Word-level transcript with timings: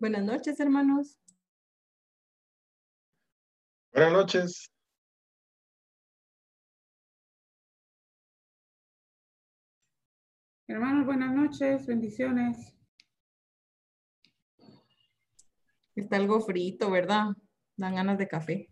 Buenas 0.00 0.24
noches, 0.24 0.60
hermanos. 0.60 1.18
Buenas 3.92 4.12
noches. 4.12 4.70
Hermanos, 10.68 11.04
buenas 11.04 11.34
noches, 11.34 11.86
bendiciones. 11.86 12.76
Está 15.96 16.16
algo 16.16 16.40
frito, 16.42 16.92
¿verdad? 16.92 17.34
Dan 17.76 17.96
ganas 17.96 18.18
de 18.18 18.28
café. 18.28 18.68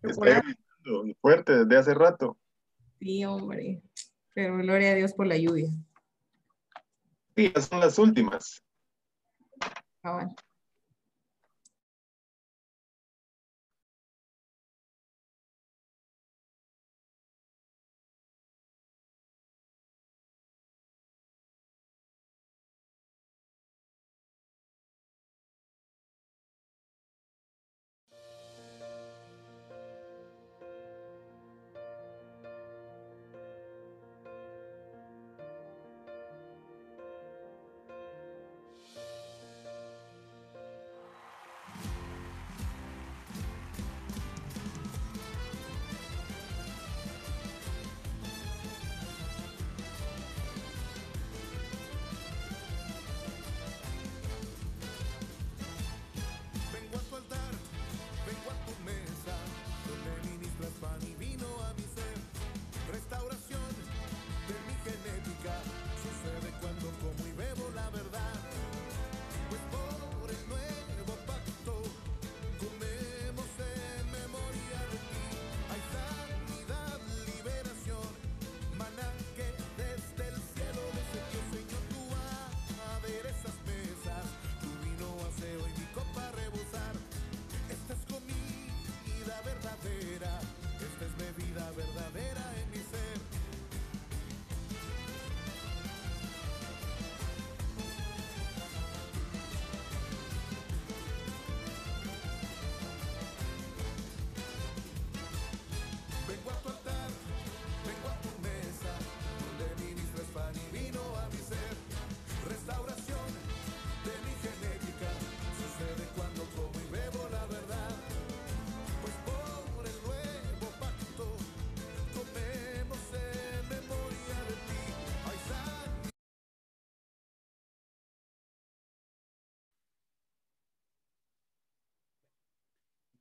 Está 0.00 0.42
fuerte 1.20 1.64
desde 1.64 1.76
hace 1.76 1.92
rato. 1.92 2.38
Sí, 3.00 3.22
hombre. 3.26 3.82
Pero 4.32 4.56
gloria 4.56 4.92
a 4.92 4.94
Dios 4.94 5.12
por 5.12 5.26
la 5.26 5.36
lluvia. 5.36 5.68
Sí, 7.36 7.52
ya 7.54 7.60
son 7.60 7.80
las 7.80 7.98
últimas. 7.98 8.62
Cohen 10.06 10.45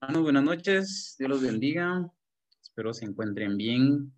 Hermanos, 0.01 0.23
buenas 0.23 0.43
noches. 0.43 1.15
Dios 1.17 1.29
los 1.29 1.41
bendiga. 1.41 2.05
Espero 2.61 2.93
se 2.93 3.05
encuentren 3.05 3.55
bien. 3.55 4.13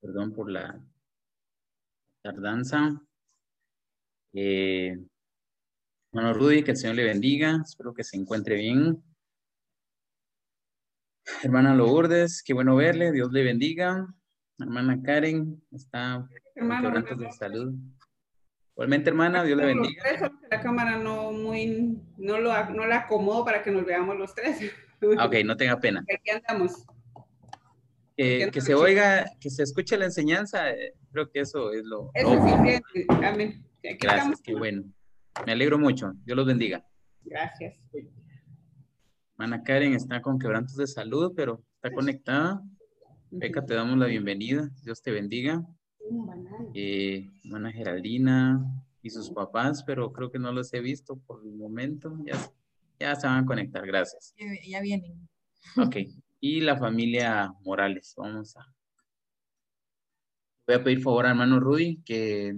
Perdón 0.00 0.32
por 0.32 0.50
la 0.50 0.82
tardanza. 2.20 3.00
Eh, 4.32 4.98
hermano 6.12 6.34
Rudy, 6.34 6.64
que 6.64 6.72
el 6.72 6.76
Señor 6.76 6.96
le 6.96 7.04
bendiga. 7.04 7.60
Espero 7.64 7.94
que 7.94 8.02
se 8.02 8.16
encuentre 8.16 8.56
bien. 8.56 9.02
Hermana 11.42 11.74
Lourdes, 11.74 12.42
qué 12.42 12.52
bueno 12.52 12.74
verle. 12.74 13.12
Dios 13.12 13.30
le 13.30 13.44
bendiga. 13.44 14.06
Hermana 14.58 15.00
Karen, 15.02 15.62
está 15.70 16.28
Hermano, 16.56 16.90
de 16.90 17.32
salud. 17.32 17.72
Igualmente, 18.74 19.10
hermana, 19.10 19.44
Dios 19.44 19.58
le 19.58 19.66
bendiga. 19.66 20.02
La 20.50 20.60
cámara 20.60 20.98
no 20.98 21.30
muy, 21.30 22.02
no 22.16 22.40
lo, 22.40 22.70
no 22.70 22.86
la 22.86 22.98
acomodo 22.98 23.44
para 23.44 23.62
que 23.62 23.70
nos 23.70 23.84
veamos 23.86 24.18
los 24.18 24.34
tres. 24.34 24.72
Ah, 25.18 25.26
Ok, 25.26 25.34
no 25.44 25.56
tenga 25.56 25.78
pena. 25.80 26.04
Aquí 26.12 26.30
andamos. 26.30 26.84
Eh, 28.16 28.46
que 28.46 28.50
que 28.50 28.60
se 28.60 28.66
sí. 28.68 28.72
oiga, 28.72 29.24
que 29.40 29.48
se 29.48 29.62
escuche 29.62 29.96
la 29.96 30.06
enseñanza, 30.06 30.70
eh, 30.72 30.94
creo 31.12 31.30
que 31.30 31.40
eso 31.40 31.72
es 31.72 31.84
lo, 31.84 32.10
Es 32.14 32.24
lo 32.24 32.30
óptimo. 32.32 32.50
suficiente. 32.56 33.06
Amén. 33.24 33.64
Aquí 33.78 33.96
Gracias, 34.00 34.16
estamos. 34.24 34.42
qué 34.42 34.54
bueno. 34.54 34.82
Me 35.46 35.52
alegro 35.52 35.78
mucho. 35.78 36.12
Dios 36.24 36.36
los 36.36 36.46
bendiga. 36.46 36.84
Gracias. 37.24 37.76
Hermana 39.38 39.62
Karen 39.62 39.94
está 39.94 40.20
con 40.20 40.38
quebrantos 40.38 40.76
de 40.76 40.86
salud, 40.88 41.32
pero 41.36 41.62
está 41.76 41.92
conectada. 41.92 42.60
Beca, 43.30 43.64
te 43.64 43.74
damos 43.74 43.96
la 43.98 44.06
bienvenida. 44.06 44.68
Dios 44.82 45.00
te 45.00 45.12
bendiga. 45.12 45.64
Eh, 46.74 47.28
hermana 47.44 47.70
Geraldina 47.70 48.64
y 49.02 49.10
sus 49.10 49.30
papás, 49.30 49.84
pero 49.84 50.12
creo 50.12 50.32
que 50.32 50.38
no 50.40 50.50
los 50.50 50.72
he 50.74 50.80
visto 50.80 51.16
por 51.26 51.44
el 51.44 51.52
momento. 51.52 52.16
Ya, 52.26 52.34
ya 52.98 53.14
se 53.16 53.26
van 53.26 53.44
a 53.44 53.46
conectar. 53.46 53.86
Gracias. 53.86 54.34
Ya, 54.66 54.80
vienen. 54.80 55.28
Ok. 55.76 55.96
Y 56.40 56.60
la 56.60 56.76
familia 56.76 57.52
Morales. 57.60 58.14
Vamos 58.16 58.56
a. 58.56 58.66
Voy 60.66 60.76
a 60.76 60.84
pedir 60.84 61.00
favor 61.00 61.26
a 61.26 61.30
hermano 61.30 61.60
Rudy 61.60 62.02
que 62.04 62.52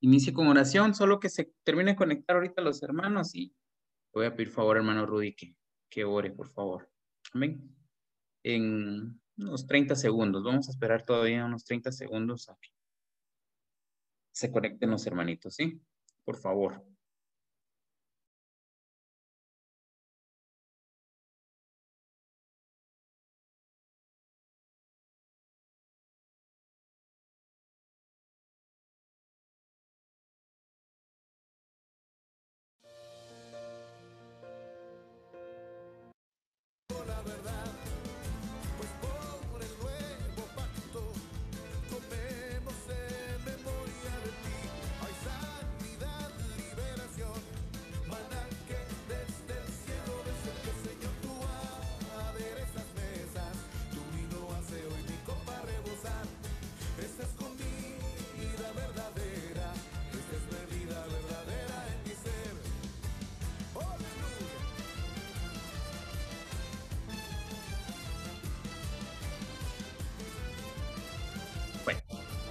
inicie 0.00 0.32
con 0.32 0.46
oración, 0.46 0.94
solo 0.94 1.18
que 1.18 1.28
se 1.28 1.52
termine 1.64 1.92
de 1.92 1.96
conectar 1.96 2.36
ahorita 2.36 2.62
los 2.62 2.82
hermanos 2.82 3.34
y 3.34 3.46
le 3.46 4.20
voy 4.20 4.26
a 4.26 4.36
pedir 4.36 4.50
favor, 4.50 4.76
hermano 4.76 5.04
Rudy, 5.04 5.34
que, 5.34 5.56
que 5.90 6.04
ore, 6.04 6.30
por 6.30 6.48
favor. 6.48 6.88
Amén. 7.32 7.74
En 8.44 9.20
unos 9.36 9.66
30 9.66 9.96
segundos, 9.96 10.44
vamos 10.44 10.68
a 10.68 10.70
esperar 10.70 11.04
todavía 11.04 11.44
unos 11.44 11.64
30 11.64 11.92
segundos 11.92 12.48
a 12.48 12.56
que 12.60 12.70
se 14.32 14.52
conecten 14.52 14.90
los 14.90 15.06
hermanitos, 15.06 15.56
¿sí? 15.56 15.80
Por 16.24 16.36
favor. 16.36 16.84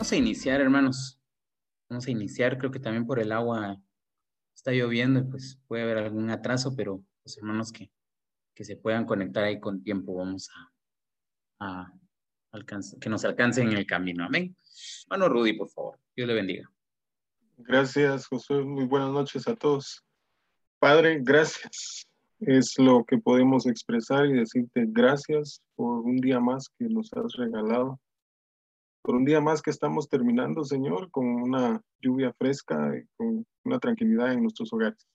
Vamos 0.08 0.14
a 0.14 0.24
iniciar, 0.24 0.62
hermanos. 0.62 1.22
Vamos 1.90 2.08
a 2.08 2.12
iniciar, 2.12 2.58
creo 2.58 2.72
que 2.72 2.80
también 2.80 3.06
por 3.06 3.20
el 3.20 3.30
agua 3.34 3.78
está 4.56 4.72
lloviendo 4.72 5.20
y 5.20 5.24
pues 5.24 5.60
puede 5.68 5.84
haber 5.84 5.98
algún 5.98 6.30
atraso, 6.30 6.74
pero 6.78 7.04
los 7.26 7.38
hermanos 7.38 7.74
que, 7.74 7.92
que 8.56 8.64
se 8.64 8.78
puedan 8.78 9.06
conectar 9.06 9.44
ahí 9.44 9.60
con 9.60 9.84
tiempo, 9.84 10.16
vamos 10.16 10.50
a, 11.60 11.92
alcanzar, 12.54 12.98
que 13.00 13.10
nos 13.10 13.26
alcancen 13.26 13.68
en 13.68 13.76
el 13.80 13.86
camino. 13.86 14.24
Amén. 14.24 14.56
Hermano 15.12 15.28
Rudy, 15.28 15.58
por 15.58 15.70
favor. 15.72 16.00
Dios 16.16 16.26
le 16.26 16.36
bendiga. 16.36 16.72
Gracias, 17.58 18.28
Josué. 18.28 18.64
Muy 18.64 18.86
buenas 18.86 19.12
noches 19.12 19.46
a 19.50 19.58
todos. 19.58 20.06
Padre, 20.80 21.20
gracias. 21.22 22.08
Es 22.40 22.80
lo 22.80 23.04
que 23.04 23.18
podemos 23.18 23.68
expresar 23.68 24.26
y 24.28 24.36
decirte 24.36 24.86
gracias 24.88 25.62
por 25.76 26.00
un 26.00 26.16
día 26.16 26.40
más 26.40 26.70
que 26.80 26.86
nos 26.86 27.12
has 27.12 27.34
regalado. 27.34 28.00
Por 29.08 29.16
un 29.16 29.24
día 29.24 29.40
más 29.40 29.62
que 29.62 29.70
estamos 29.70 30.10
terminando, 30.10 30.66
Señor, 30.66 31.10
con 31.12 31.28
una 31.28 31.82
lluvia 32.02 32.34
fresca 32.34 32.94
y 32.94 33.08
con 33.16 33.46
una 33.64 33.80
tranquilidad 33.80 34.34
en 34.34 34.42
nuestros 34.42 34.74
hogares. 34.74 35.08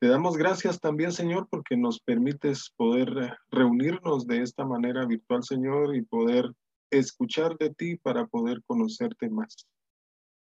Te 0.00 0.08
damos 0.08 0.38
gracias 0.38 0.80
también, 0.80 1.12
Señor, 1.12 1.48
porque 1.50 1.76
nos 1.76 2.00
permites 2.00 2.72
poder 2.74 3.08
eh, 3.10 3.30
reunirnos 3.50 4.26
de 4.26 4.40
esta 4.40 4.64
manera 4.64 5.04
virtual, 5.04 5.42
Señor, 5.42 5.94
y 5.94 6.00
poder 6.00 6.50
escuchar 6.90 7.58
de 7.58 7.74
ti 7.74 7.96
para 7.96 8.24
poder 8.24 8.62
conocerte 8.66 9.28
más. 9.28 9.66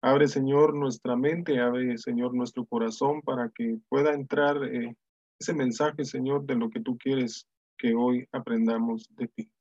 Abre, 0.03 0.27
Señor, 0.27 0.75
nuestra 0.75 1.15
mente, 1.15 1.59
abre, 1.59 1.97
Señor, 1.97 2.35
nuestro 2.35 2.63
corazón 2.67 3.23
para 3.23 3.49
que 3.49 3.79
pueda 3.89 4.13
entrar 4.13 4.63
eh, 4.65 4.95
ese 5.39 5.55
mensaje, 5.55 6.05
Señor, 6.05 6.45
de 6.45 6.57
lo 6.57 6.69
que 6.69 6.79
tú 6.79 6.95
quieres 6.99 7.47
que 7.75 7.95
hoy 7.95 8.27
aprendamos 8.31 9.07
de 9.15 9.29
ti. 9.29 9.51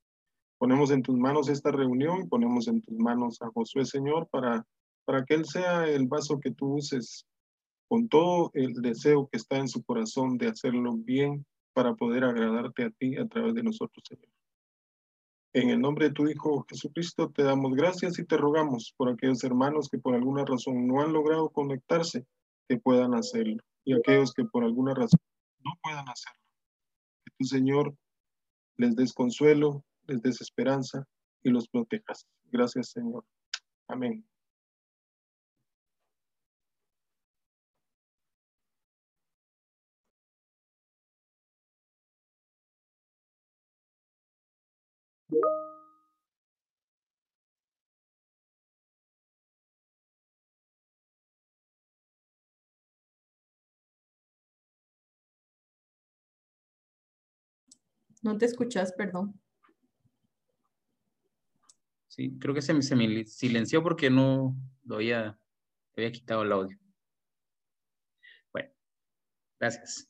Ponemos 0.59 0.91
en 0.91 1.03
tus 1.03 1.17
manos 1.17 1.49
esta 1.49 1.71
reunión 1.71 2.23
y 2.23 2.27
ponemos 2.29 2.69
en 2.69 2.81
tus 2.81 2.97
manos 2.97 3.41
a 3.43 3.51
Josué, 3.51 3.85
Señor, 3.85 4.29
para, 4.29 4.67
para 5.05 5.25
que 5.25 5.35
Él 5.35 5.45
sea 5.45 5.87
el 5.87 6.07
vaso 6.07 6.41
que 6.41 6.51
tú 6.51 6.77
uses 6.77 7.27
con 7.89 8.09
todo 8.09 8.51
el 8.55 8.73
deseo 8.75 9.29
que 9.29 9.37
está 9.37 9.59
en 9.59 9.69
su 9.69 9.85
corazón 9.85 10.39
de 10.39 10.49
hacerlo 10.49 10.95
bien 10.95 11.45
para 11.73 11.95
poder 11.95 12.25
agradarte 12.25 12.85
a 12.85 12.91
ti 12.91 13.17
a 13.17 13.27
través 13.27 13.55
de 13.55 13.63
nosotros, 13.63 14.03
Señor. 14.09 14.29
En 15.53 15.71
el 15.71 15.81
nombre 15.81 16.09
de 16.09 16.15
tu 16.15 16.29
Hijo 16.29 16.67
Jesucristo 16.69 17.31
te 17.31 17.43
damos 17.43 17.75
gracias 17.75 18.19
y 18.19 18.27
te 18.27 18.37
rogamos 18.37 18.93
por 18.97 19.09
aquellos 19.09 19.43
hermanos 19.43 19.89
que 19.89 19.99
por 19.99 20.15
alguna 20.15 20.45
razón 20.45 20.87
no 20.87 21.01
han 21.01 21.13
logrado 21.13 21.49
conectarse, 21.49 22.27
que 22.69 22.79
puedan 22.79 23.15
hacerlo. 23.15 23.63
Y 23.85 23.95
aquellos 23.95 24.35
que 24.35 24.45
por 24.45 24.65
alguna 24.65 24.95
razón 24.95 25.21
no 25.65 25.73
puedan 25.83 26.07
hacerlo. 26.09 26.41
Que 27.25 27.33
tu 27.39 27.45
Señor 27.45 27.95
les 28.77 28.97
des 28.97 29.15
consuelo, 29.15 29.83
les 30.09 30.21
des 30.23 30.41
y 31.43 31.51
los 31.51 31.69
protejas. 31.69 32.27
Gracias, 32.51 32.91
Señor. 32.91 33.25
Amén. 33.89 34.25
No 58.23 58.37
te 58.39 58.47
escuchas, 58.47 58.93
perdón. 58.93 59.41
Sí, 62.17 62.39
creo 62.39 62.55
que 62.55 62.63
se 62.63 62.81
se 62.81 62.97
me 62.97 63.25
silenció 63.27 63.83
porque 63.83 64.09
no 64.09 64.57
lo 64.85 64.95
había, 64.97 65.39
había 65.95 66.11
quitado 66.13 66.45
el 66.45 66.53
audio. 66.53 66.79
Bueno, 68.53 68.71
gracias. 69.61 70.09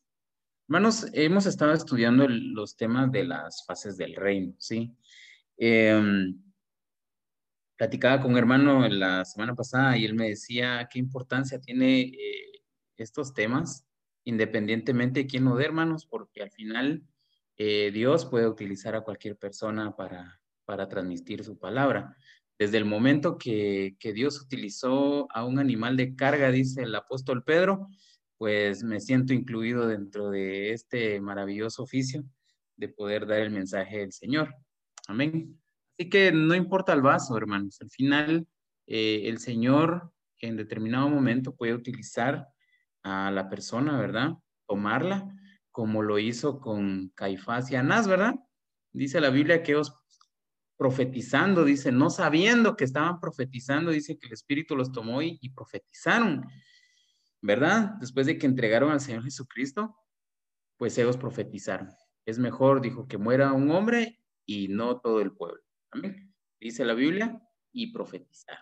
Hermanos, 0.68 1.08
hemos 1.14 1.46
estado 1.46 1.72
estudiando 1.72 2.24
el- 2.24 2.52
los 2.54 2.76
temas 2.76 3.10
de 3.12 3.24
las 3.24 3.64
fases 3.66 3.96
del 3.96 4.14
reino, 4.14 4.54
¿sí? 4.58 4.96
Em, 5.56 6.40
platicaba 7.76 8.22
con 8.22 8.32
un 8.32 8.38
hermano 8.38 8.88
la 8.88 9.24
semana 9.24 9.56
pasada 9.56 9.96
y 9.98 10.04
él 10.04 10.14
me 10.14 10.28
decía 10.28 10.88
qué 10.90 11.00
importancia 11.00 11.60
tiene 11.60 12.02
eh, 12.02 12.62
estos 12.96 13.34
temas, 13.34 13.84
independientemente 14.24 15.20
de 15.20 15.26
quién 15.26 15.44
lo 15.44 15.56
dé, 15.56 15.64
hermanos, 15.64 16.06
porque 16.06 16.42
al 16.42 16.52
final 16.52 17.02
eh, 17.56 17.90
Dios 17.92 18.26
puede 18.26 18.46
utilizar 18.48 18.94
a 18.94 19.00
cualquier 19.02 19.36
persona 19.36 19.96
para, 19.96 20.40
para 20.66 20.88
transmitir 20.88 21.42
su 21.42 21.58
palabra. 21.58 22.14
Desde 22.58 22.76
el 22.76 22.84
momento 22.84 23.38
que, 23.38 23.96
que 23.98 24.12
Dios 24.12 24.40
utilizó 24.40 25.26
a 25.32 25.44
un 25.44 25.58
animal 25.58 25.96
de 25.96 26.14
carga, 26.14 26.50
dice 26.50 26.82
el 26.82 26.94
apóstol 26.94 27.42
Pedro, 27.44 27.88
pues 28.38 28.82
me 28.82 29.00
siento 29.00 29.32
incluido 29.32 29.86
dentro 29.86 30.30
de 30.30 30.72
este 30.72 31.20
maravilloso 31.20 31.82
oficio 31.82 32.24
de 32.76 32.88
poder 32.88 33.26
dar 33.26 33.40
el 33.40 33.50
mensaje 33.50 33.98
del 33.98 34.12
Señor. 34.12 34.54
Amén. 35.08 35.58
Así 35.98 36.10
que 36.10 36.32
no 36.32 36.54
importa 36.54 36.92
el 36.92 37.00
vaso, 37.00 37.36
hermanos. 37.36 37.80
Al 37.80 37.90
final, 37.90 38.46
eh, 38.86 39.22
el 39.24 39.38
Señor 39.38 40.12
en 40.40 40.56
determinado 40.56 41.08
momento 41.08 41.56
puede 41.56 41.74
utilizar 41.74 42.48
a 43.02 43.30
la 43.30 43.48
persona, 43.48 43.98
¿verdad? 43.98 44.34
Tomarla, 44.66 45.26
como 45.70 46.02
lo 46.02 46.18
hizo 46.18 46.60
con 46.60 47.10
Caifás 47.14 47.70
y 47.70 47.76
Anás, 47.76 48.08
¿verdad? 48.08 48.34
Dice 48.92 49.20
la 49.20 49.30
Biblia 49.30 49.62
que 49.62 49.72
ellos 49.72 49.94
profetizando, 50.76 51.64
dice, 51.64 51.90
no 51.90 52.10
sabiendo 52.10 52.76
que 52.76 52.84
estaban 52.84 53.18
profetizando, 53.20 53.90
dice 53.90 54.18
que 54.18 54.26
el 54.26 54.34
Espíritu 54.34 54.76
los 54.76 54.92
tomó 54.92 55.22
y, 55.22 55.48
profetizaron, 55.54 56.46
¿verdad? 57.40 57.94
Después 58.00 58.26
de 58.26 58.38
que 58.38 58.46
entregaron 58.46 58.90
al 58.90 59.00
Señor 59.00 59.24
Jesucristo, 59.24 59.96
pues 60.76 60.96
ellos 60.98 61.16
profetizaron. 61.16 61.88
Es 62.26 62.38
mejor, 62.38 62.80
dijo, 62.82 63.08
que 63.08 63.18
muera 63.18 63.52
un 63.52 63.70
hombre 63.70 64.20
y 64.44 64.68
no 64.68 65.00
todo 65.00 65.20
el 65.20 65.32
pueblo. 65.32 65.62
Amén. 65.90 66.34
Dice 66.60 66.84
la 66.84 66.94
Biblia 66.94 67.40
y 67.72 67.92
profetizar. 67.92 68.58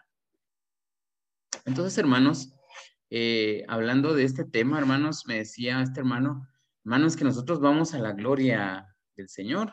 Entonces, 1.64 1.96
hermanos, 1.98 2.54
eh, 3.10 3.64
hablando 3.68 4.14
de 4.14 4.24
este 4.24 4.44
tema, 4.44 4.78
hermanos, 4.78 5.24
me 5.26 5.36
decía 5.36 5.82
este 5.82 6.00
hermano, 6.00 6.46
hermanos, 6.84 7.16
que 7.16 7.24
nosotros 7.24 7.60
vamos 7.60 7.94
a 7.94 7.98
la 7.98 8.12
gloria 8.12 8.86
del 9.16 9.28
Señor, 9.28 9.72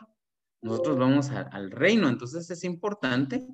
nosotros 0.62 0.96
vamos 0.98 1.30
a- 1.30 1.42
al 1.42 1.70
reino, 1.70 2.08
entonces 2.08 2.48
es 2.50 2.64
importante 2.64 3.46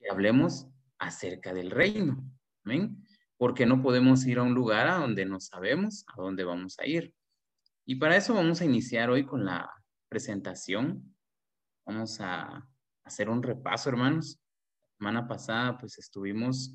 que 0.00 0.10
hablemos 0.10 0.66
acerca 0.98 1.52
del 1.52 1.70
reino, 1.70 2.24
amén, 2.64 3.04
porque 3.36 3.66
no 3.66 3.82
podemos 3.82 4.24
ir 4.26 4.38
a 4.38 4.42
un 4.42 4.54
lugar 4.54 4.88
a 4.88 4.96
donde 4.96 5.26
no 5.26 5.38
sabemos 5.40 6.04
a 6.08 6.20
dónde 6.20 6.44
vamos 6.44 6.78
a 6.78 6.86
ir. 6.86 7.14
Y 7.84 7.96
para 7.96 8.16
eso 8.16 8.34
vamos 8.34 8.60
a 8.60 8.64
iniciar 8.64 9.10
hoy 9.10 9.24
con 9.24 9.44
la 9.44 9.70
presentación. 10.08 11.14
Vamos 11.86 12.20
a 12.20 12.66
hacer 13.04 13.28
un 13.28 13.42
repaso, 13.42 13.90
hermanos. 13.90 14.40
La 14.80 14.88
semana 14.98 15.28
pasada, 15.28 15.78
pues 15.78 15.98
estuvimos 15.98 16.74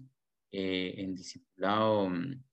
eh, 0.54 0.96
en 0.98 1.16
discipulado, 1.16 2.10
mm, 2.10 2.44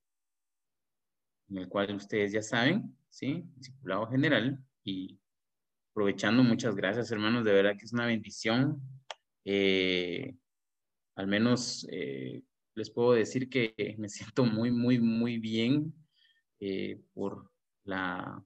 en 1.49 1.57
el 1.57 1.67
cual 1.67 1.95
ustedes 1.95 2.31
ya 2.31 2.41
saben, 2.41 2.97
¿sí? 3.09 3.43
Discipulado 3.55 4.07
general. 4.07 4.63
Y 4.83 5.19
aprovechando, 5.91 6.43
muchas 6.43 6.75
gracias, 6.75 7.11
hermanos. 7.11 7.43
De 7.43 7.53
verdad 7.53 7.75
que 7.77 7.85
es 7.85 7.93
una 7.93 8.05
bendición. 8.05 8.81
Eh, 9.45 10.35
al 11.15 11.27
menos 11.27 11.87
eh, 11.91 12.43
les 12.75 12.89
puedo 12.89 13.13
decir 13.13 13.49
que 13.49 13.95
me 13.97 14.09
siento 14.09 14.45
muy, 14.45 14.71
muy, 14.71 14.99
muy 14.99 15.37
bien 15.37 15.93
eh, 16.59 17.01
por 17.13 17.51
la 17.83 18.43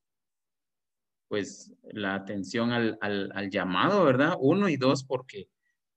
pues 1.28 1.74
la 1.92 2.14
atención 2.14 2.72
al, 2.72 3.00
al, 3.02 3.50
llamado, 3.50 4.06
¿verdad? 4.06 4.36
Uno 4.40 4.70
y 4.70 4.78
dos, 4.78 5.04
porque 5.04 5.50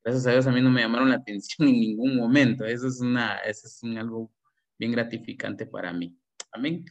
gracias 0.03 0.27
a 0.27 0.31
Dios 0.31 0.47
a 0.47 0.51
mí 0.51 0.63
no 0.63 0.71
me 0.71 0.81
llamaron 0.81 1.11
la 1.11 1.17
atención 1.17 1.69
en 1.69 1.79
ningún 1.79 2.17
momento. 2.17 2.65
Eso 2.65 2.89
es, 2.89 3.01
una, 3.03 3.37
eso 3.41 3.67
es 3.67 3.83
un, 3.83 3.99
algo 3.99 4.33
bien 4.79 4.93
gratificante 4.93 5.67
para 5.67 5.93
mí. 5.93 6.19
Amén. 6.53 6.87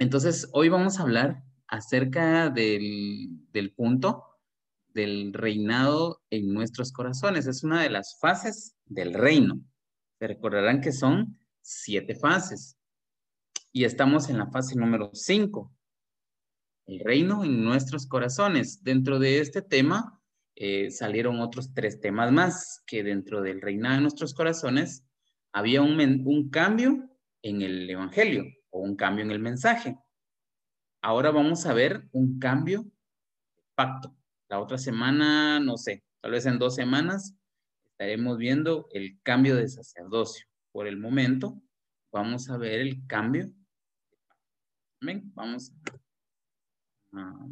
Entonces, 0.00 0.48
hoy 0.52 0.68
vamos 0.68 0.98
a 0.98 1.02
hablar 1.02 1.44
acerca 1.68 2.50
del, 2.50 3.28
del 3.52 3.72
punto 3.72 4.24
del 4.94 5.32
reinado 5.32 6.22
en 6.30 6.52
nuestros 6.52 6.92
corazones. 6.92 7.46
Es 7.46 7.62
una 7.62 7.82
de 7.82 7.90
las 7.90 8.18
fases 8.20 8.76
del 8.86 9.14
reino. 9.14 9.60
Se 10.18 10.26
recordarán 10.26 10.80
que 10.80 10.92
son 10.92 11.38
siete 11.60 12.14
fases. 12.14 12.76
Y 13.70 13.84
estamos 13.84 14.28
en 14.28 14.38
la 14.38 14.50
fase 14.50 14.74
número 14.74 15.10
cinco 15.12 15.72
el 16.88 17.00
reino 17.00 17.44
en 17.44 17.62
nuestros 17.62 18.06
corazones. 18.06 18.82
Dentro 18.82 19.18
de 19.18 19.40
este 19.40 19.62
tema 19.62 20.20
eh, 20.56 20.90
salieron 20.90 21.38
otros 21.38 21.74
tres 21.74 22.00
temas 22.00 22.32
más, 22.32 22.82
que 22.86 23.04
dentro 23.04 23.42
del 23.42 23.60
reinado 23.60 23.96
en 23.96 24.02
nuestros 24.02 24.34
corazones 24.34 25.04
había 25.52 25.82
un, 25.82 26.00
un 26.24 26.50
cambio 26.50 27.08
en 27.42 27.62
el 27.62 27.88
evangelio 27.88 28.44
o 28.70 28.80
un 28.80 28.96
cambio 28.96 29.24
en 29.24 29.30
el 29.30 29.38
mensaje. 29.38 29.98
Ahora 31.00 31.30
vamos 31.30 31.64
a 31.66 31.74
ver 31.74 32.08
un 32.12 32.38
cambio 32.38 32.84
pacto. 33.74 34.14
La 34.48 34.60
otra 34.60 34.78
semana, 34.78 35.60
no 35.60 35.76
sé, 35.76 36.02
tal 36.20 36.32
vez 36.32 36.46
en 36.46 36.58
dos 36.58 36.74
semanas 36.74 37.34
estaremos 37.90 38.38
viendo 38.38 38.88
el 38.92 39.20
cambio 39.22 39.56
de 39.56 39.68
sacerdocio. 39.68 40.46
Por 40.72 40.86
el 40.86 40.96
momento, 40.96 41.60
vamos 42.12 42.48
a 42.50 42.56
ver 42.56 42.80
el 42.80 43.06
cambio. 43.06 43.52
Amén. 45.00 45.30
Vamos 45.34 45.72
a 47.12 47.46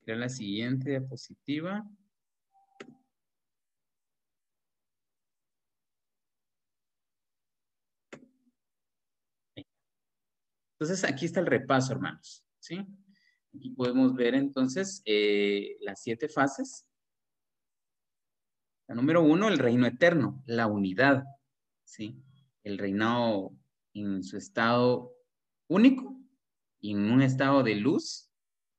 crear 0.00 0.18
la 0.18 0.28
siguiente 0.28 0.90
diapositiva. 0.90 1.84
Entonces, 10.78 11.04
aquí 11.04 11.26
está 11.26 11.40
el 11.40 11.46
repaso, 11.46 11.92
hermanos. 11.92 12.44
¿sí? 12.58 12.86
Aquí 13.54 13.70
podemos 13.70 14.14
ver 14.14 14.34
entonces 14.34 15.02
eh, 15.04 15.76
las 15.80 16.02
siete 16.02 16.28
fases. 16.28 16.86
La 18.88 18.94
número 18.94 19.22
uno, 19.22 19.48
el 19.48 19.58
reino 19.58 19.86
eterno, 19.86 20.42
la 20.46 20.66
unidad. 20.66 21.24
¿sí? 21.84 22.20
El 22.62 22.78
reinado 22.78 23.52
en 23.94 24.22
su 24.24 24.36
estado 24.36 25.14
único, 25.68 26.20
en 26.82 27.10
un 27.10 27.22
estado 27.22 27.62
de 27.62 27.76
luz, 27.76 28.30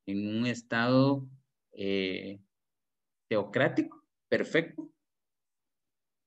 en 0.05 0.37
un 0.37 0.45
estado 0.45 1.27
eh, 1.71 2.39
teocrático, 3.27 4.03
perfecto, 4.29 4.91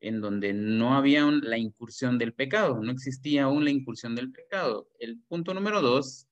en 0.00 0.20
donde 0.20 0.52
no 0.52 0.94
había 0.94 1.24
la 1.24 1.58
incursión 1.58 2.18
del 2.18 2.32
pecado, 2.34 2.80
no 2.82 2.92
existía 2.92 3.44
aún 3.44 3.64
la 3.64 3.70
incursión 3.70 4.14
del 4.14 4.30
pecado. 4.30 4.88
El 4.98 5.20
punto 5.28 5.54
número 5.54 5.80
dos, 5.82 6.28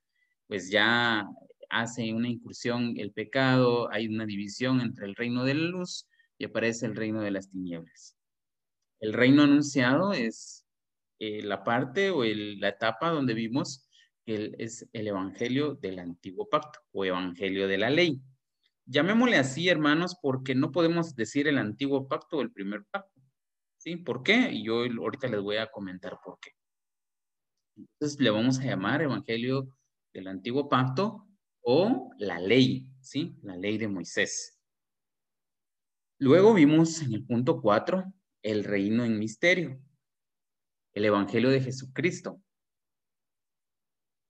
pues 0.47 0.71
ya 0.71 1.27
hace 1.69 2.13
una 2.13 2.29
incursión 2.29 2.95
el 2.97 3.13
pecado, 3.13 3.91
hay 3.91 4.07
una 4.07 4.27
división 4.27 4.81
entre 4.81 5.07
el 5.07 5.17
reino 5.17 5.45
de 5.45 5.55
la 5.55 5.69
luz 5.69 6.09
y 6.39 6.45
aparece 6.45 6.87
el 6.87 6.95
reino 6.95 7.21
de 7.21 7.33
las 7.33 7.51
tinieblas. 7.51 8.17
El 9.01 9.13
reino 9.13 9.43
anunciado 9.43 10.13
es 10.13 10.65
eh, 11.19 11.43
la 11.43 11.65
parte 11.65 12.11
o 12.11 12.25
la 12.25 12.69
etapa 12.69 13.11
donde 13.11 13.35
vimos 13.35 13.89
que 14.25 14.55
es 14.59 14.89
el 14.93 15.07
evangelio 15.07 15.75
del 15.75 16.01
antiguo 16.01 16.49
pacto 16.49 16.81
o 16.93 17.05
evangelio 17.05 17.69
de 17.69 17.79
la 17.79 17.91
ley. 17.91 18.21
Llamémosle 18.85 19.37
así, 19.37 19.69
hermanos, 19.69 20.17
porque 20.21 20.55
no 20.55 20.73
podemos 20.73 21.15
decir 21.15 21.47
el 21.47 21.59
antiguo 21.59 22.09
pacto 22.09 22.39
o 22.39 22.43
el 22.43 22.53
primer 22.53 22.85
pacto 22.91 23.16
¿Por 23.95 24.25
qué? 24.25 24.51
Y 24.53 24.65
yo 24.65 24.81
ahorita 24.81 25.29
les 25.29 25.41
voy 25.41 25.59
a 25.59 25.71
comentar 25.71 26.19
por 26.25 26.41
qué. 26.41 26.51
Entonces 27.77 28.19
le 28.21 28.31
vamos 28.31 28.59
a 28.59 28.65
llamar 28.65 29.03
Evangelio 29.03 29.69
del 30.13 30.27
Antiguo 30.27 30.69
Pacto 30.69 31.29
o 31.63 32.11
la 32.19 32.41
ley, 32.41 32.91
¿sí? 33.01 33.37
La 33.43 33.57
ley 33.57 33.79
de 33.79 33.87
Moisés. 33.87 34.59
Luego 36.19 36.55
vimos 36.55 37.03
en 37.03 37.13
el 37.13 37.25
punto 37.25 37.61
4 37.61 38.13
el 38.43 38.65
reino 38.65 39.05
en 39.05 39.19
misterio, 39.19 39.81
el 40.95 41.05
Evangelio 41.05 41.51
de 41.51 41.61
Jesucristo. 41.61 42.41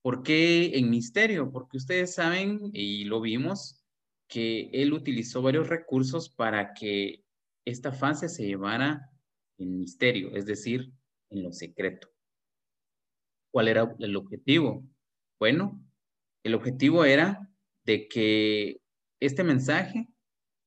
¿Por 0.03 0.23
qué 0.23 0.77
en 0.79 0.91
misterio? 0.91 1.51
Porque 1.51 1.77
ustedes 1.77 2.15
saben, 2.15 2.71
y 2.73 3.05
lo 3.05 3.21
vimos, 3.21 3.85
que 4.29 4.71
él 4.73 4.93
utilizó 4.93 5.43
varios 5.43 5.69
recursos 5.69 6.29
para 6.29 6.75
que 6.75 7.25
esta 7.65 7.93
fase 7.93 8.29
se 8.29 8.47
llevara 8.47 9.11
en 9.59 9.79
misterio, 9.79 10.35
es 10.35 10.47
decir, 10.47 10.93
en 11.31 11.43
lo 11.43 11.53
secreto. 11.53 12.09
¿Cuál 13.51 13.69
era 13.69 13.95
el 13.99 14.17
objetivo? 14.17 14.87
Bueno, 15.39 15.83
el 16.43 16.55
objetivo 16.55 17.05
era 17.05 17.51
de 17.85 18.09
que 18.09 18.81
este 19.21 19.45
mensaje 19.45 20.09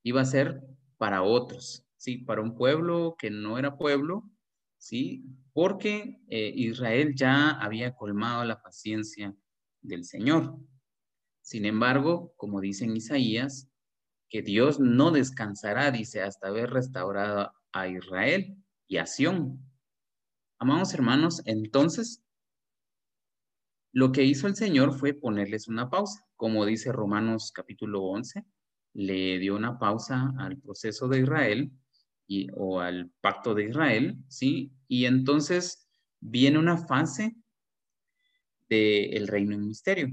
iba 0.04 0.22
a 0.22 0.26
ser 0.26 0.62
para 0.98 1.24
otros, 1.24 1.86
¿sí? 1.98 2.18
Para 2.18 2.42
un 2.42 2.56
pueblo 2.56 3.16
que 3.18 3.30
no 3.30 3.58
era 3.58 3.78
pueblo, 3.78 4.30
¿sí? 4.78 5.26
Porque 5.54 6.22
eh, 6.30 6.52
Israel 6.56 7.14
ya 7.16 7.52
había 7.52 7.96
colmado 7.96 8.44
la 8.46 8.62
paciencia 8.62 9.36
del 9.82 10.04
Señor. 10.04 10.58
Sin 11.42 11.66
embargo, 11.66 12.34
como 12.36 12.62
dice 12.62 12.86
en 12.86 12.98
Isaías, 12.98 13.70
que 14.30 14.42
Dios 14.42 14.80
no 14.80 15.12
descansará, 15.12 15.92
dice, 15.92 16.22
hasta 16.22 16.48
haber 16.48 16.70
restaurado 16.70 17.52
a 17.72 17.88
Israel 17.88 18.56
y 18.90 18.98
acción. 18.98 19.64
Amados 20.58 20.94
hermanos, 20.94 21.42
entonces, 21.46 22.22
lo 23.94 24.12
que 24.12 24.26
hizo 24.26 24.48
el 24.48 24.56
Señor 24.56 24.98
fue 24.98 25.14
ponerles 25.14 25.68
una 25.68 25.90
pausa. 25.90 26.28
Como 26.36 26.66
dice 26.66 26.92
Romanos 26.92 27.52
capítulo 27.54 28.04
11, 28.04 28.44
le 28.94 29.40
dio 29.40 29.56
una 29.56 29.78
pausa 29.80 30.34
al 30.40 30.58
proceso 30.58 31.08
de 31.08 31.20
Israel 31.20 31.72
y, 32.28 32.48
o 32.56 32.82
al 32.82 33.12
pacto 33.22 33.54
de 33.54 33.70
Israel, 33.70 34.18
¿sí? 34.28 34.72
Y 34.88 35.06
entonces 35.06 35.88
viene 36.20 36.58
una 36.58 36.78
fase 36.78 37.36
del 38.68 39.28
reino 39.28 39.54
en 39.54 39.68
misterio. 39.68 40.10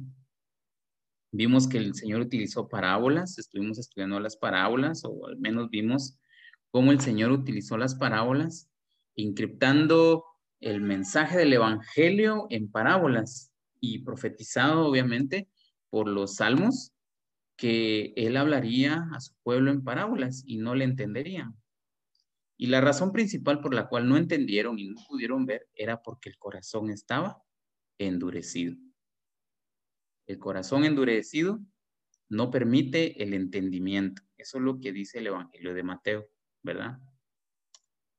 Vimos 1.33 1.67
que 1.67 1.79
el 1.79 1.95
Señor 1.95 2.21
utilizó 2.21 2.69
parábolas, 2.69 3.39
estuvimos 3.39 3.79
estudiando 3.79 4.21
las 4.21 4.37
parábolas, 4.37 5.03
o 5.05 5.27
al 5.27 5.39
menos 5.39 5.71
vimos 5.71 6.19
cómo 6.71 6.93
el 6.93 7.01
Señor 7.01 7.33
utilizó 7.33 7.77
las 7.77 7.95
parábolas, 7.95 8.71
encriptando 9.15 10.25
el 10.61 10.81
mensaje 10.81 11.39
del 11.39 11.53
Evangelio 11.53 12.47
en 12.51 12.71
parábolas 12.71 13.53
y 13.81 14.01
profetizado, 14.01 14.87
obviamente, 14.87 15.49
por 15.91 16.09
los 16.09 16.37
salmos, 16.37 16.93
que 17.57 18.13
él 18.17 18.37
hablaría 18.37 19.09
a 19.13 19.21
su 19.21 19.35
pueblo 19.43 19.71
en 19.71 19.83
parábolas 19.83 20.43
y 20.47 20.59
no 20.59 20.75
le 20.75 20.85
entenderían. 20.85 21.57
Y 22.59 22.67
la 22.67 22.81
razón 22.81 23.13
principal 23.13 23.61
por 23.61 23.75
la 23.75 23.89
cual 23.89 24.09
no 24.09 24.17
entendieron 24.17 24.79
y 24.79 24.89
no 24.89 24.97
pudieron 25.09 25.47
ver 25.47 25.69
era 25.75 26.03
porque 26.03 26.29
el 26.29 26.39
corazón 26.39 26.91
estaba 26.91 27.43
endurecido. 27.99 28.77
El 30.27 30.39
corazón 30.39 30.85
endurecido 30.85 31.61
no 32.29 32.51
permite 32.51 33.23
el 33.23 33.35
entendimiento. 33.35 34.23
Eso 34.37 34.59
es 34.59 34.65
lo 34.65 34.81
que 34.81 34.93
dice 34.93 35.19
el 35.19 35.29
Evangelio 35.29 35.75
de 35.75 35.83
Mateo. 35.83 36.27
¿Verdad? 36.67 36.99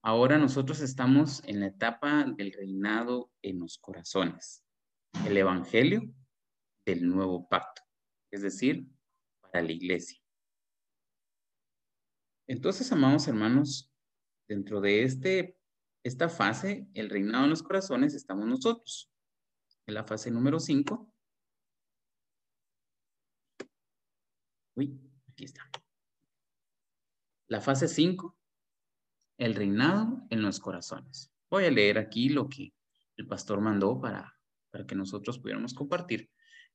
Ahora 0.02 0.38
nosotros 0.38 0.80
estamos 0.80 1.44
en 1.44 1.60
la 1.60 1.68
etapa 1.68 2.24
del 2.24 2.54
reinado 2.54 3.30
en 3.42 3.60
los 3.60 3.78
corazones, 3.78 4.66
el 5.26 5.36
evangelio 5.36 6.02
del 6.86 7.06
nuevo 7.08 7.48
pacto, 7.50 7.82
es 8.32 8.42
decir, 8.42 8.88
para 9.42 9.62
la 9.62 9.72
iglesia. 9.74 10.18
Entonces, 12.48 12.90
amados 12.94 13.28
hermanos, 13.28 13.94
dentro 14.48 14.80
de 14.80 15.04
este, 15.04 15.60
esta 16.06 16.30
fase, 16.30 16.88
el 16.94 17.10
reinado 17.10 17.44
en 17.44 17.50
los 17.50 17.62
corazones, 17.62 18.14
estamos 18.14 18.46
nosotros. 18.46 19.12
En 19.86 19.94
la 19.94 20.06
fase 20.06 20.32
número 20.32 20.60
5. 20.60 21.14
Uy, 24.76 25.02
aquí 25.30 25.44
está. 25.44 25.70
La 27.50 27.60
fase 27.60 27.90
5 27.90 28.37
el 29.38 29.56
reinado 29.56 30.26
en 30.30 30.42
los 30.42 30.60
corazones. 30.60 31.32
Voy 31.50 31.66
a 31.66 31.72
leer 31.72 31.98
aquí 31.98 32.30
lo 32.30 32.50
que 32.50 32.74
el 33.16 33.28
pastor 33.28 33.62
mandó 33.62 34.00
para, 34.00 34.36
para 34.72 34.86
que 34.86 34.96
nosotros 34.96 35.40
pudiéramos 35.40 35.74
compartir. 35.74 36.30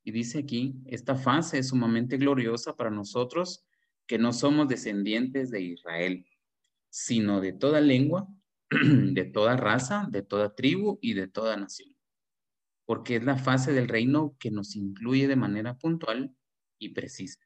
Y 0.04 0.12
dice 0.12 0.38
aquí, 0.38 0.74
esta 0.86 1.14
fase 1.14 1.58
es 1.58 1.68
sumamente 1.68 2.16
gloriosa 2.16 2.74
para 2.74 2.90
nosotros 2.90 3.64
que 4.06 4.18
no 4.18 4.32
somos 4.32 4.68
descendientes 4.68 5.50
de 5.50 5.60
Israel, 5.62 6.26
sino 6.90 7.40
de 7.40 7.52
toda 7.52 7.80
lengua, 7.80 8.28
de 8.70 9.24
toda 9.24 9.56
raza, 9.56 10.08
de 10.10 10.22
toda 10.22 10.54
tribu 10.54 10.98
y 11.00 11.14
de 11.14 11.28
toda 11.28 11.56
nación. 11.56 11.96
Porque 12.84 13.16
es 13.16 13.24
la 13.24 13.36
fase 13.36 13.72
del 13.72 13.88
reino 13.88 14.36
que 14.38 14.50
nos 14.50 14.74
incluye 14.74 15.28
de 15.28 15.36
manera 15.36 15.78
puntual 15.78 16.34
y 16.78 16.90
precisa. 16.90 17.40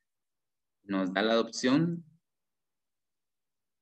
Nos 0.85 1.13
da 1.13 1.23
la 1.23 1.33
adopción, 1.33 2.05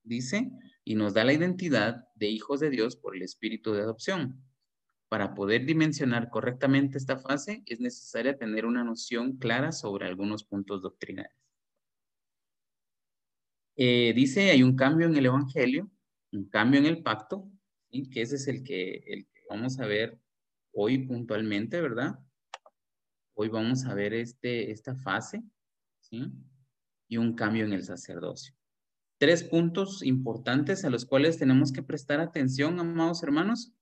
dice, 0.02 0.50
y 0.84 0.94
nos 0.94 1.14
da 1.14 1.24
la 1.24 1.32
identidad 1.32 2.08
de 2.14 2.28
hijos 2.28 2.60
de 2.60 2.70
Dios 2.70 2.96
por 2.96 3.16
el 3.16 3.22
espíritu 3.22 3.72
de 3.72 3.82
adopción. 3.82 4.42
Para 5.08 5.34
poder 5.34 5.64
dimensionar 5.64 6.28
correctamente 6.28 6.98
esta 6.98 7.18
fase 7.18 7.62
es 7.66 7.80
necesaria 7.80 8.36
tener 8.36 8.66
una 8.66 8.84
noción 8.84 9.36
clara 9.38 9.72
sobre 9.72 10.06
algunos 10.06 10.44
puntos 10.44 10.82
doctrinales. 10.82 11.32
Eh, 13.76 14.12
dice, 14.14 14.50
hay 14.50 14.62
un 14.62 14.76
cambio 14.76 15.06
en 15.06 15.16
el 15.16 15.26
Evangelio, 15.26 15.90
un 16.32 16.48
cambio 16.48 16.80
en 16.80 16.86
el 16.86 17.02
pacto, 17.02 17.50
que 17.90 18.22
ese 18.22 18.36
es 18.36 18.46
el 18.48 18.62
que, 18.62 19.04
el 19.06 19.26
que 19.26 19.42
vamos 19.48 19.78
a 19.78 19.86
ver 19.86 20.18
hoy 20.72 21.06
puntualmente, 21.06 21.80
¿verdad? 21.80 22.18
Hoy 23.34 23.48
vamos 23.48 23.84
a 23.84 23.94
ver 23.94 24.14
este, 24.14 24.70
esta 24.70 24.94
fase, 24.96 25.42
¿sí? 26.00 26.30
Y 27.08 27.16
un 27.16 27.34
cambio 27.34 27.64
en 27.64 27.72
el 27.72 27.84
sacerdocio 27.84 28.54
tres 29.25 29.43
puntos 29.43 30.02
importantes 30.02 30.85
a 30.85 30.90
los 30.90 31.07
cuales 31.07 31.38
tenemos 31.38 31.73
que 31.73 31.83
prestar 31.83 32.21
atención, 32.21 32.78
amados 32.78 33.23
hermanos, 33.23 33.73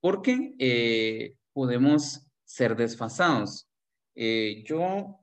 porque 0.00 0.54
eh, 0.60 1.36
podemos 1.52 2.28
ser 2.44 2.76
desfasados. 2.76 3.68
Eh, 4.14 4.62
yo 4.64 5.18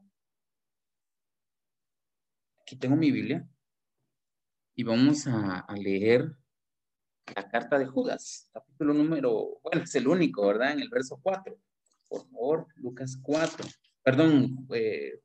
aquí 2.59 2.75
tengo 2.75 2.97
mi 2.97 3.11
Biblia 3.11 3.47
y 4.75 4.83
vamos 4.83 5.25
a, 5.27 5.65
leer 5.77 6.35
la 7.33 7.47
carta 7.47 7.79
de 7.79 7.85
Judas, 7.85 8.49
capítulo 8.51 8.93
número, 8.93 9.61
bueno, 9.63 9.83
es 9.83 9.95
el 9.95 10.05
único, 10.05 10.47
¿verdad? 10.47 10.73
En 10.73 10.81
el 10.81 10.89
verso 10.89 11.17
4. 11.23 11.57
Por 12.09 12.29
favor, 12.29 12.67
Lucas 12.75 13.17
4. 13.23 13.65
Perdón, 14.03 14.67
eh, 14.73 15.21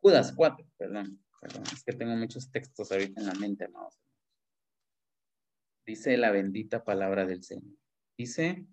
Judas 0.00 0.32
4, 0.34 0.66
perdón, 0.78 1.22
perdón, 1.40 1.64
es 1.72 1.82
que 1.82 1.92
tengo 1.92 2.14
muchos 2.16 2.50
textos 2.50 2.92
ahorita 2.92 3.20
en 3.20 3.26
la 3.26 3.34
mente, 3.34 3.64
hermanos. 3.64 3.98
Dice 5.86 6.16
la 6.16 6.30
bendita 6.30 6.84
palabra 6.84 7.26
del 7.26 7.42
Señor. 7.42 7.76
Dice 8.16 8.66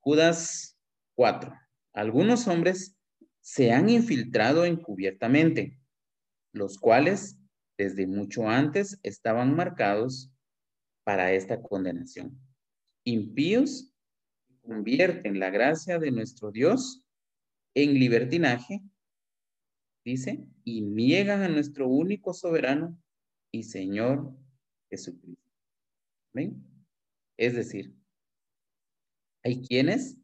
Judas 0.00 0.78
4. 1.14 1.52
Algunos 1.94 2.46
hombres 2.46 2.96
se 3.40 3.72
han 3.72 3.88
infiltrado 3.88 4.64
encubiertamente, 4.64 5.78
los 6.52 6.78
cuales 6.78 7.38
desde 7.76 8.06
mucho 8.06 8.48
antes 8.48 9.00
estaban 9.02 9.56
marcados 9.56 10.30
para 11.04 11.32
esta 11.32 11.60
condenación. 11.60 12.38
Impíos 13.04 13.92
convierten 14.62 15.40
la 15.40 15.50
gracia 15.50 15.98
de 15.98 16.12
nuestro 16.12 16.52
Dios 16.52 17.04
en 17.74 17.94
libertinaje, 17.94 18.80
dice, 20.04 20.46
y 20.64 20.82
niegan 20.82 21.42
a 21.42 21.48
nuestro 21.48 21.88
único 21.88 22.34
soberano 22.34 22.98
y 23.50 23.64
Señor 23.64 24.34
Jesucristo. 24.90 25.50
¿Ven? 26.32 26.64
Es 27.36 27.54
decir, 27.54 27.94
hay 29.44 29.62
quienes, 29.62 30.18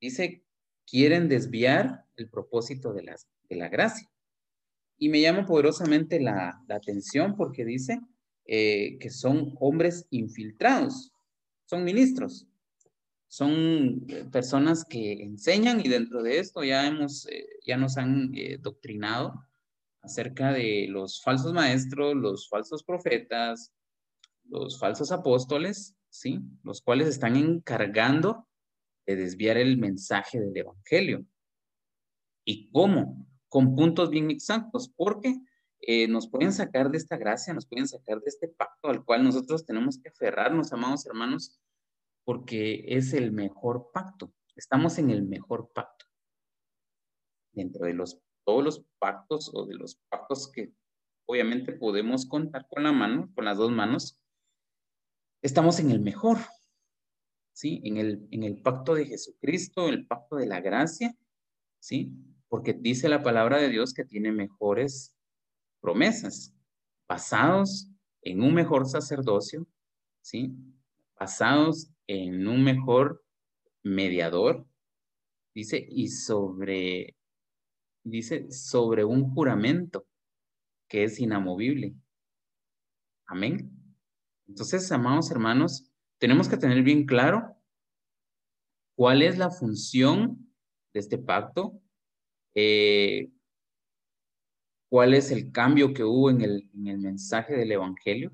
dice, 0.00 0.44
quieren 0.86 1.28
desviar 1.28 2.04
el 2.16 2.28
propósito 2.28 2.92
de, 2.92 3.02
las, 3.02 3.28
de 3.48 3.56
la 3.56 3.68
gracia. 3.68 4.08
Y 4.98 5.08
me 5.08 5.20
llama 5.20 5.46
poderosamente 5.46 6.20
la, 6.20 6.62
la 6.66 6.76
atención 6.76 7.36
porque 7.36 7.64
dice 7.64 8.00
eh, 8.50 8.98
que 8.98 9.10
son 9.10 9.54
hombres 9.60 10.06
infiltrados, 10.10 11.12
son 11.66 11.84
ministros, 11.84 12.47
son 13.28 14.04
eh, 14.08 14.24
personas 14.32 14.84
que 14.84 15.22
enseñan 15.22 15.80
y 15.80 15.88
dentro 15.88 16.22
de 16.22 16.38
esto 16.38 16.64
ya 16.64 16.86
hemos, 16.86 17.26
eh, 17.28 17.46
ya 17.64 17.76
nos 17.76 17.96
han 17.96 18.32
doctrinado 18.60 19.44
acerca 20.02 20.52
de 20.52 20.86
los 20.88 21.22
falsos 21.22 21.52
maestros, 21.52 22.16
los 22.16 22.48
falsos 22.48 22.82
profetas, 22.82 23.72
los 24.44 24.78
falsos 24.78 25.12
apóstoles, 25.12 25.96
¿sí? 26.08 26.40
Los 26.62 26.80
cuales 26.80 27.08
están 27.08 27.36
encargando 27.36 28.48
de 29.06 29.16
desviar 29.16 29.56
el 29.56 29.78
mensaje 29.78 30.40
del 30.40 30.56
evangelio. 30.56 31.24
¿Y 32.44 32.70
cómo? 32.70 33.26
Con 33.48 33.74
puntos 33.74 34.10
bien 34.10 34.30
exactos, 34.30 34.90
porque 34.96 35.38
eh, 35.80 36.08
nos 36.08 36.28
pueden 36.28 36.52
sacar 36.52 36.90
de 36.90 36.98
esta 36.98 37.16
gracia, 37.16 37.54
nos 37.54 37.66
pueden 37.66 37.88
sacar 37.88 38.20
de 38.20 38.26
este 38.26 38.48
pacto 38.48 38.88
al 38.88 39.04
cual 39.04 39.24
nosotros 39.24 39.64
tenemos 39.64 39.98
que 39.98 40.08
aferrarnos, 40.08 40.72
amados 40.72 41.06
hermanos, 41.06 41.58
porque 42.28 42.84
es 42.86 43.14
el 43.14 43.32
mejor 43.32 43.90
pacto. 43.90 44.34
Estamos 44.54 44.98
en 44.98 45.08
el 45.08 45.22
mejor 45.22 45.72
pacto. 45.72 46.04
Dentro 47.52 47.86
de 47.86 47.94
los, 47.94 48.20
todos 48.44 48.62
los 48.62 48.84
pactos 48.98 49.50
o 49.54 49.64
de 49.64 49.74
los 49.74 49.96
pactos 50.10 50.52
que 50.52 50.74
obviamente 51.26 51.72
podemos 51.72 52.26
contar 52.26 52.66
con 52.68 52.82
la 52.82 52.92
mano, 52.92 53.32
con 53.34 53.46
las 53.46 53.56
dos 53.56 53.70
manos, 53.70 54.20
estamos 55.40 55.80
en 55.80 55.90
el 55.90 56.00
mejor, 56.00 56.36
¿sí? 57.54 57.80
En 57.84 57.96
el, 57.96 58.28
en 58.30 58.42
el 58.42 58.60
pacto 58.60 58.94
de 58.94 59.06
Jesucristo, 59.06 59.88
el 59.88 60.06
pacto 60.06 60.36
de 60.36 60.48
la 60.48 60.60
gracia, 60.60 61.16
¿sí? 61.78 62.12
porque 62.48 62.74
dice 62.74 63.08
la 63.08 63.22
palabra 63.22 63.56
de 63.56 63.70
Dios 63.70 63.94
que 63.94 64.04
tiene 64.04 64.32
mejores 64.32 65.16
promesas, 65.80 66.54
basados 67.08 67.90
en 68.20 68.42
un 68.42 68.52
mejor 68.52 68.86
sacerdocio, 68.86 69.66
¿sí? 70.20 70.54
Basados 71.18 71.90
en 72.08 72.48
un 72.48 72.64
mejor 72.64 73.24
mediador, 73.84 74.66
dice, 75.54 75.86
y 75.88 76.08
sobre, 76.08 77.16
dice, 78.02 78.50
sobre 78.50 79.04
un 79.04 79.30
juramento 79.34 80.08
que 80.88 81.04
es 81.04 81.20
inamovible. 81.20 81.94
Amén. 83.26 83.70
Entonces, 84.48 84.90
amados 84.90 85.30
hermanos, 85.30 85.92
tenemos 86.18 86.48
que 86.48 86.56
tener 86.56 86.82
bien 86.82 87.04
claro 87.04 87.56
cuál 88.96 89.22
es 89.22 89.36
la 89.36 89.50
función 89.50 90.50
de 90.94 91.00
este 91.00 91.18
pacto, 91.18 91.80
eh, 92.54 93.30
cuál 94.88 95.12
es 95.12 95.30
el 95.30 95.52
cambio 95.52 95.92
que 95.92 96.04
hubo 96.04 96.30
en 96.30 96.40
el, 96.40 96.70
en 96.72 96.86
el 96.86 96.98
mensaje 96.98 97.54
del 97.54 97.70
Evangelio, 97.70 98.32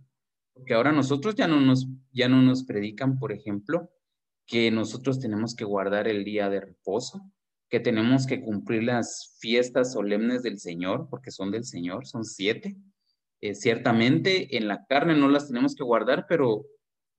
porque 0.54 0.74
ahora 0.74 0.92
nosotros 0.92 1.34
ya 1.34 1.48
no, 1.48 1.60
nos, 1.60 1.88
ya 2.12 2.28
no 2.28 2.40
nos 2.40 2.64
predican, 2.64 3.18
por 3.18 3.32
ejemplo, 3.32 3.90
que 4.46 4.70
nosotros 4.70 5.18
tenemos 5.18 5.54
que 5.54 5.64
guardar 5.64 6.08
el 6.08 6.24
día 6.24 6.48
de 6.48 6.60
reposo, 6.60 7.30
que 7.68 7.80
tenemos 7.80 8.26
que 8.26 8.40
cumplir 8.40 8.84
las 8.84 9.36
fiestas 9.40 9.92
solemnes 9.92 10.42
del 10.42 10.58
Señor, 10.58 11.08
porque 11.10 11.30
son 11.30 11.50
del 11.50 11.64
Señor, 11.64 12.06
son 12.06 12.24
siete. 12.24 12.76
Eh, 13.40 13.54
ciertamente 13.54 14.56
en 14.56 14.68
la 14.68 14.86
carne 14.86 15.16
no 15.16 15.28
las 15.28 15.48
tenemos 15.48 15.74
que 15.74 15.82
guardar, 15.82 16.26
pero 16.28 16.66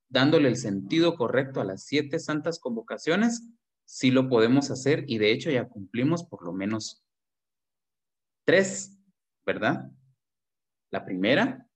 dándole 0.07 0.47
el 0.47 0.55
sentido 0.55 1.15
correcto 1.15 1.59
a 1.59 1.65
las 1.65 1.83
siete 1.83 2.19
santas 2.19 2.59
convocaciones, 2.59 3.49
sí 3.85 4.11
lo 4.11 4.29
podemos 4.29 4.71
hacer 4.71 5.03
y 5.07 5.17
de 5.17 5.31
hecho 5.31 5.51
ya 5.51 5.67
cumplimos 5.67 6.23
por 6.23 6.43
lo 6.45 6.53
menos 6.53 7.03
tres, 8.45 8.97
¿verdad? 9.45 9.91
La 10.91 11.05
primera, 11.05 11.67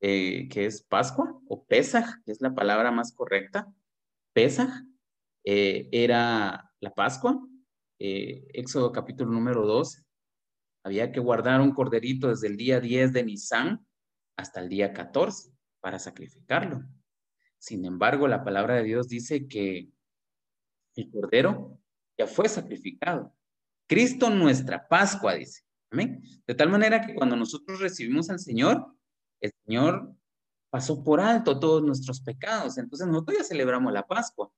eh, 0.00 0.48
que 0.48 0.66
es 0.66 0.82
Pascua 0.82 1.38
o 1.46 1.64
Pesaj, 1.66 2.22
que 2.24 2.32
es 2.32 2.40
la 2.40 2.54
palabra 2.54 2.90
más 2.90 3.12
correcta. 3.12 3.72
Pesaj 4.32 4.70
eh, 5.44 5.88
era 5.92 6.72
la 6.80 6.94
Pascua. 6.94 7.38
Eh, 7.98 8.46
Éxodo 8.54 8.92
capítulo 8.92 9.30
número 9.30 9.66
12. 9.66 10.02
Había 10.84 11.12
que 11.12 11.20
guardar 11.20 11.60
un 11.60 11.72
corderito 11.72 12.28
desde 12.28 12.46
el 12.46 12.56
día 12.56 12.80
10 12.80 13.12
de 13.12 13.24
Nisan 13.24 13.86
hasta 14.36 14.60
el 14.60 14.70
día 14.70 14.92
14 14.94 15.52
para 15.80 15.98
sacrificarlo. 15.98 16.82
Sin 17.58 17.84
embargo, 17.84 18.26
la 18.26 18.42
palabra 18.42 18.76
de 18.76 18.84
Dios 18.84 19.08
dice 19.08 19.46
que 19.46 19.90
el 20.96 21.10
cordero 21.10 21.78
ya 22.16 22.26
fue 22.26 22.48
sacrificado. 22.48 23.34
Cristo 23.86 24.30
nuestra 24.30 24.88
Pascua, 24.88 25.34
dice. 25.34 25.62
Amén. 25.90 26.22
De 26.46 26.54
tal 26.54 26.70
manera 26.70 27.04
que 27.04 27.14
cuando 27.14 27.36
nosotros 27.36 27.80
recibimos 27.80 28.30
al 28.30 28.38
Señor, 28.38 28.94
el 29.40 29.52
Señor 29.64 30.14
pasó 30.70 31.02
por 31.02 31.20
alto 31.20 31.58
todos 31.58 31.82
nuestros 31.82 32.20
pecados. 32.20 32.78
Entonces 32.78 33.06
nosotros 33.08 33.38
ya 33.38 33.44
celebramos 33.44 33.92
la 33.92 34.06
Pascua. 34.06 34.52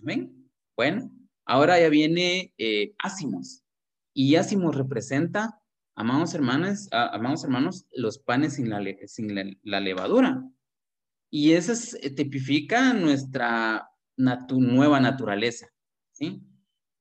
Amén. 0.00 0.50
Bueno, 0.76 1.10
ahora 1.44 1.78
ya 1.80 1.88
viene 1.88 2.54
eh, 2.58 2.94
Ácimos. 2.98 3.64
Y 4.14 4.36
Ácimos 4.36 4.76
representa, 4.76 5.60
amados 5.94 6.34
hermanos, 6.34 6.88
amados 6.92 7.44
hermanos, 7.44 7.86
los 7.92 8.18
panes 8.18 8.54
sin 8.54 8.70
la, 8.70 9.80
levadura. 9.80 10.44
Y 11.30 11.52
eso 11.52 11.72
eh, 12.00 12.10
tipifica 12.10 12.94
nuestra 12.94 13.88
nueva 14.16 15.00
naturaleza, 15.00 15.68
¿sí? 16.12 16.42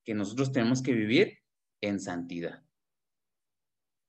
Que 0.03 0.13
nosotros 0.13 0.51
tenemos 0.51 0.81
que 0.81 0.93
vivir 0.93 1.39
en 1.81 1.99
santidad. 1.99 2.63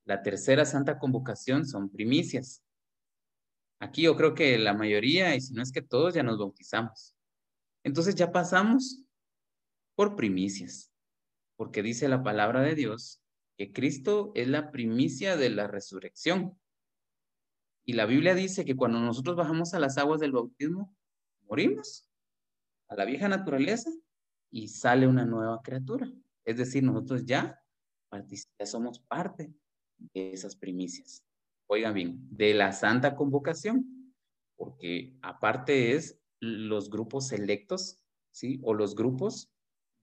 La 0.05 0.21
tercera 0.23 0.65
santa 0.65 0.97
convocación 0.97 1.65
son 1.65 1.89
primicias. 1.89 2.63
Aquí 3.79 4.03
yo 4.03 4.15
creo 4.15 4.35
que 4.35 4.57
la 4.57 4.73
mayoría, 4.73 5.35
y 5.35 5.41
si 5.41 5.53
no 5.53 5.63
es 5.63 5.71
que 5.71 5.81
todos, 5.81 6.13
ya 6.13 6.23
nos 6.23 6.37
bautizamos. 6.37 7.15
Entonces 7.83 8.15
ya 8.15 8.31
pasamos 8.31 9.03
por 9.95 10.15
primicias, 10.15 10.91
porque 11.55 11.81
dice 11.81 12.07
la 12.09 12.23
palabra 12.23 12.61
de 12.61 12.75
Dios 12.75 13.21
que 13.57 13.73
Cristo 13.73 14.31
es 14.35 14.47
la 14.47 14.71
primicia 14.71 15.35
de 15.35 15.49
la 15.49 15.67
resurrección. 15.67 16.57
Y 17.85 17.93
la 17.93 18.05
Biblia 18.05 18.33
dice 18.33 18.63
que 18.63 18.77
cuando 18.77 19.01
nosotros 19.01 19.35
bajamos 19.35 19.73
a 19.73 19.79
las 19.79 19.97
aguas 19.97 20.21
del 20.21 20.31
bautismo, 20.31 20.95
morimos 21.41 22.09
a 22.87 22.95
la 22.95 23.03
vieja 23.03 23.27
naturaleza 23.27 23.91
y 24.49 24.69
sale 24.69 25.07
una 25.07 25.25
nueva 25.25 25.61
criatura. 25.61 26.09
Es 26.45 26.55
decir, 26.55 26.83
nosotros 26.83 27.25
ya, 27.25 27.61
ya 28.57 28.65
somos 28.65 28.99
parte 28.99 29.53
de 29.97 30.31
esas 30.31 30.55
primicias. 30.55 31.21
Oigan 31.71 31.93
bien, 31.93 32.27
de 32.31 32.53
la 32.53 32.71
santa 32.71 33.15
convocación, 33.15 34.13
porque 34.55 35.15
aparte 35.21 35.93
es 35.93 36.19
los 36.39 36.89
grupos 36.89 37.27
selectos, 37.27 38.01
¿sí? 38.31 38.59
O 38.63 38.73
los 38.73 38.95
grupos 38.95 39.51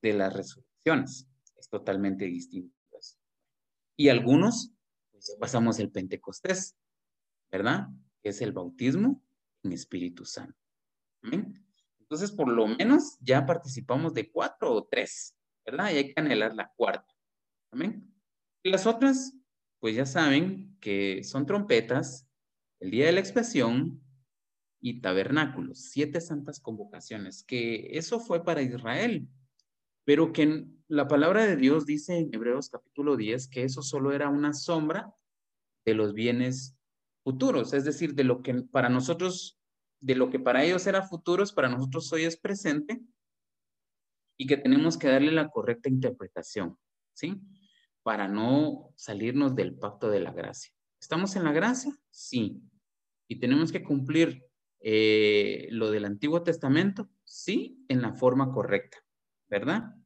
de 0.01 0.13
las 0.13 0.33
resurrecciones. 0.33 1.29
Es 1.57 1.69
totalmente 1.69 2.27
distinto. 2.27 2.77
Y 3.97 4.11
algunos, 4.11 4.73
pues 5.11 5.27
ya 5.29 5.39
pasamos 5.41 5.79
el 5.79 5.91
Pentecostés, 5.91 6.77
¿verdad? 7.51 7.89
Es 8.23 8.43
el 8.43 8.53
bautismo 8.53 9.23
en 9.63 9.73
Espíritu 9.73 10.25
Santo. 10.27 10.59
¿Amén? 11.23 11.65
Entonces, 12.01 12.31
por 12.31 12.49
lo 12.49 12.67
menos 12.67 13.17
ya 13.21 13.47
participamos 13.47 14.13
de 14.13 14.31
cuatro 14.31 14.73
o 14.73 14.87
tres, 14.87 15.35
¿verdad? 15.65 15.91
Y 15.93 15.97
hay 15.97 16.15
que 16.15 16.21
anhelar 16.21 16.55
la 16.55 16.71
cuarta. 16.77 17.13
Amén. 17.73 18.15
Y 18.63 18.71
las 18.71 18.87
otras, 18.87 19.35
pues 19.87 19.95
ya 19.95 20.05
saben 20.05 20.77
que 20.81 21.23
son 21.23 21.47
trompetas, 21.47 22.29
el 22.81 22.91
día 22.91 23.07
de 23.07 23.13
la 23.13 23.21
expresión 23.21 24.03
y 24.81 25.01
tabernáculos, 25.01 25.79
siete 25.79 26.21
santas 26.21 26.59
convocaciones, 26.59 27.45
que 27.45 27.97
eso 27.97 28.19
fue 28.19 28.43
para 28.43 28.63
Israel, 28.63 29.29
pero 30.05 30.33
que 30.33 30.67
la 30.89 31.07
palabra 31.07 31.47
de 31.47 31.55
Dios 31.55 31.87
dice 31.87 32.19
en 32.19 32.35
Hebreos 32.35 32.69
capítulo 32.69 33.17
10 33.17 33.47
que 33.47 33.63
eso 33.63 33.81
solo 33.81 34.11
era 34.11 34.29
una 34.29 34.55
sombra 34.55 35.15
de 35.85 35.95
los 35.95 36.15
bienes 36.15 36.77
futuros, 37.23 37.73
es 37.73 37.85
decir, 37.85 38.15
de 38.17 38.25
lo 38.25 38.43
que 38.43 38.55
para 38.55 38.89
nosotros, 38.89 39.57
de 40.01 40.17
lo 40.17 40.31
que 40.31 40.41
para 40.41 40.65
ellos 40.65 40.85
era 40.89 41.07
futuros, 41.07 41.53
para 41.53 41.69
nosotros 41.69 42.13
hoy 42.13 42.25
es 42.25 42.37
presente 42.37 43.01
y 44.37 44.49
que 44.49 44.57
tenemos 44.57 44.99
que 44.99 45.07
darle 45.07 45.31
la 45.31 45.49
correcta 45.49 45.89
interpretación, 45.89 46.77
¿sí? 47.15 47.41
Para 48.07 48.29
no 48.29 48.93
salirnos 48.95 49.57
del 49.57 49.75
pacto 49.75 50.09
de 50.09 50.21
la 50.21 50.31
gracia. 50.31 50.73
¿Estamos 51.01 51.35
en 51.35 51.43
la 51.43 51.51
gracia? 51.51 51.93
Sí. 52.09 52.63
¿Y 53.27 53.41
tenemos 53.41 53.73
que 53.73 53.83
cumplir 53.83 54.45
eh, 54.79 55.67
lo 55.73 55.91
del 55.91 56.05
Antiguo 56.05 56.45
Testamento? 56.45 57.09
Sí, 57.25 57.85
en 57.89 58.03
la 58.03 58.13
forma 58.13 58.53
correcta, 58.53 58.99
¿verdad? 59.49 59.97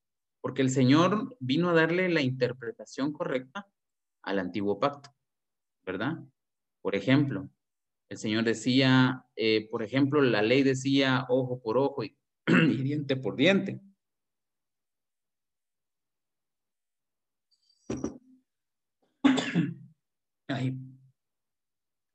Porque 0.41 0.63
el 0.63 0.71
Señor 0.71 1.37
vino 1.41 1.69
a 1.69 1.75
darle 1.75 2.09
la 2.09 2.23
interpretación 2.23 3.13
correcta 3.13 3.69
al 4.23 4.39
Antiguo 4.39 4.81
Pacto, 4.81 5.11
¿verdad? 5.85 6.25
Por 6.81 6.97
ejemplo, 6.97 7.51
el 8.09 8.17
Señor 8.17 8.45
decía, 8.45 9.27
eh, 9.37 9.69
por 9.71 9.83
ejemplo, 9.83 10.23
la 10.23 10.41
ley 10.41 10.63
decía 10.63 11.27
ojo 11.29 11.61
por 11.61 11.77
ojo 11.77 12.03
y, 12.03 12.17
y 12.47 12.83
diente 12.83 13.17
por 13.17 13.37
diente. 13.37 13.83
Ay, 20.51 20.77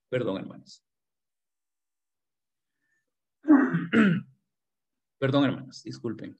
perdón, 0.10 0.38
hermanos. 0.38 0.84
Perdón, 5.18 5.46
hermanos, 5.46 5.84
disculpen. 5.84 6.38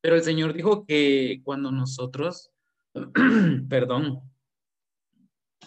Pero 0.00 0.16
el 0.16 0.22
Señor 0.22 0.54
dijo 0.54 0.86
que 0.86 1.42
cuando 1.44 1.70
nosotros, 1.70 2.50
perdón, 3.68 4.22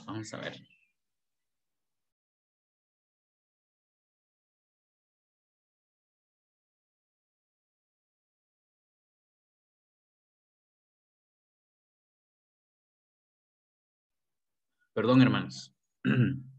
vamos 0.06 0.34
a 0.34 0.38
ver. 0.40 0.73
Perdón, 14.94 15.22
hermanos. 15.22 15.76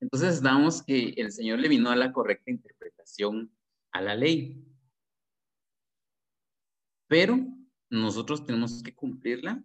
Entonces 0.00 0.42
damos 0.42 0.82
que 0.82 1.14
el 1.16 1.32
Señor 1.32 1.60
le 1.60 1.68
vino 1.68 1.90
a 1.90 1.96
la 1.96 2.12
correcta 2.12 2.50
interpretación 2.50 3.50
a 3.92 4.02
la 4.02 4.14
ley. 4.14 4.62
Pero 7.08 7.38
nosotros 7.88 8.44
tenemos 8.44 8.82
que 8.82 8.94
cumplirla 8.94 9.64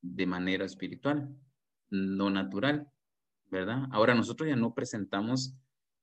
de 0.00 0.26
manera 0.26 0.64
espiritual, 0.64 1.28
no 1.90 2.30
natural, 2.30 2.90
¿verdad? 3.46 3.86
Ahora 3.92 4.14
nosotros 4.14 4.48
ya 4.48 4.56
no 4.56 4.74
presentamos 4.74 5.54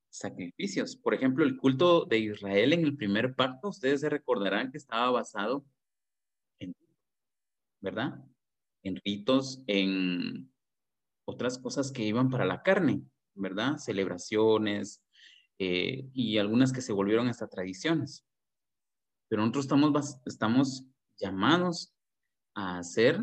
sacrificios. 0.10 0.96
Por 0.96 1.14
ejemplo, 1.14 1.44
el 1.44 1.58
culto 1.58 2.06
de 2.06 2.20
Israel 2.20 2.74
en 2.74 2.86
el 2.86 2.96
primer 2.96 3.36
pacto, 3.36 3.70
ustedes 3.70 4.02
se 4.02 4.10
recordarán 4.10 4.72
que 4.72 4.78
estaba 4.78 5.12
basado 5.12 5.66
en, 6.60 6.74
¿verdad? 7.82 8.24
En 8.86 8.96
ritos, 9.04 9.62
en 9.68 10.50
otras 11.26 11.58
cosas 11.58 11.92
que 11.92 12.04
iban 12.04 12.30
para 12.30 12.46
la 12.46 12.64
carne, 12.64 13.02
¿verdad? 13.34 13.78
Celebraciones 13.78 15.04
eh, 15.60 16.08
y 16.14 16.38
algunas 16.38 16.72
que 16.72 16.82
se 16.82 16.94
volvieron 16.94 17.28
hasta 17.28 17.50
tradiciones. 17.50 18.26
Pero 19.28 19.42
nosotros 19.42 19.66
estamos, 19.66 20.18
estamos 20.26 20.86
llamados 21.18 21.94
a 22.54 22.78
hacer 22.78 23.20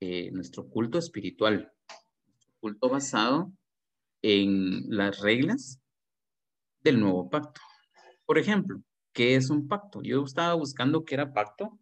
eh, 0.00 0.30
nuestro 0.32 0.68
culto 0.68 0.98
espiritual, 0.98 1.72
culto 2.60 2.88
basado 2.88 3.52
en 4.22 4.84
las 4.88 5.20
reglas 5.20 5.80
del 6.80 7.00
nuevo 7.00 7.30
pacto. 7.30 7.60
Por 8.26 8.38
ejemplo, 8.38 8.82
¿qué 9.12 9.36
es 9.36 9.50
un 9.50 9.68
pacto? 9.68 10.02
Yo 10.02 10.24
estaba 10.24 10.54
buscando 10.54 11.04
qué 11.04 11.14
era 11.14 11.32
pacto 11.32 11.78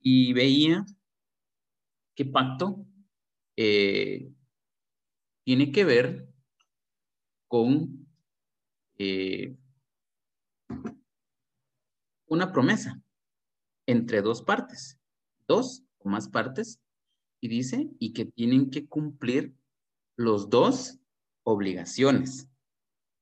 y 0.00 0.32
veía 0.32 0.84
que 2.16 2.24
pacto 2.24 2.84
eh, 3.56 4.32
tiene 5.44 5.70
que 5.70 5.84
ver 5.84 6.28
con 7.46 8.08
eh, 8.98 9.56
una 12.26 12.52
promesa 12.52 13.00
entre 13.86 14.22
dos 14.22 14.42
partes, 14.42 14.98
dos 15.46 15.84
o 15.98 16.08
más 16.08 16.28
partes, 16.28 16.80
y 17.40 17.48
dice, 17.48 17.88
y 18.00 18.12
que 18.12 18.24
tienen 18.24 18.70
que 18.70 18.88
cumplir 18.88 19.54
los 20.16 20.50
dos 20.50 20.98
obligaciones. 21.44 22.48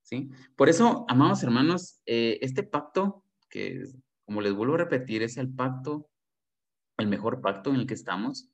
¿Sí? 0.03 0.31
Por 0.57 0.69
eso, 0.69 1.05
amados 1.09 1.43
hermanos, 1.43 2.01
eh, 2.07 2.39
este 2.43 2.63
pacto, 2.63 3.25
que 3.51 3.83
como 4.25 4.41
les 4.41 4.55
vuelvo 4.55 4.75
a 4.75 4.79
repetir, 4.79 5.23
es 5.23 5.37
el 5.37 5.53
pacto, 5.53 6.09
el 6.99 7.09
mejor 7.09 7.41
pacto 7.41 7.71
en 7.71 7.77
el 7.77 7.87
que 7.87 7.95
estamos, 7.95 8.49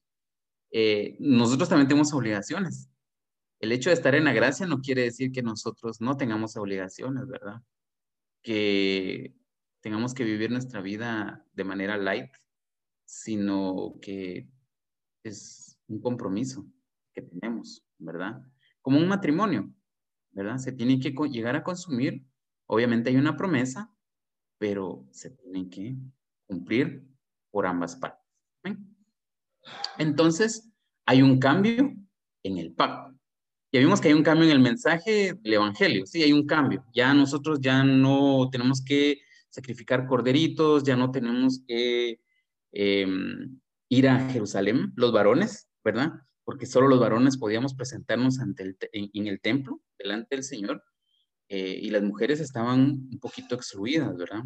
eh, 0.70 1.16
nosotros 1.18 1.68
también 1.68 1.88
tenemos 1.88 2.12
obligaciones. 2.12 2.88
El 3.58 3.72
hecho 3.72 3.90
de 3.90 3.94
estar 3.94 4.14
en 4.14 4.24
la 4.24 4.32
gracia 4.32 4.66
no 4.66 4.80
quiere 4.80 5.02
decir 5.02 5.32
que 5.32 5.42
nosotros 5.42 6.00
no 6.00 6.16
tengamos 6.16 6.56
obligaciones, 6.56 7.26
¿verdad? 7.26 7.62
Que 8.42 9.34
tengamos 9.80 10.14
que 10.14 10.24
vivir 10.24 10.50
nuestra 10.50 10.80
vida 10.80 11.44
de 11.52 11.64
manera 11.64 11.96
light, 11.96 12.30
sino 13.04 13.94
que 14.00 14.48
es 15.24 15.78
un 15.88 16.00
compromiso 16.00 16.66
que 17.12 17.22
tenemos, 17.22 17.84
¿verdad? 17.98 18.42
Como 18.80 18.98
un 18.98 19.08
matrimonio, 19.08 19.70
¿verdad? 20.30 20.58
Se 20.58 20.72
tiene 20.72 21.00
que 21.00 21.12
llegar 21.30 21.56
a 21.56 21.64
consumir. 21.64 22.24
Obviamente 22.66 23.10
hay 23.10 23.16
una 23.16 23.36
promesa, 23.36 23.92
pero 24.58 25.06
se 25.10 25.30
tiene 25.30 25.68
que 25.68 25.96
cumplir 26.46 27.06
por 27.50 27.66
ambas 27.66 27.96
partes. 27.96 28.20
Entonces, 29.98 30.70
hay 31.06 31.22
un 31.22 31.38
cambio 31.38 31.94
en 32.42 32.58
el 32.58 32.72
pacto. 32.72 33.16
Ya 33.72 33.80
vimos 33.80 34.00
que 34.00 34.08
hay 34.08 34.14
un 34.14 34.24
cambio 34.24 34.46
en 34.46 34.52
el 34.52 34.60
mensaje 34.60 35.34
del 35.34 35.54
Evangelio, 35.54 36.04
sí, 36.04 36.22
hay 36.22 36.32
un 36.32 36.46
cambio. 36.46 36.84
Ya 36.92 37.14
nosotros 37.14 37.60
ya 37.60 37.84
no 37.84 38.48
tenemos 38.50 38.82
que 38.84 39.20
sacrificar 39.48 40.06
corderitos, 40.06 40.82
ya 40.82 40.96
no 40.96 41.10
tenemos 41.10 41.62
que 41.66 42.20
em, 42.72 43.60
ir 43.88 44.08
a 44.08 44.28
Jerusalén, 44.30 44.92
los 44.96 45.12
varones, 45.12 45.68
¿verdad? 45.84 46.12
Porque 46.44 46.66
solo 46.66 46.88
los 46.88 46.98
varones 46.98 47.36
podíamos 47.36 47.74
presentarnos 47.74 48.40
ante 48.40 48.64
el 48.64 48.76
en, 48.92 49.26
el 49.28 49.40
templo, 49.40 49.80
delante 49.98 50.34
del 50.34 50.44
Señor, 50.44 50.82
eh, 51.48 51.78
y 51.80 51.90
las 51.90 52.02
mujeres 52.02 52.40
estaban 52.40 52.80
un 52.80 53.18
poquito 53.20 53.54
excluidas, 53.54 54.16
¿verdad? 54.16 54.42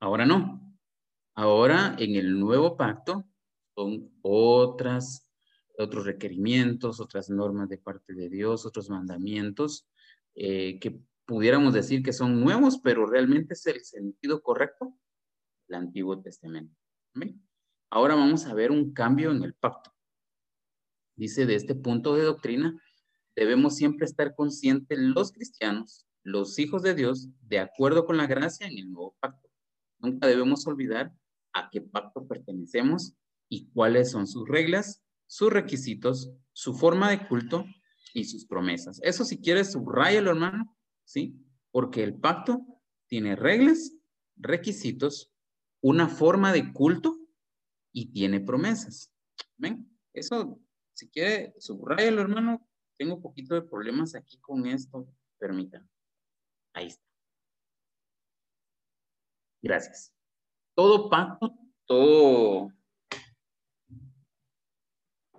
Ahora 0.00 0.26
no. 0.26 0.76
Ahora 1.36 1.96
en 1.98 2.16
el 2.16 2.38
nuevo 2.38 2.76
pacto 2.76 3.24
son 3.74 4.10
otras 4.22 5.24
otros 5.78 6.04
requerimientos, 6.04 7.00
otras 7.00 7.30
normas 7.30 7.68
de 7.68 7.78
parte 7.78 8.14
de 8.14 8.28
Dios, 8.28 8.66
otros 8.66 8.90
mandamientos 8.90 9.88
eh, 10.34 10.78
que 10.80 11.00
pudiéramos 11.26 11.74
decir 11.74 12.02
que 12.02 12.12
son 12.12 12.40
nuevos, 12.40 12.78
pero 12.78 13.06
realmente 13.06 13.54
es 13.54 13.66
el 13.66 13.82
sentido 13.84 14.42
correcto 14.42 14.96
del 15.68 15.80
Antiguo 15.80 16.20
Testamento. 16.20 16.74
Ahora 17.90 18.14
vamos 18.14 18.46
a 18.46 18.54
ver 18.54 18.70
un 18.70 18.92
cambio 18.92 19.30
en 19.30 19.42
el 19.42 19.54
pacto. 19.54 19.92
Dice, 21.16 21.46
de 21.46 21.54
este 21.54 21.74
punto 21.74 22.14
de 22.14 22.24
doctrina, 22.24 22.80
debemos 23.36 23.76
siempre 23.76 24.04
estar 24.04 24.34
conscientes 24.34 24.98
los 24.98 25.32
cristianos, 25.32 26.06
los 26.24 26.58
hijos 26.58 26.82
de 26.82 26.94
Dios, 26.94 27.28
de 27.42 27.60
acuerdo 27.60 28.04
con 28.04 28.16
la 28.16 28.26
gracia 28.26 28.66
en 28.66 28.78
el 28.78 28.90
nuevo 28.90 29.16
pacto. 29.20 29.48
Nunca 29.98 30.26
debemos 30.26 30.66
olvidar 30.66 31.14
a 31.52 31.70
qué 31.70 31.80
pacto 31.80 32.26
pertenecemos 32.26 33.14
y 33.54 33.70
cuáles 33.72 34.10
son 34.10 34.26
sus 34.26 34.48
reglas 34.48 35.04
sus 35.26 35.52
requisitos, 35.52 36.32
su 36.52 36.74
forma 36.74 37.10
de 37.10 37.26
culto 37.26 37.64
y 38.12 38.24
sus 38.24 38.46
promesas. 38.46 39.00
Eso 39.02 39.24
si 39.24 39.40
quieres, 39.40 39.72
subrayalo, 39.72 40.30
hermano, 40.30 40.76
¿sí? 41.04 41.34
Porque 41.72 42.04
el 42.04 42.14
pacto 42.14 42.60
tiene 43.08 43.34
reglas, 43.36 43.92
requisitos, 44.36 45.32
una 45.80 46.08
forma 46.08 46.52
de 46.52 46.72
culto 46.72 47.18
y 47.92 48.12
tiene 48.12 48.40
promesas. 48.40 49.12
¿Ven? 49.56 49.90
Eso, 50.12 50.60
si 50.92 51.08
quiere, 51.08 51.52
subrayalo, 51.58 52.20
hermano. 52.20 52.64
Tengo 52.96 53.16
un 53.16 53.22
poquito 53.22 53.56
de 53.56 53.62
problemas 53.62 54.14
aquí 54.14 54.38
con 54.38 54.66
esto. 54.66 55.08
Permítanme. 55.38 55.88
Ahí 56.74 56.86
está. 56.86 57.04
Gracias. 59.60 60.14
Todo 60.76 61.10
pacto, 61.10 61.58
todo 61.86 62.72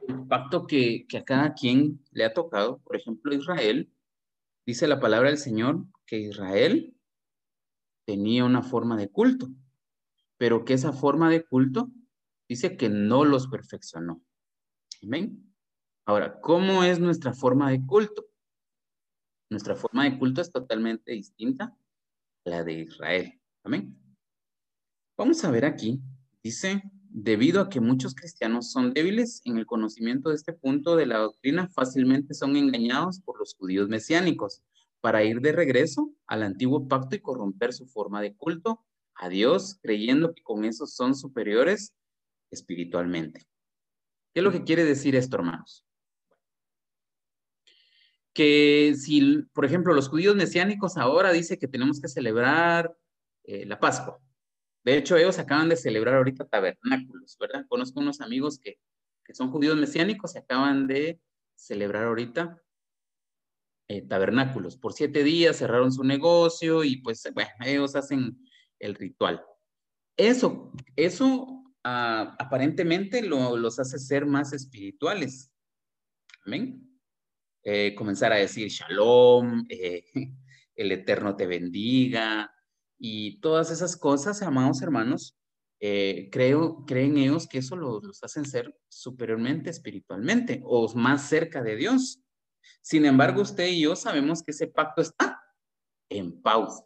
el 0.08 0.28
pacto 0.28 0.68
que, 0.68 1.06
a 1.18 1.24
cada 1.24 1.54
quien 1.54 2.04
le 2.12 2.26
ha 2.26 2.34
tocado, 2.34 2.80
por 2.80 2.96
ejemplo, 2.96 3.34
Israel, 3.34 3.92
dice 4.66 4.88
la 4.88 5.00
palabra 5.00 5.30
del 5.30 5.38
Señor 5.38 5.86
que 6.06 6.20
Israel 6.20 6.96
tenía 8.06 8.46
una 8.46 8.62
forma 8.62 8.98
de 8.98 9.10
culto, 9.10 9.50
pero 10.38 10.66
que 10.66 10.74
esa 10.74 10.94
forma 10.94 11.30
de 11.30 11.44
culto 11.44 11.92
dice 12.48 12.78
que 12.78 12.90
no 12.90 13.26
los 13.26 13.48
perfeccionó. 13.48 14.22
Amén. 15.04 15.54
Ahora, 16.06 16.40
¿cómo 16.40 16.84
es 16.84 17.00
nuestra 17.00 17.34
forma 17.34 17.72
de 17.72 17.86
culto? 17.86 18.26
Nuestra 19.50 19.76
forma 19.76 20.04
de 20.04 20.18
culto 20.18 20.42
es 20.42 20.52
totalmente 20.52 21.12
distinta 21.12 21.76
a 22.46 22.50
la 22.50 22.64
de 22.64 22.74
Israel. 22.82 23.40
Amén. 23.64 23.98
Vamos 25.18 25.44
a 25.44 25.52
ver 25.52 25.66
aquí, 25.66 26.02
dice, 26.44 26.84
debido 27.18 27.62
a 27.62 27.70
que 27.70 27.80
muchos 27.80 28.14
cristianos 28.14 28.74
son 28.74 28.94
débiles 28.94 29.42
en 29.46 29.58
el 29.58 29.66
conocimiento 29.66 30.30
de 30.30 30.36
este 30.36 30.52
punto 30.52 30.98
de 30.98 31.06
la 31.06 31.20
doctrina, 31.20 31.70
fácilmente 31.70 32.34
son 32.34 32.58
engañados 32.58 33.22
por 33.22 33.40
los 33.40 33.56
judíos 33.56 33.88
mesiánicos 33.88 34.62
para 35.00 35.24
ir 35.24 35.40
de 35.40 35.54
regreso 35.54 36.12
al 36.28 36.44
antiguo 36.44 36.90
pacto 36.90 37.16
y 37.16 37.22
corromper 37.22 37.72
su 37.72 37.88
forma 37.88 38.22
de 38.22 38.36
culto 38.36 38.84
a 39.14 39.30
Dios, 39.30 39.80
creyendo 39.82 40.34
que 40.34 40.44
con 40.44 40.66
eso 40.66 40.88
son 40.88 41.16
superiores 41.16 41.94
espiritualmente. 42.52 43.48
¿Qué 44.34 44.42
es 44.42 44.44
lo 44.44 44.52
que 44.52 44.66
quiere 44.66 44.84
decir 44.84 45.16
esto, 45.16 45.38
hermanos? 45.38 45.86
Que 48.34 48.94
si, 48.98 49.44
por 49.54 49.64
ejemplo, 49.64 49.94
los 49.94 50.10
judíos 50.10 50.36
mesiánicos 50.36 50.98
ahora 50.98 51.32
dice 51.32 51.58
que 51.58 51.70
tenemos 51.70 52.02
que 52.02 52.10
celebrar 52.10 52.94
eh, 53.46 53.66
la 53.66 53.80
Pascua. 53.80 54.20
De 54.86 54.98
hecho, 54.98 55.18
ellos 55.18 55.40
acaban 55.40 55.68
de 55.68 55.76
celebrar 55.76 56.16
ahorita 56.16 56.46
tabernáculos, 56.46 57.38
¿verdad? 57.40 57.66
Conozco 57.68 58.00
unos 58.00 58.22
amigos 58.22 58.60
que, 58.60 58.78
que 59.24 59.34
son 59.34 59.50
judíos 59.52 59.76
mesiánicos 59.78 60.36
y 60.36 60.38
acaban 60.38 60.86
de 60.86 61.20
celebrar 61.56 62.04
ahorita 62.04 62.62
eh, 63.88 64.04
tabernáculos. 64.04 64.78
Por 64.78 64.94
siete 64.94 65.24
días 65.24 65.58
cerraron 65.58 65.92
su 65.92 66.04
negocio 66.04 66.84
y 66.84 66.98
pues, 66.98 67.28
bueno, 67.34 67.50
ellos 67.66 67.96
hacen 67.96 68.38
el 68.78 68.94
ritual. 68.94 69.44
Eso, 70.18 70.72
eso 70.96 71.64
ah, 71.84 72.36
aparentemente 72.38 73.24
lo, 73.24 73.58
los 73.58 73.80
hace 73.80 73.98
ser 73.98 74.28
más 74.28 74.54
espirituales. 74.54 75.52
Amén. 76.46 77.00
Eh, 77.64 77.96
comenzar 77.96 78.32
a 78.32 78.36
decir 78.36 78.68
shalom, 78.68 79.66
eh, 79.68 80.06
el 80.76 80.92
eterno 80.92 81.36
te 81.36 81.48
bendiga 81.48 82.55
y 82.98 83.40
todas 83.40 83.72
esas 83.72 83.98
cosas, 83.98 84.42
amados 84.42 84.82
hermanos, 84.82 85.38
creo, 86.32 86.86
creen 86.86 87.18
ellos 87.18 87.48
que 87.48 87.60
eso 87.60 87.76
los, 87.76 88.04
los 88.04 88.24
hacen 88.24 88.46
ser 88.46 88.76
superiormente 88.88 89.70
espiritualmente 89.70 90.62
o 90.66 90.92
más 90.96 91.28
cerca 91.28 91.62
de 91.62 91.76
Dios. 91.76 92.22
Sin 92.82 93.06
embargo, 93.06 93.42
usted 93.42 93.68
y 93.68 93.82
yo 93.82 93.96
sabemos 93.96 94.42
que 94.42 94.52
ese 94.52 94.68
pacto 94.68 95.02
está 95.02 95.42
en 96.10 96.42
pausa 96.42 96.86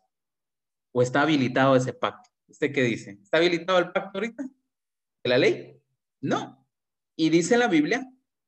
o 0.91 1.01
está 1.01 1.21
habilitado 1.21 1.75
ese 1.75 1.93
pacto. 1.93 2.29
¿Usted 2.47 2.73
qué 2.73 2.83
dice? 2.83 3.19
¿Está 3.21 3.37
habilitado 3.37 3.79
el 3.79 3.91
pacto 3.91 4.17
ahorita? 4.17 4.43
¿De 4.43 5.29
la 5.29 5.37
ley? 5.37 5.81
No. 6.21 6.67
Y 7.15 7.29
dice 7.29 7.57
la 7.57 7.67
Biblia 7.67 8.05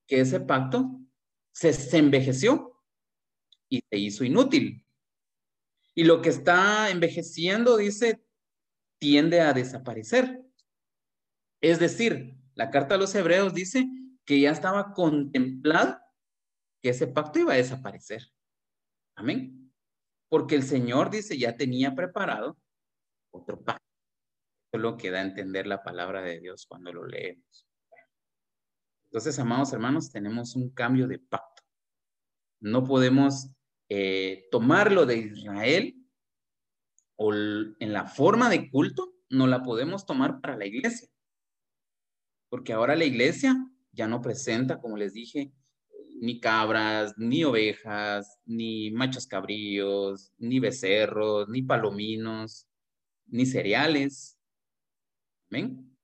que 0.08 0.21
ese 0.21 0.39
pacto 0.39 1.00
se, 1.54 1.71
se 1.74 1.97
envejeció 1.97 2.82
y 3.69 3.82
se 3.89 3.97
hizo 3.97 4.24
inútil. 4.24 4.86
Y 5.95 6.06
lo 6.06 6.21
que 6.21 6.30
está 6.30 6.89
envejeciendo, 6.89 7.77
dice, 7.77 8.23
tiende 8.99 9.41
a 9.41 9.54
desaparecer. 9.54 10.41
Es 11.62 11.80
decir, 11.80 12.38
la 12.56 12.69
carta 12.69 12.95
a 12.95 12.97
los 12.97 13.13
hebreos 13.15 13.54
dice 13.54 13.88
que 14.25 14.39
ya 14.39 14.51
estaba 14.51 14.93
contemplado 14.93 15.99
que 16.82 16.89
ese 16.89 17.08
pacto 17.08 17.39
iba 17.39 17.54
a 17.54 17.58
desaparecer. 17.58 18.32
Amén. 19.15 19.73
Porque 20.30 20.56
el 20.56 20.63
Señor 20.63 21.10
dice, 21.10 21.38
ya 21.38 21.56
tenía 21.56 21.93
preparado 21.93 22.58
otro 23.32 23.62
pacto. 23.63 23.86
Eso 24.71 24.77
es 24.77 24.82
lo 24.82 24.97
que 24.97 25.12
da 25.12 25.19
a 25.19 25.23
entender 25.23 25.67
la 25.67 25.84
palabra 25.84 26.21
de 26.21 26.39
Dios 26.39 26.65
cuando 26.65 26.93
lo 26.93 27.06
leemos. 27.06 27.67
Entonces, 29.06 29.38
amados 29.39 29.73
hermanos, 29.73 30.10
tenemos 30.10 30.56
un 30.56 30.69
cambio 30.69 31.08
de 31.08 31.19
pacto. 31.19 31.63
No 32.62 32.84
podemos 32.84 33.49
eh, 33.93 34.47
tomarlo 34.49 35.06
de 35.06 35.17
Israel 35.17 35.93
o 37.17 37.34
en 37.34 37.91
la 37.91 38.06
forma 38.06 38.49
de 38.49 38.71
culto, 38.71 39.13
no 39.30 39.47
la 39.47 39.63
podemos 39.63 40.06
tomar 40.06 40.39
para 40.39 40.56
la 40.56 40.65
iglesia. 40.65 41.10
Porque 42.47 42.71
ahora 42.71 42.95
la 42.95 43.04
iglesia 43.04 43.54
ya 43.91 44.08
no 44.08 44.21
presenta, 44.21 44.80
como 44.80 44.95
les 44.95 45.12
dije, 45.12 45.51
ni 46.21 46.39
cabras, 46.39 47.15
ni 47.17 47.43
ovejas, 47.43 48.39
ni 48.45 48.91
machos 48.91 49.27
cabríos, 49.27 50.32
ni 50.38 50.62
becerros, 50.62 51.49
ni 51.49 51.62
palominos, 51.62 52.69
ni 53.25 53.45
cereales. 53.45 54.39
¿Ven? 55.49 55.97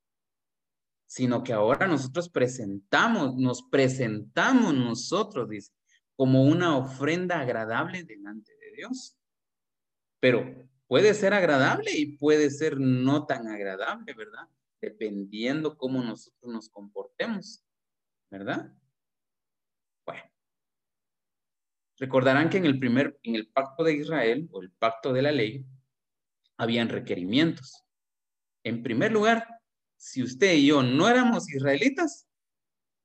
Sino 1.05 1.41
que 1.41 1.53
ahora 1.53 1.87
nosotros 1.87 2.27
presentamos, 2.27 3.37
nos 3.37 3.63
presentamos 3.63 4.73
nosotros, 4.73 5.47
dice, 5.47 5.76
como 6.17 6.43
una 6.43 6.75
ofrenda 6.75 7.39
agradable 7.39 8.03
delante 8.03 8.51
de 8.57 8.71
Dios. 8.75 9.17
Pero 10.19 10.67
puede 10.87 11.13
ser 11.13 11.33
agradable 11.33 11.91
y 11.95 12.17
puede 12.17 12.49
ser 12.49 12.79
no 12.79 13.25
tan 13.25 13.47
agradable, 13.47 14.13
¿verdad? 14.13 14.49
Dependiendo 14.81 15.77
cómo 15.77 16.03
nosotros 16.03 16.51
nos 16.51 16.69
comportemos, 16.69 17.63
¿verdad? 18.29 18.73
Recordarán 21.99 22.49
que 22.49 22.57
en 22.57 22.65
el 22.65 22.77
primer, 22.77 23.19
en 23.23 23.35
el 23.35 23.47
pacto 23.47 23.83
de 23.83 23.93
Israel 23.93 24.47
o 24.51 24.61
el 24.61 24.71
pacto 24.71 25.13
de 25.13 25.23
la 25.23 25.31
ley, 25.31 25.65
habían 26.57 26.89
requerimientos. 26.89 27.83
En 28.63 28.83
primer 28.83 29.11
lugar, 29.11 29.47
si 29.95 30.21
usted 30.21 30.53
y 30.53 30.67
yo 30.67 30.83
no 30.83 31.09
éramos 31.09 31.49
israelitas, 31.49 32.27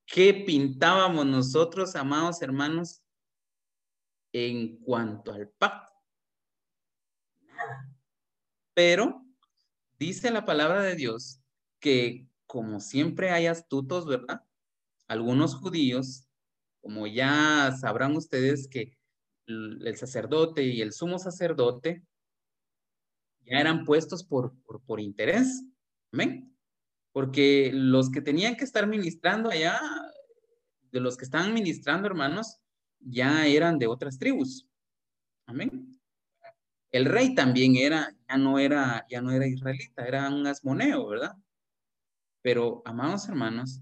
¿qué 0.05 0.35
pintábamos 0.35 1.25
nosotros, 1.25 1.96
amados 1.96 2.42
hermanos, 2.42 3.02
en 4.33 4.79
cuanto 4.79 5.33
al 5.33 5.49
pacto? 5.49 5.92
Pero 8.75 9.25
dice 9.99 10.31
la 10.31 10.45
palabra 10.45 10.83
de 10.83 10.97
Dios 10.97 11.40
que 11.81 12.27
como 12.47 12.81
siempre 12.81 13.31
hay 13.31 13.47
astutos, 13.47 14.07
¿verdad? 14.07 14.42
Algunos 15.07 15.55
judíos 15.55 16.27
como 16.81 17.07
ya 17.07 17.75
sabrán 17.81 18.16
ustedes 18.16 18.68
que 18.68 18.99
el 19.47 19.97
sacerdote 19.97 20.64
y 20.64 20.83
el 20.83 20.92
sumo 20.92 21.18
sacerdote 21.18 22.05
ya 23.45 23.59
eran 23.59 23.85
puestos 23.85 24.25
por, 24.25 24.55
por, 24.87 25.01
interés. 25.01 25.64
Amén. 26.12 26.57
Porque 27.12 27.71
los 27.73 28.11
que 28.11 28.21
tenían 28.21 28.57
que 28.57 28.64
estar 28.64 28.87
ministrando 28.87 29.51
allá, 29.51 29.81
de 30.90 31.01
los 31.01 31.16
que 31.16 31.25
estaban 31.25 31.55
ministrando, 31.55 32.07
hermanos, 32.07 32.59
ya 33.05 33.47
eran 33.47 33.79
de 33.79 33.87
otras 33.87 34.19
tribus. 34.19 34.69
Amén. 35.47 36.01
El 36.91 37.07
rey 37.07 37.35
también 37.35 37.77
era, 37.77 38.15
ya 38.29 38.37
no 38.37 38.59
era, 38.59 39.07
ya 39.09 39.23
no 39.23 39.31
era 39.31 39.47
israelita, 39.47 40.05
era 40.05 40.29
un 40.29 40.47
asmoneo, 40.47 41.09
¿verdad? 41.09 41.33
Pero, 42.43 42.83
amados 42.85 43.29
hermanos, 43.29 43.81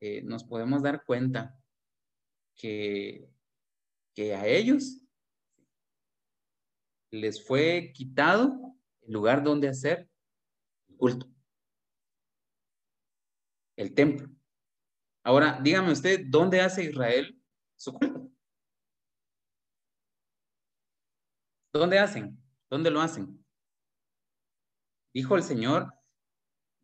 eh, 0.00 0.22
nos 0.22 0.44
podemos 0.44 0.82
dar 0.82 1.04
cuenta 1.04 1.58
que, 2.54 3.30
que 4.14 4.34
a 4.34 4.46
ellos 4.46 5.00
les 7.10 7.44
fue 7.46 7.92
quitado 7.94 8.76
el 9.02 9.12
lugar 9.12 9.42
donde 9.42 9.68
hacer 9.68 10.08
el 10.88 10.96
culto, 10.96 11.26
el 13.76 13.94
templo. 13.94 14.28
Ahora, 15.22 15.60
dígame 15.62 15.92
usted, 15.92 16.26
¿dónde 16.26 16.60
hace 16.60 16.84
Israel 16.84 17.40
su 17.76 17.92
culto? 17.94 18.30
¿Dónde 21.72 21.98
hacen? 21.98 22.38
¿Dónde 22.68 22.90
lo 22.90 23.00
hacen? 23.00 23.44
Dijo 25.12 25.36
el 25.36 25.42
Señor, 25.42 25.92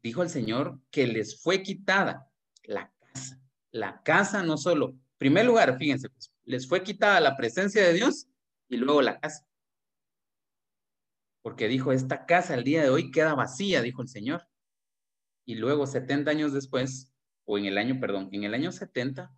dijo 0.02 0.22
el 0.22 0.28
Señor 0.28 0.80
que 0.90 1.06
les 1.06 1.40
fue 1.40 1.62
quitada 1.62 2.30
la 2.64 2.92
casa. 3.00 3.40
La 3.70 4.02
casa 4.02 4.42
no 4.42 4.56
solo 4.56 4.96
primer 5.18 5.46
lugar, 5.46 5.76
fíjense, 5.78 6.08
pues, 6.08 6.32
les 6.44 6.68
fue 6.68 6.82
quitada 6.82 7.20
la 7.20 7.36
presencia 7.36 7.82
de 7.82 7.92
Dios 7.92 8.28
y 8.68 8.76
luego 8.76 9.02
la 9.02 9.18
casa. 9.18 9.46
Porque 11.42 11.68
dijo, 11.68 11.92
esta 11.92 12.26
casa 12.26 12.54
el 12.54 12.64
día 12.64 12.82
de 12.82 12.90
hoy 12.90 13.10
queda 13.10 13.34
vacía, 13.34 13.82
dijo 13.82 14.02
el 14.02 14.08
Señor. 14.08 14.46
Y 15.44 15.54
luego, 15.54 15.86
70 15.86 16.30
años 16.30 16.52
después, 16.52 17.12
o 17.44 17.56
en 17.56 17.66
el 17.66 17.78
año, 17.78 18.00
perdón, 18.00 18.28
en 18.32 18.44
el 18.44 18.54
año 18.54 18.72
70 18.72 19.32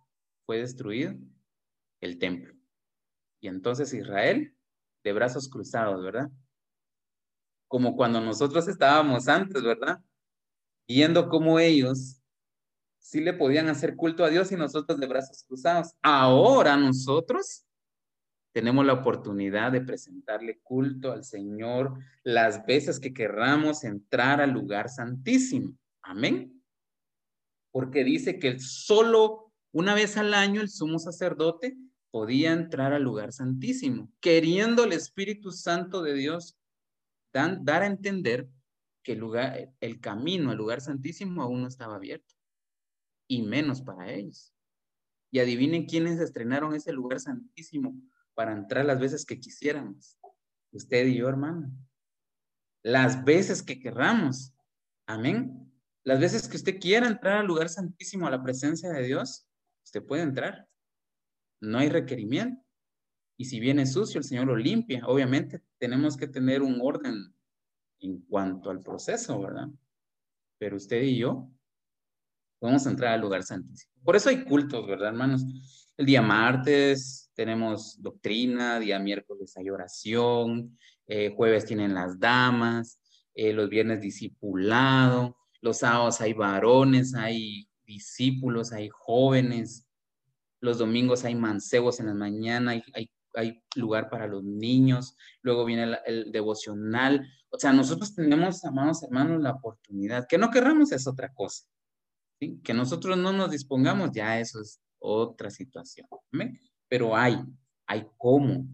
fue 0.45 0.57
destruido 0.57 1.13
el 2.01 2.17
templo. 2.17 2.55
Y 3.39 3.47
entonces 3.47 3.93
Israel, 3.93 4.57
de 5.03 5.13
brazos 5.13 5.49
cruzados, 5.49 6.03
¿verdad? 6.03 6.29
Como 7.67 7.95
cuando 7.95 8.19
nosotros 8.19 8.67
estábamos 8.67 9.27
antes, 9.27 9.61
¿verdad? 9.61 9.99
Viendo 10.87 11.29
cómo 11.29 11.59
ellos 11.59 12.19
sí 12.99 13.21
le 13.21 13.33
podían 13.33 13.69
hacer 13.69 13.95
culto 13.95 14.23
a 14.23 14.29
Dios 14.29 14.51
y 14.51 14.55
nosotros 14.55 14.99
de 14.99 15.07
brazos 15.07 15.43
cruzados. 15.43 15.93
Ahora 16.01 16.77
nosotros 16.77 17.65
tenemos 18.51 18.85
la 18.85 18.93
oportunidad 18.93 19.71
de 19.71 19.81
presentarle 19.81 20.59
culto 20.61 21.11
al 21.11 21.23
Señor 21.23 21.93
las 22.23 22.65
veces 22.65 22.99
que 22.99 23.13
querramos 23.13 23.83
entrar 23.83 24.41
al 24.41 24.51
lugar 24.51 24.89
santísimo. 24.89 25.75
Amén. 26.01 26.61
Porque 27.71 28.03
dice 28.03 28.39
que 28.39 28.59
solo 28.59 29.53
una 29.71 29.93
vez 29.93 30.17
al 30.17 30.33
año 30.33 30.61
el 30.61 30.69
sumo 30.69 30.97
sacerdote 30.99 31.77
podía 32.11 32.51
entrar 32.53 32.93
al 32.93 33.03
lugar 33.03 33.31
santísimo, 33.31 34.11
queriendo 34.19 34.83
el 34.83 34.93
Espíritu 34.93 35.51
Santo 35.51 36.01
de 36.01 36.13
Dios 36.13 36.57
dar 37.31 37.83
a 37.83 37.87
entender 37.87 38.49
que 39.03 39.13
el, 39.13 39.19
lugar, 39.19 39.71
el 39.79 39.99
camino 39.99 40.51
al 40.51 40.57
lugar 40.57 40.81
santísimo 40.81 41.41
aún 41.41 41.61
no 41.61 41.67
estaba 41.67 41.95
abierto, 41.95 42.35
y 43.27 43.43
menos 43.43 43.81
para 43.81 44.11
ellos. 44.11 44.53
Y 45.31 45.39
adivinen 45.39 45.85
quiénes 45.85 46.19
estrenaron 46.19 46.73
ese 46.73 46.91
lugar 46.91 47.19
santísimo 47.19 47.95
para 48.33 48.53
entrar 48.53 48.85
las 48.85 48.99
veces 48.99 49.25
que 49.25 49.39
quisiéramos. 49.39 50.17
Usted 50.71 51.05
y 51.05 51.17
yo, 51.17 51.29
hermano. 51.29 51.71
Las 52.83 53.23
veces 53.23 53.61
que 53.61 53.79
querramos. 53.79 54.53
Amén. 55.05 55.71
Las 56.03 56.19
veces 56.19 56.47
que 56.47 56.57
usted 56.57 56.79
quiera 56.79 57.07
entrar 57.07 57.37
al 57.37 57.45
lugar 57.45 57.69
santísimo, 57.69 58.25
a 58.25 58.31
la 58.31 58.41
presencia 58.41 58.89
de 58.89 59.03
Dios, 59.03 59.47
usted 59.83 60.03
puede 60.03 60.23
entrar. 60.23 60.67
No 61.61 61.79
hay 61.79 61.89
requerimiento. 61.89 62.63
Y 63.37 63.45
si 63.45 63.59
viene 63.59 63.85
sucio, 63.85 64.19
el 64.19 64.25
Señor 64.25 64.47
lo 64.47 64.55
limpia. 64.55 65.05
Obviamente 65.05 65.61
tenemos 65.77 66.17
que 66.17 66.27
tener 66.27 66.61
un 66.61 66.79
orden 66.81 67.33
en 68.01 68.21
cuanto 68.21 68.69
al 68.69 68.81
proceso, 68.81 69.39
¿verdad? 69.39 69.67
Pero 70.57 70.77
usted 70.77 71.01
y 71.01 71.17
yo 71.17 71.49
podemos 72.59 72.85
entrar 72.85 73.13
al 73.13 73.21
lugar 73.21 73.43
santísimo. 73.43 73.93
Por 74.03 74.15
eso 74.15 74.29
hay 74.29 74.43
cultos, 74.43 74.85
¿verdad, 74.85 75.09
hermanos? 75.09 75.45
El 75.97 76.05
día 76.05 76.21
martes 76.21 77.31
tenemos 77.33 78.01
doctrina, 78.01 78.79
día 78.79 78.99
miércoles 78.99 79.55
hay 79.57 79.69
oración, 79.69 80.77
eh, 81.07 81.33
jueves 81.35 81.65
tienen 81.65 81.93
las 81.93 82.19
damas, 82.19 83.01
eh, 83.33 83.53
los 83.53 83.69
viernes 83.69 84.01
discipulado, 84.01 85.37
los 85.61 85.79
sábados 85.79 86.21
hay 86.21 86.33
varones, 86.33 87.15
hay 87.15 87.69
discípulos, 87.85 88.71
hay 88.71 88.89
jóvenes, 88.89 89.88
los 90.61 90.77
domingos 90.77 91.25
hay 91.25 91.35
mancebos 91.35 91.99
en 91.99 92.07
la 92.07 92.13
mañana, 92.13 92.71
hay, 92.71 92.83
hay, 93.33 93.63
lugar 93.75 94.09
para 94.09 94.27
los 94.27 94.43
niños, 94.43 95.15
luego 95.41 95.63
viene 95.63 95.83
el, 95.83 95.97
el, 96.05 96.31
devocional. 96.31 97.27
O 97.49 97.59
sea, 97.59 97.71
nosotros 97.71 98.13
tenemos, 98.13 98.65
amados 98.65 99.03
hermanos, 99.03 99.41
la 99.41 99.51
oportunidad. 99.51 100.27
Que 100.27 100.37
no 100.37 100.49
querramos 100.49 100.91
es 100.91 101.07
otra 101.07 101.33
cosa. 101.33 101.65
¿sí? 102.39 102.59
Que 102.63 102.73
nosotros 102.73 103.17
no 103.17 103.31
nos 103.31 103.51
dispongamos, 103.51 104.11
ya 104.11 104.39
eso 104.39 104.61
es 104.61 104.81
otra 104.99 105.49
situación. 105.49 106.07
Pero 106.87 107.15
hay, 107.15 107.37
hay 107.87 108.07
cómo, 108.17 108.67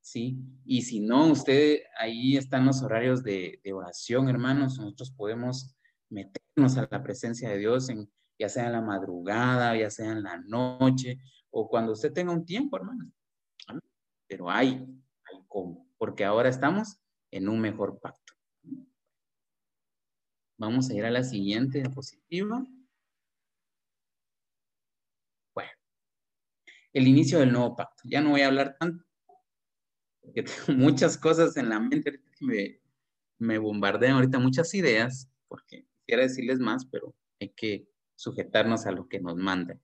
¿sí? 0.00 0.38
Y 0.64 0.82
si 0.82 1.00
no, 1.00 1.26
usted, 1.26 1.80
ahí 1.98 2.36
están 2.36 2.66
los 2.66 2.82
horarios 2.82 3.22
de, 3.22 3.60
de, 3.62 3.72
oración, 3.72 4.28
hermanos, 4.28 4.78
nosotros 4.78 5.10
podemos 5.10 5.74
meternos 6.08 6.76
a 6.76 6.88
la 6.90 7.02
presencia 7.02 7.50
de 7.50 7.58
Dios, 7.58 7.88
en, 7.88 8.10
ya 8.40 8.48
sea 8.48 8.66
en 8.66 8.72
la 8.72 8.80
madrugada, 8.80 9.76
ya 9.76 9.90
sea 9.90 10.10
en 10.12 10.22
la 10.22 10.38
noche, 10.38 11.18
o 11.50 11.68
cuando 11.68 11.92
usted 11.92 12.10
tenga 12.12 12.32
un 12.32 12.46
tiempo, 12.46 12.78
hermanos. 12.78 13.12
Pero 14.26 14.50
hay, 14.50 14.86
hay 15.24 15.44
cómo, 15.46 15.86
porque 15.98 16.24
ahora 16.24 16.48
estamos 16.48 16.98
en 17.30 17.50
un 17.50 17.60
mejor 17.60 18.00
pacto. 18.00 18.32
Vamos 20.56 20.88
a 20.88 20.94
ir 20.94 21.04
a 21.04 21.10
la 21.10 21.22
siguiente 21.22 21.80
diapositiva. 21.80 22.64
el 26.92 27.06
inicio 27.06 27.38
del 27.38 27.52
nuevo 27.52 27.76
pacto. 27.76 28.02
Ya 28.04 28.20
no 28.20 28.30
voy 28.30 28.40
a 28.40 28.48
hablar 28.48 28.76
tanto, 28.78 29.04
porque 30.20 30.42
tengo 30.42 30.78
muchas 30.78 31.16
cosas 31.16 31.56
en 31.56 31.68
la 31.68 31.78
mente 31.78 32.20
me, 32.40 32.80
me 33.38 33.58
bombardean 33.58 34.14
ahorita 34.14 34.38
muchas 34.38 34.74
ideas, 34.74 35.30
porque 35.46 35.86
quisiera 36.00 36.22
decirles 36.22 36.58
más, 36.58 36.84
pero 36.86 37.14
hay 37.40 37.50
que 37.50 37.89
sujetarnos 38.20 38.84
a 38.84 38.92
lo 38.92 39.08
que 39.08 39.18
nos 39.18 39.36
manda. 39.36 39.80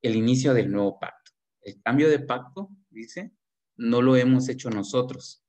El 0.00 0.14
inicio 0.14 0.54
del 0.54 0.70
nuevo 0.70 1.00
pacto. 1.00 1.32
El 1.60 1.82
cambio 1.82 2.08
de 2.08 2.20
pacto, 2.20 2.70
dice, 2.90 3.32
no 3.76 4.02
lo 4.02 4.14
hemos 4.14 4.48
hecho 4.48 4.70
nosotros, 4.70 5.44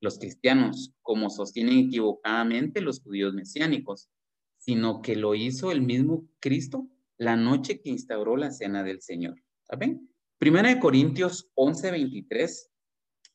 los 0.00 0.20
cristianos, 0.20 0.94
como 1.02 1.28
sostienen 1.28 1.78
equivocadamente 1.78 2.80
los 2.80 3.00
judíos 3.00 3.34
mesiánicos, 3.34 4.08
sino 4.58 5.02
que 5.02 5.16
lo 5.16 5.34
hizo 5.34 5.72
el 5.72 5.82
mismo 5.82 6.28
Cristo 6.38 6.88
la 7.18 7.34
noche 7.34 7.80
que 7.80 7.90
instauró 7.90 8.36
la 8.36 8.52
cena 8.52 8.84
del 8.84 9.02
Señor. 9.02 9.42
¿Saben? 9.64 10.08
Primera 10.38 10.68
de 10.68 10.78
Corintios 10.78 11.50
11, 11.54 11.90
23. 11.90 12.70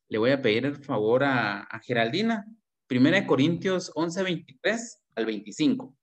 Le 0.08 0.18
voy 0.18 0.32
a 0.32 0.42
pedir 0.42 0.66
el 0.66 0.78
favor 0.78 1.26
a, 1.26 1.64
a 1.64 1.80
Geraldina. 1.80 2.46
Primera 2.88 3.20
de 3.20 3.28
Corintios 3.28 3.92
11, 3.96 4.24
23 4.24 5.04
al 5.16 5.26
25. 5.26 5.98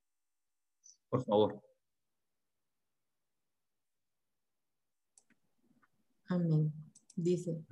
Por 1.09 1.25
favor. 1.25 1.68
Amén. 6.29 6.73
Dice, 7.17 7.65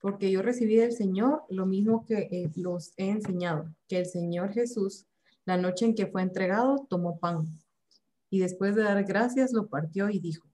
porque 0.00 0.30
yo 0.30 0.40
recibí 0.40 0.76
del 0.76 0.92
Señor 0.92 1.42
lo 1.48 1.66
mismo 1.66 2.06
que 2.06 2.28
eh, 2.30 2.50
los 2.56 2.92
he 2.96 3.10
enseñado, 3.10 3.74
que 3.88 3.98
el 3.98 4.06
Señor 4.06 4.52
Jesús, 4.52 5.06
la 5.44 5.56
noche 5.56 5.84
en 5.84 5.94
que 5.94 6.06
fue 6.06 6.22
entregado, 6.22 6.86
tomó 6.88 7.18
pan 7.18 7.46
y 8.30 8.40
después 8.40 8.74
de 8.74 8.82
dar 8.82 9.04
gracias 9.04 9.52
lo 9.52 9.68
partió 9.68 10.10
y 10.10 10.18
dijo, 10.18 10.48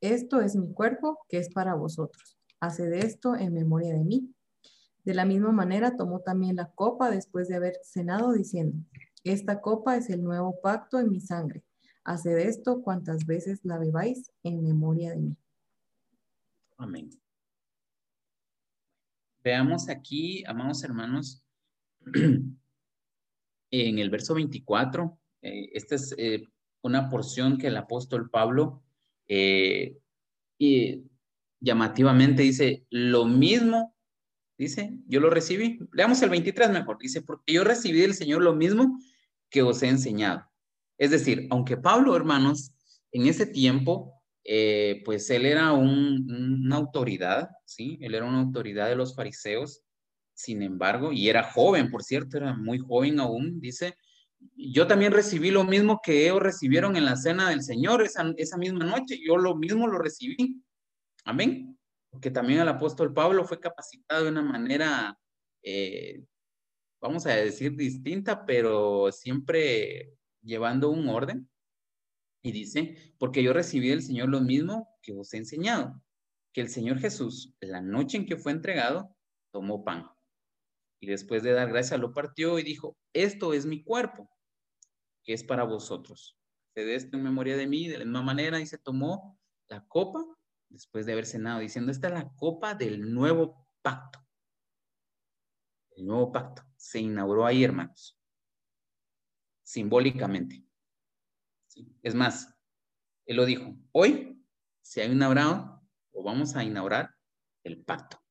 esto 0.00 0.40
es 0.40 0.56
mi 0.56 0.72
cuerpo 0.72 1.18
que 1.28 1.38
es 1.38 1.50
para 1.50 1.74
vosotros. 1.74 2.38
Haced 2.60 2.92
esto 2.92 3.34
en 3.36 3.52
memoria 3.52 3.92
de 3.92 4.04
mí. 4.04 4.34
De 5.04 5.14
la 5.14 5.24
misma 5.24 5.52
manera 5.52 5.96
tomó 5.96 6.20
también 6.20 6.56
la 6.56 6.70
copa 6.70 7.10
después 7.10 7.48
de 7.48 7.56
haber 7.56 7.74
cenado 7.82 8.32
diciendo, 8.32 8.78
esta 9.22 9.60
copa 9.60 9.96
es 9.96 10.10
el 10.10 10.22
nuevo 10.22 10.60
pacto 10.62 10.98
en 10.98 11.10
mi 11.10 11.20
sangre. 11.20 11.62
Haced 12.04 12.38
esto 12.38 12.82
cuantas 12.82 13.26
veces 13.26 13.60
la 13.64 13.78
bebáis 13.78 14.30
en 14.42 14.62
memoria 14.62 15.10
de 15.10 15.16
mí. 15.16 15.36
Amén. 16.78 17.10
Veamos 19.42 19.88
aquí, 19.88 20.44
amados 20.46 20.82
hermanos, 20.84 21.42
en 23.70 23.98
el 23.98 24.10
verso 24.10 24.34
24, 24.34 25.18
eh, 25.42 25.70
esta 25.72 25.94
es 25.94 26.14
eh, 26.18 26.42
una 26.82 27.08
porción 27.08 27.56
que 27.56 27.68
el 27.68 27.76
apóstol 27.76 28.28
Pablo 28.28 28.82
eh, 29.28 29.96
y 30.58 31.04
llamativamente 31.60 32.42
dice, 32.42 32.86
lo 32.90 33.24
mismo, 33.24 33.94
dice, 34.58 34.98
yo 35.06 35.20
lo 35.20 35.30
recibí. 35.30 35.78
Leamos 35.92 36.20
el 36.22 36.30
23 36.30 36.70
mejor, 36.70 36.98
dice, 36.98 37.22
porque 37.22 37.54
yo 37.54 37.64
recibí 37.64 38.00
del 38.00 38.14
Señor 38.14 38.42
lo 38.42 38.54
mismo 38.54 38.98
que 39.50 39.62
os 39.62 39.82
he 39.82 39.88
enseñado. 39.88 40.44
Es 40.98 41.10
decir, 41.10 41.46
aunque 41.50 41.76
Pablo, 41.76 42.16
hermanos, 42.16 42.72
en 43.12 43.26
ese 43.26 43.46
tiempo, 43.46 44.15
eh, 44.48 45.02
pues 45.04 45.28
él 45.30 45.44
era 45.44 45.72
un, 45.72 46.62
una 46.64 46.76
autoridad, 46.76 47.48
¿sí? 47.64 47.98
Él 48.00 48.14
era 48.14 48.24
una 48.24 48.40
autoridad 48.40 48.88
de 48.88 48.94
los 48.96 49.14
fariseos, 49.16 49.82
sin 50.34 50.62
embargo, 50.62 51.12
y 51.12 51.28
era 51.28 51.42
joven, 51.42 51.90
por 51.90 52.02
cierto, 52.02 52.36
era 52.36 52.54
muy 52.54 52.78
joven 52.78 53.18
aún, 53.18 53.60
dice, 53.60 53.96
yo 54.54 54.86
también 54.86 55.12
recibí 55.12 55.50
lo 55.50 55.64
mismo 55.64 56.00
que 56.02 56.26
ellos 56.26 56.40
recibieron 56.40 56.96
en 56.96 57.04
la 57.04 57.16
cena 57.16 57.50
del 57.50 57.62
Señor 57.62 58.02
esa, 58.02 58.24
misma 58.56 58.84
noche, 58.84 59.18
yo 59.24 59.36
lo 59.36 59.56
mismo 59.56 59.86
lo 59.86 59.98
recibí. 59.98 60.62
Amén. 61.24 61.76
Porque 62.10 62.30
también 62.30 62.60
el 62.60 62.68
apóstol 62.68 63.12
Pablo 63.12 63.44
fue 63.44 63.60
capacitado 63.60 64.24
de 64.24 64.30
una 64.30 64.42
manera, 64.42 65.18
eh, 65.62 66.22
vamos 67.00 67.26
a 67.26 67.30
decir, 67.30 67.74
distinta, 67.76 68.44
pero 68.46 69.10
siempre 69.10 70.12
llevando 70.42 70.90
un 70.90 71.08
orden. 71.08 71.48
Y 72.46 72.52
dice, 72.52 73.12
porque 73.18 73.42
yo 73.42 73.52
recibí 73.52 73.88
del 73.88 74.02
Señor 74.02 74.28
lo 74.28 74.40
mismo 74.40 74.88
que 75.02 75.12
os 75.12 75.34
he 75.34 75.36
enseñado, 75.36 76.00
que 76.52 76.60
el 76.60 76.68
Señor 76.68 77.00
Jesús, 77.00 77.52
la 77.58 77.80
noche 77.80 78.18
en 78.18 78.24
que 78.24 78.36
fue 78.36 78.52
entregado, 78.52 79.12
tomó 79.50 79.82
pan. 79.82 80.08
Y 81.00 81.08
después 81.08 81.42
de 81.42 81.50
dar 81.50 81.68
gracias 81.70 81.98
lo 81.98 82.12
partió 82.12 82.60
y 82.60 82.62
dijo, 82.62 82.96
esto 83.12 83.52
es 83.52 83.66
mi 83.66 83.82
cuerpo, 83.82 84.30
que 85.24 85.32
es 85.32 85.42
para 85.42 85.64
vosotros. 85.64 86.38
Se 86.72 86.94
esto 86.94 87.16
en 87.16 87.24
memoria 87.24 87.56
de 87.56 87.66
mí, 87.66 87.88
de 87.88 87.98
la 87.98 88.04
misma 88.04 88.22
manera, 88.22 88.60
y 88.60 88.66
se 88.66 88.78
tomó 88.78 89.36
la 89.66 89.84
copa 89.88 90.24
después 90.68 91.04
de 91.04 91.14
haber 91.14 91.26
cenado, 91.26 91.58
diciendo, 91.58 91.90
esta 91.90 92.06
es 92.06 92.14
la 92.14 92.32
copa 92.36 92.76
del 92.76 93.12
nuevo 93.12 93.66
pacto. 93.82 94.20
El 95.96 96.06
nuevo 96.06 96.30
pacto 96.30 96.62
se 96.76 97.00
inauguró 97.00 97.44
ahí, 97.44 97.64
hermanos, 97.64 98.16
simbólicamente. 99.64 100.65
Es 102.02 102.14
más, 102.14 102.54
él 103.26 103.36
lo 103.36 103.44
dijo, 103.44 103.76
hoy 103.92 104.42
se 104.80 105.02
ha 105.02 105.06
inaugurado 105.06 105.82
o 106.12 106.22
vamos 106.22 106.56
a 106.56 106.64
inaugurar 106.64 107.14
el 107.64 107.82
pacto. 107.82 108.22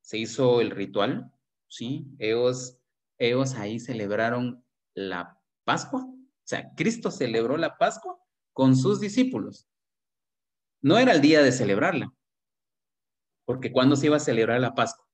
Se 0.00 0.18
hizo 0.18 0.60
el 0.60 0.70
ritual, 0.70 1.32
¿sí? 1.68 2.06
Ellos, 2.18 2.78
ellos 3.18 3.54
ahí 3.54 3.78
celebraron 3.78 4.64
la 4.94 5.38
Pascua, 5.64 6.02
o 6.02 6.46
sea, 6.50 6.74
Cristo 6.74 7.10
celebró 7.10 7.56
la 7.56 7.76
Pascua 7.76 8.18
con 8.52 8.74
sus 8.76 9.00
discípulos. 9.00 9.68
No 10.82 10.98
era 10.98 11.12
el 11.12 11.20
día 11.20 11.42
de 11.42 11.52
celebrarla, 11.52 12.12
Porque 13.44 13.70
¿cuándo 13.70 13.94
se 13.96 14.06
iba 14.06 14.16
a 14.16 14.20
celebrar 14.20 14.60
la 14.60 14.74
Pascua? 14.74 15.06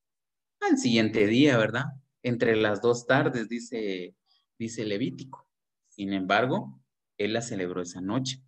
Al 0.60 0.78
siguiente 0.78 1.26
día, 1.26 1.58
¿verdad? 1.58 1.84
Entre 2.22 2.56
las 2.56 2.80
dos 2.80 3.06
tardes, 3.06 3.48
dice, 3.48 4.16
dice 4.58 4.84
Levítico. 4.84 5.46
Sin 5.88 6.12
embargo, 6.12 6.80
él 7.18 7.32
la 7.32 7.42
celebró 7.42 7.82
esa 7.82 8.00
noche, 8.00 8.42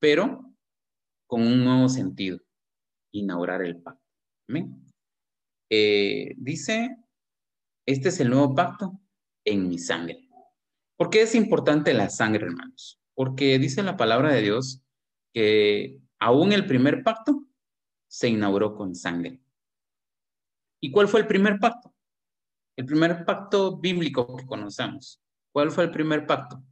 pero 0.00 0.54
con 1.26 1.42
un 1.42 1.64
nuevo 1.64 1.88
sentido, 1.88 2.40
inaugurar 3.12 3.62
el 3.62 3.80
pacto. 3.80 4.02
Eh, 5.70 6.34
dice, 6.38 6.96
este 7.86 8.08
es 8.08 8.20
el 8.20 8.30
nuevo 8.30 8.54
pacto 8.54 8.98
en 9.44 9.68
mi 9.68 9.78
sangre. 9.78 10.28
¿Por 10.96 11.10
qué 11.10 11.22
es 11.22 11.34
importante 11.34 11.92
la 11.92 12.08
sangre, 12.10 12.46
hermanos? 12.46 13.00
Porque 13.14 13.58
dice 13.58 13.82
la 13.82 13.96
palabra 13.96 14.32
de 14.32 14.42
Dios 14.42 14.82
que 15.32 15.98
aún 16.18 16.52
el 16.52 16.66
primer 16.66 17.02
pacto 17.02 17.46
se 18.08 18.28
inauguró 18.28 18.74
con 18.74 18.94
sangre. 18.94 19.40
¿Y 20.80 20.90
cuál 20.90 21.08
fue 21.08 21.20
el 21.20 21.26
primer 21.26 21.58
pacto? 21.58 21.94
El 22.76 22.86
primer 22.86 23.24
pacto 23.24 23.76
bíblico 23.78 24.36
que 24.36 24.46
conocemos. 24.46 25.20
¿Cuál 25.52 25.70
fue 25.70 25.84
el 25.84 25.90
primer 25.90 26.26
pacto? 26.26 26.62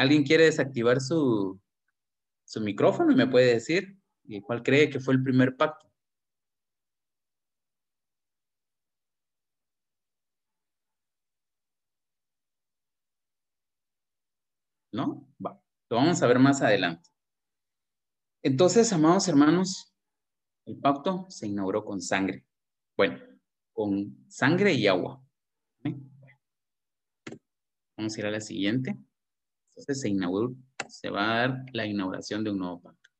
¿Alguien 0.00 0.24
quiere 0.24 0.44
desactivar 0.44 0.98
su, 0.98 1.60
su 2.46 2.60
micrófono 2.62 3.12
y 3.12 3.16
me 3.16 3.26
puede 3.26 3.52
decir 3.52 3.98
cuál 4.46 4.62
cree 4.62 4.88
que 4.88 4.98
fue 4.98 5.12
el 5.12 5.22
primer 5.22 5.58
pacto? 5.58 5.92
¿No? 14.90 15.28
Va. 15.44 15.60
Lo 15.90 15.98
vamos 15.98 16.22
a 16.22 16.26
ver 16.26 16.38
más 16.38 16.62
adelante. 16.62 17.10
Entonces, 18.42 18.90
amados 18.94 19.28
hermanos, 19.28 19.94
el 20.64 20.78
pacto 20.78 21.26
se 21.28 21.46
inauguró 21.46 21.84
con 21.84 22.00
sangre. 22.00 22.46
Bueno, 22.96 23.18
con 23.74 24.24
sangre 24.30 24.72
y 24.72 24.86
agua. 24.86 25.22
Vamos 27.98 28.16
a 28.16 28.18
ir 28.18 28.24
a 28.24 28.30
la 28.30 28.40
siguiente. 28.40 28.96
Entonces 29.80 30.02
se 30.02 30.10
inauguró, 30.10 30.54
se 30.88 31.08
va 31.08 31.22
a 31.22 31.38
dar 31.38 31.64
la 31.72 31.86
inauguración 31.86 32.44
de 32.44 32.50
un 32.50 32.58
nuevo 32.58 32.82
pacto. 32.82 33.10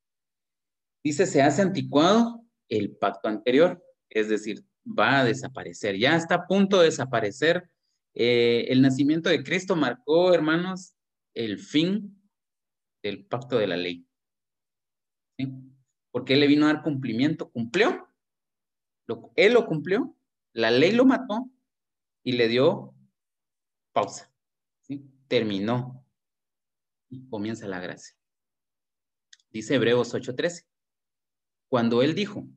Dice, 1.03 1.25
se 1.25 1.41
hace 1.41 1.63
anticuado 1.63 2.45
el 2.69 2.95
pacto 2.95 3.27
anterior, 3.27 3.83
es 4.09 4.29
decir, 4.29 4.63
va 4.87 5.19
a 5.19 5.25
desaparecer. 5.25 5.97
Ya 5.97 6.15
está 6.15 6.35
a 6.35 6.47
punto 6.47 6.79
de 6.79 6.85
desaparecer. 6.85 7.67
Eh, 8.13 8.67
el 8.69 8.81
nacimiento 8.83 9.29
de 9.29 9.43
Cristo 9.43 9.75
marcó, 9.75 10.33
hermanos, 10.33 10.93
el 11.33 11.57
fin 11.57 12.15
del 13.01 13.25
pacto 13.25 13.57
de 13.57 13.67
la 13.67 13.77
ley. 13.77 14.05
Porque 16.11 16.35
él 16.35 16.41
le 16.41 16.47
vino 16.47 16.67
a 16.67 16.73
dar 16.73 16.83
cumplimiento, 16.83 17.49
cumplió, 17.49 18.07
él 19.35 19.53
lo 19.53 19.65
cumplió, 19.65 20.15
la 20.53 20.69
ley 20.69 20.91
lo 20.91 21.05
mató 21.05 21.49
y 22.23 22.33
le 22.33 22.47
dio 22.47 22.93
pausa. 23.93 24.31
Terminó 25.27 26.00
y 27.11 27.27
comienza 27.27 27.67
la 27.67 27.79
gracia. 27.79 28.15
Dice 29.51 29.75
Hebreos 29.75 30.13
8:13. 30.15 30.65
Cuando 31.69 32.01
él 32.01 32.15
dijo, 32.15 32.47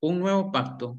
un 0.00 0.18
nuevo 0.18 0.52
pacto 0.52 0.98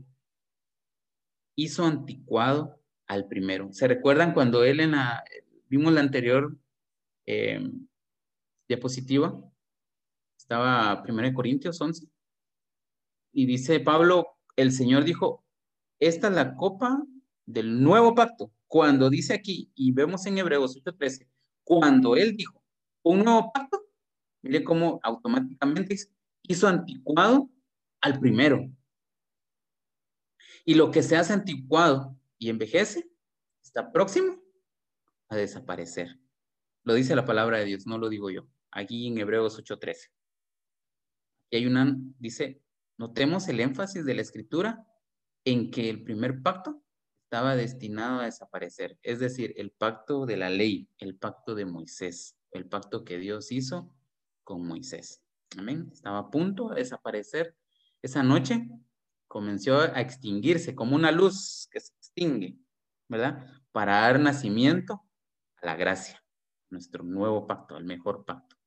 hizo 1.56 1.86
anticuado 1.86 2.82
al 3.08 3.28
primero. 3.28 3.72
¿Se 3.72 3.88
recuerdan 3.88 4.34
cuando 4.34 4.64
él 4.64 4.80
en 4.80 4.92
la, 4.92 5.24
vimos 5.68 5.94
la 5.94 6.02
anterior 6.02 6.58
eh, 7.26 7.70
diapositiva? 8.68 9.40
Estaba 10.38 11.04
1 11.08 11.34
Corintios 11.34 11.80
11. 11.80 12.08
Y 13.34 13.46
dice 13.46 13.80
Pablo, 13.80 14.38
el 14.56 14.72
Señor 14.72 15.04
dijo, 15.04 15.46
esta 16.00 16.28
es 16.28 16.34
la 16.34 16.56
copa 16.56 17.04
del 17.46 17.82
nuevo 17.82 18.16
pacto. 18.16 18.52
Cuando 18.68 19.10
dice 19.10 19.34
aquí, 19.34 19.72
y 19.76 19.92
vemos 19.92 20.26
en 20.26 20.38
Hebreos 20.38 20.76
8:13, 20.76 21.28
cuando 21.80 22.18
él 22.18 22.36
dijo 22.36 22.62
un 23.02 23.24
nuevo 23.24 23.50
pacto, 23.54 23.82
mire 24.44 24.62
cómo 24.62 25.00
automáticamente 25.04 25.96
hizo 26.44 26.68
anticuado 26.68 27.50
al 28.02 28.20
primero. 28.20 28.70
Y 30.66 30.74
lo 30.74 30.92
que 30.92 31.02
se 31.02 31.16
hace 31.16 31.32
anticuado 31.32 32.20
y 32.38 32.50
envejece 32.50 33.10
está 33.64 33.90
próximo 33.90 34.44
a 35.30 35.38
desaparecer. 35.38 36.20
Lo 36.84 36.94
dice 36.94 37.16
la 37.16 37.24
palabra 37.24 37.60
de 37.60 37.66
Dios, 37.66 37.88
no 37.88 37.98
lo 37.98 38.10
digo 38.10 38.30
yo. 38.30 38.50
Aquí 38.72 39.08
en 39.08 39.18
Hebreos 39.18 39.58
8:13. 39.58 40.10
Y 41.52 41.56
hay 41.56 41.66
una, 41.68 41.96
dice, 42.20 42.62
notemos 42.98 43.48
el 43.48 43.62
énfasis 43.62 44.04
de 44.04 44.16
la 44.16 44.24
escritura 44.24 44.86
en 45.46 45.72
que 45.72 45.90
el 45.90 46.04
primer 46.04 46.42
pacto 46.42 46.84
estaba 47.32 47.56
destinado 47.56 48.20
a 48.20 48.26
desaparecer, 48.26 49.00
es 49.04 49.20
decir, 49.20 49.54
el 49.56 49.72
pacto 49.72 50.26
de 50.26 50.36
la 50.36 50.50
ley, 50.50 50.90
el 50.98 51.16
pacto 51.16 51.56
de 51.56 51.64
Moisés, 51.64 52.36
el 52.52 52.68
pacto 52.68 53.06
que 53.06 53.20
Dios 53.20 53.54
hizo 53.54 53.90
con 54.44 54.68
Moisés. 54.68 55.24
Amén. 55.58 55.90
Estaba 55.94 56.20
a 56.20 56.30
punto 56.30 56.68
de 56.68 56.82
desaparecer. 56.82 57.56
Esa 58.02 58.22
noche 58.22 58.68
comenzó 59.30 59.80
a 59.80 60.02
extinguirse 60.02 60.76
como 60.76 60.94
una 60.94 61.10
luz 61.10 61.70
que 61.72 61.80
se 61.80 61.94
extingue, 61.94 62.58
¿verdad? 63.08 63.48
Para 63.72 64.02
dar 64.02 64.20
nacimiento 64.20 65.02
a 65.62 65.68
la 65.68 65.78
gracia, 65.78 66.22
nuestro 66.70 67.06
nuevo 67.06 67.48
pacto, 67.48 67.78
el 67.78 67.86
mejor 67.86 68.26
pacto. 68.26 68.58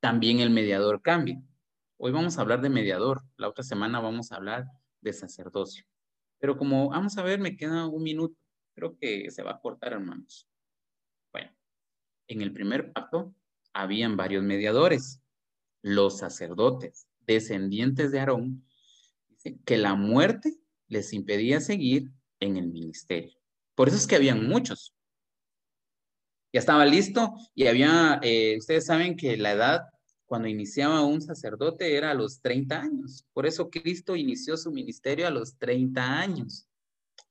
también 0.00 0.40
el 0.40 0.50
mediador 0.50 1.00
cambia. 1.00 1.40
Hoy 2.04 2.10
vamos 2.10 2.36
a 2.36 2.40
hablar 2.40 2.60
de 2.60 2.68
mediador, 2.68 3.22
la 3.36 3.48
otra 3.48 3.62
semana 3.62 4.00
vamos 4.00 4.32
a 4.32 4.34
hablar 4.34 4.66
de 5.02 5.12
sacerdocio. 5.12 5.84
Pero 6.40 6.56
como 6.56 6.88
vamos 6.88 7.16
a 7.16 7.22
ver, 7.22 7.38
me 7.38 7.56
queda 7.56 7.86
un 7.86 8.02
minuto. 8.02 8.36
Creo 8.74 8.98
que 8.98 9.30
se 9.30 9.44
va 9.44 9.52
a 9.52 9.60
cortar, 9.60 9.92
hermanos. 9.92 10.48
Bueno, 11.30 11.52
en 12.26 12.42
el 12.42 12.52
primer 12.52 12.92
pacto 12.92 13.32
habían 13.72 14.16
varios 14.16 14.42
mediadores, 14.42 15.22
los 15.80 16.18
sacerdotes, 16.18 17.06
descendientes 17.20 18.10
de 18.10 18.18
Aarón, 18.18 18.66
que 19.64 19.76
la 19.76 19.94
muerte 19.94 20.56
les 20.88 21.12
impedía 21.12 21.60
seguir 21.60 22.10
en 22.40 22.56
el 22.56 22.66
ministerio. 22.66 23.38
Por 23.76 23.86
eso 23.86 23.96
es 23.96 24.08
que 24.08 24.16
habían 24.16 24.48
muchos. 24.48 24.92
Ya 26.52 26.58
estaba 26.58 26.84
listo 26.84 27.32
y 27.54 27.68
había, 27.68 28.18
eh, 28.24 28.56
ustedes 28.58 28.86
saben 28.86 29.16
que 29.16 29.36
la 29.36 29.52
edad 29.52 29.92
cuando 30.32 30.48
iniciaba 30.48 31.04
un 31.04 31.20
sacerdote 31.20 31.94
era 31.94 32.10
a 32.10 32.14
los 32.14 32.40
30 32.40 32.80
años. 32.80 33.26
Por 33.34 33.44
eso 33.44 33.68
Cristo 33.68 34.16
inició 34.16 34.56
su 34.56 34.72
ministerio 34.72 35.26
a 35.26 35.30
los 35.30 35.58
30 35.58 36.20
años. 36.20 36.66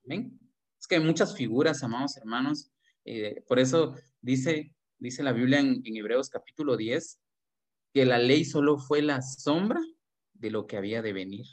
¿Ven? 0.03 0.39
Es 0.79 0.85
que 0.85 0.97
hay 0.97 1.03
muchas 1.03 1.35
figuras, 1.35 1.81
amados 1.81 2.15
hermanos. 2.17 2.69
Eh, 3.03 3.43
por 3.47 3.57
eso 3.57 3.95
dice, 4.21 4.75
dice 4.99 5.23
la 5.23 5.33
Biblia 5.33 5.61
en, 5.61 5.81
Hebreos 5.83 6.29
capítulo 6.29 6.77
10 6.77 7.19
que 7.91 8.05
la 8.05 8.19
ley 8.19 8.45
solo 8.45 8.77
fue 8.77 9.01
la 9.01 9.23
sombra 9.23 9.81
de 10.33 10.51
lo 10.51 10.67
que 10.67 10.77
había 10.77 11.01
de 11.01 11.13
venir. 11.13 11.47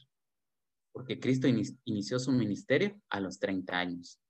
Porque 0.92 1.18
Cristo 1.18 1.48
inició 1.48 2.18
su 2.18 2.30
ministerio 2.30 3.00
a 3.08 3.20
los 3.20 3.38
30 3.38 3.74
años. 3.74 4.20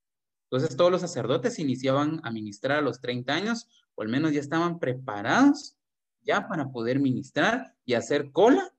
Entonces 0.45 0.77
todos 0.77 0.93
los 0.93 1.01
sacerdotes 1.01 1.59
iniciaban 1.59 2.21
a 2.23 2.31
ministrar 2.31 2.79
a 2.79 2.83
los 2.83 3.01
30 3.01 3.35
años, 3.35 3.67
o 3.97 4.03
al 4.03 4.09
menos 4.09 4.31
ya 4.31 4.39
estaban 4.39 4.79
preparados 4.79 5.78
ya 6.29 6.47
para 6.47 6.71
poder 6.71 7.01
ministrar 7.01 7.75
y 7.87 7.95
hacer 7.95 8.31
cola, 8.33 8.71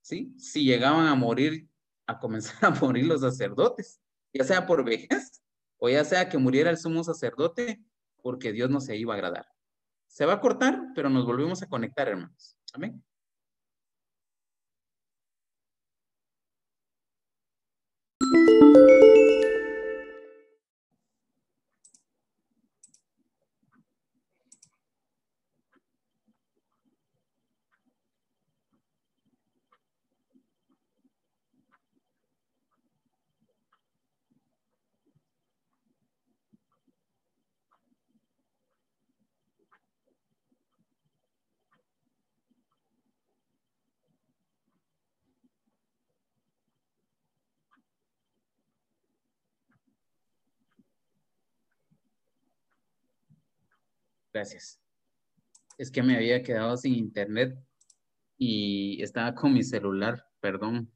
¿sí? 0.00 0.34
Si 0.38 0.64
llegaban 0.64 1.06
a 1.06 1.14
morir, 1.14 1.68
a 2.06 2.18
comenzar 2.18 2.56
a 2.64 2.70
morir 2.80 3.04
los 3.04 3.20
sacerdotes, 3.20 4.00
ya 4.32 4.42
sea 4.42 4.66
por 4.66 4.82
vejez 4.82 5.42
o 5.76 5.90
ya 5.90 6.02
sea 6.02 6.30
que 6.30 6.38
muriera 6.38 6.70
el 6.70 6.78
sumo 6.78 7.04
sacerdote 7.04 7.84
porque 8.22 8.52
Dios 8.52 8.70
no 8.70 8.80
se 8.80 8.96
iba 8.96 9.12
a 9.12 9.16
agradar. 9.16 9.46
Se 10.06 10.24
va 10.24 10.34
a 10.34 10.40
cortar, 10.40 10.80
pero 10.94 11.10
nos 11.10 11.26
volvemos 11.26 11.62
a 11.62 11.68
conectar, 11.68 12.08
hermanos. 12.08 12.56
Amén. 12.72 13.04
Gracias. 54.36 54.78
Es 55.78 55.90
que 55.90 56.02
me 56.02 56.14
había 56.14 56.42
quedado 56.42 56.76
sin 56.76 56.94
internet 56.94 57.58
y 58.36 59.02
estaba 59.02 59.34
con 59.34 59.54
mi 59.54 59.64
celular, 59.64 60.26
perdón. 60.40 60.92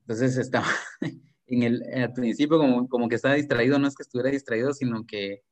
Entonces 0.00 0.38
estaba 0.38 0.68
en 1.46 1.62
el, 1.64 1.82
al 1.94 2.14
principio 2.14 2.56
como, 2.56 2.88
como 2.88 3.10
que 3.10 3.16
estaba 3.16 3.34
distraído, 3.34 3.78
no 3.78 3.88
es 3.88 3.94
que 3.94 4.04
estuviera 4.04 4.30
distraído, 4.30 4.72
sino 4.72 5.04
que 5.04 5.42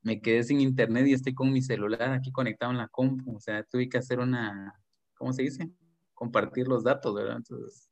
me 0.00 0.22
quedé 0.22 0.42
sin 0.42 0.62
internet 0.62 1.06
y 1.06 1.12
estoy 1.12 1.34
con 1.34 1.52
mi 1.52 1.60
celular 1.60 2.14
aquí 2.14 2.32
conectado 2.32 2.72
en 2.72 2.78
la 2.78 2.88
compu, 2.88 3.36
o 3.36 3.40
sea, 3.40 3.62
tuve 3.64 3.90
que 3.90 3.98
hacer 3.98 4.20
una, 4.20 4.72
¿cómo 5.16 5.34
se 5.34 5.42
dice? 5.42 5.70
Compartir 6.14 6.66
los 6.66 6.82
datos, 6.82 7.14
¿verdad? 7.14 7.36
Entonces, 7.36 7.90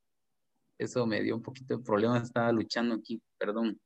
eso 0.78 1.06
me 1.06 1.20
dio 1.20 1.36
un 1.36 1.42
poquito 1.42 1.76
de 1.76 1.84
problema, 1.84 2.16
estaba 2.16 2.50
luchando 2.52 2.94
aquí, 2.94 3.20
perdón. 3.36 3.78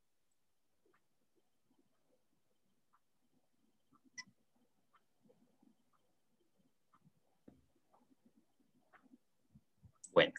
Bueno, 10.18 10.32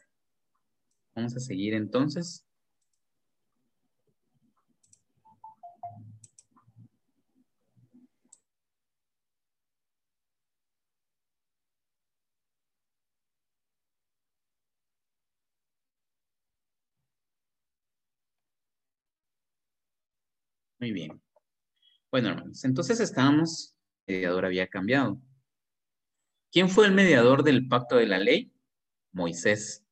vamos 1.16 1.38
a 1.38 1.40
seguir 1.40 1.74
entonces. 1.74 2.46
Muy 20.78 20.92
bien. 20.92 21.22
Bueno, 22.12 22.28
hermanos, 22.32 22.66
entonces 22.66 23.00
estábamos, 23.00 23.78
el 24.08 24.16
mediador 24.18 24.46
había 24.46 24.68
cambiado. 24.68 25.22
¿Quién 26.52 26.68
fue 26.68 26.86
el 26.88 26.92
mediador 26.92 27.44
del 27.44 27.70
pacto 27.70 27.96
de 27.96 28.08
la 28.08 28.20
ley? 28.20 28.52
Moisés. 29.12 29.86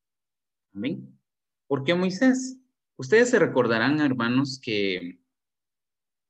Amén. 0.74 1.20
¿Por 1.68 1.84
qué 1.84 1.94
Moisés? 1.94 2.58
Ustedes 2.98 3.30
se 3.30 3.40
recordarán, 3.40 4.00
hermanos, 4.00 4.60
que, 4.62 5.20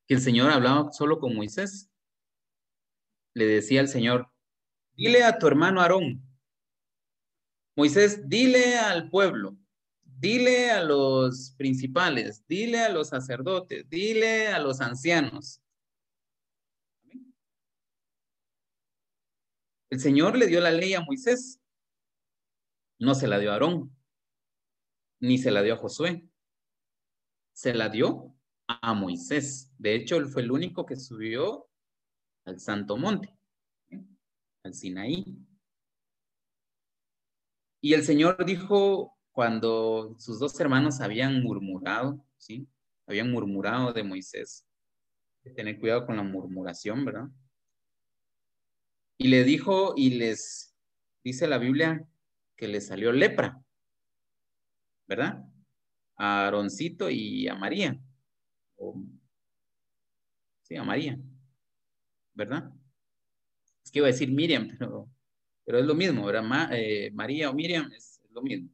que 0.08 0.14
el 0.16 0.22
Señor 0.22 0.52
hablaba 0.52 0.92
solo 0.92 1.20
con 1.20 1.36
Moisés. 1.36 1.90
Le 3.34 3.46
decía 3.46 3.82
al 3.82 3.88
Señor, 3.88 4.32
dile 4.94 5.24
a 5.24 5.38
tu 5.38 5.48
hermano 5.48 5.82
Aarón, 5.82 6.28
Moisés, 7.78 8.28
dile 8.28 8.76
al 8.80 9.08
pueblo, 9.08 9.56
dile 10.04 10.72
a 10.72 10.84
los 10.84 11.54
principales, 11.60 12.44
dile 12.48 12.80
a 12.80 12.90
los 12.90 13.10
sacerdotes, 13.10 13.88
dile 13.88 14.48
a 14.48 14.58
los 14.58 14.82
ancianos. 14.82 15.62
El 19.92 20.00
Señor 20.00 20.36
le 20.36 20.48
dio 20.48 20.60
la 20.60 20.72
ley 20.72 20.96
a 20.96 21.02
Moisés, 21.02 21.60
no 23.00 23.16
se 23.16 23.28
la 23.28 23.40
dio 23.40 23.52
a 23.52 23.54
Aarón, 23.54 23.96
ni 25.20 25.38
se 25.38 25.52
la 25.52 25.62
dio 25.62 25.76
a 25.76 25.78
Josué, 25.78 26.28
se 27.54 27.74
la 27.74 27.90
dio 27.90 28.36
a 28.68 28.94
Moisés. 28.94 29.72
De 29.78 29.96
hecho, 29.96 30.18
él 30.18 30.28
fue 30.28 30.44
el 30.44 30.52
único 30.52 30.86
que 30.86 30.96
subió 30.96 31.70
al 32.46 32.60
Santo 32.60 32.98
Monte, 32.98 33.36
al 34.64 34.74
Sinaí. 34.74 35.38
Y 37.82 37.94
el 37.94 38.04
Señor 38.04 38.44
dijo, 38.46 39.18
cuando 39.32 40.16
sus 40.18 40.40
dos 40.40 40.60
hermanos 40.60 41.00
habían 41.00 41.44
murmurado, 41.44 42.26
¿sí? 42.38 42.68
Habían 43.06 43.32
murmurado 43.32 43.94
de 43.94 44.04
Moisés. 44.04 44.66
Que 45.44 45.52
tener 45.52 45.80
cuidado 45.80 46.06
con 46.06 46.18
la 46.18 46.24
murmuración, 46.24 47.06
¿verdad? 47.06 47.30
Y 49.18 49.30
le 49.30 49.44
dijo 49.44 49.94
y 49.96 50.12
les 50.12 50.76
dice 51.24 51.48
la 51.48 51.58
Biblia 51.58 52.08
que 52.58 52.68
le 52.68 52.82
salió 52.82 53.12
lepra, 53.12 53.64
¿verdad? 55.08 55.46
A 56.18 56.48
Aaroncito 56.48 57.10
y 57.10 57.48
a 57.48 57.56
María. 57.56 58.02
sí, 60.64 60.76
a 60.76 60.84
María, 60.84 61.18
¿verdad? 62.34 62.72
Es 63.84 63.92
que 63.92 64.00
iba 64.00 64.08
a 64.08 64.12
decir 64.12 64.32
Miriam, 64.32 64.68
pero, 65.66 65.80
es 65.80 65.86
lo 65.86 65.96
mismo, 65.96 66.26
¿verdad? 66.26 66.70
Eh, 66.74 67.12
María 67.14 67.50
o 67.50 67.54
Miriam 67.54 67.92
es 67.94 68.20
lo 68.32 68.42
mismo. 68.42 68.70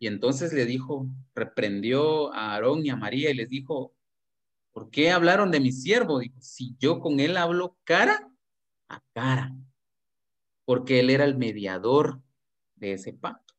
Y 0.00 0.06
entonces 0.06 0.52
le 0.52 0.64
dijo, 0.64 1.08
reprendió 1.34 2.32
a 2.32 2.52
Aarón 2.54 2.84
y 2.84 2.90
a 2.90 2.96
María 2.96 3.30
y 3.30 3.34
les 3.34 3.48
dijo, 3.48 3.94
¿por 4.72 4.90
qué 4.90 5.10
hablaron 5.10 5.50
de 5.50 5.60
mi 5.60 5.72
siervo? 5.72 6.20
Dijo, 6.20 6.40
si 6.40 6.76
yo 6.78 7.00
con 7.00 7.18
él 7.20 7.36
hablo 7.36 7.76
cara 7.84 8.30
a 8.88 9.00
cara, 9.12 9.56
porque 10.68 11.00
él 11.00 11.08
era 11.08 11.24
el 11.24 11.38
mediador 11.38 12.20
de 12.76 12.92
ese 12.92 13.14
pacto. 13.14 13.54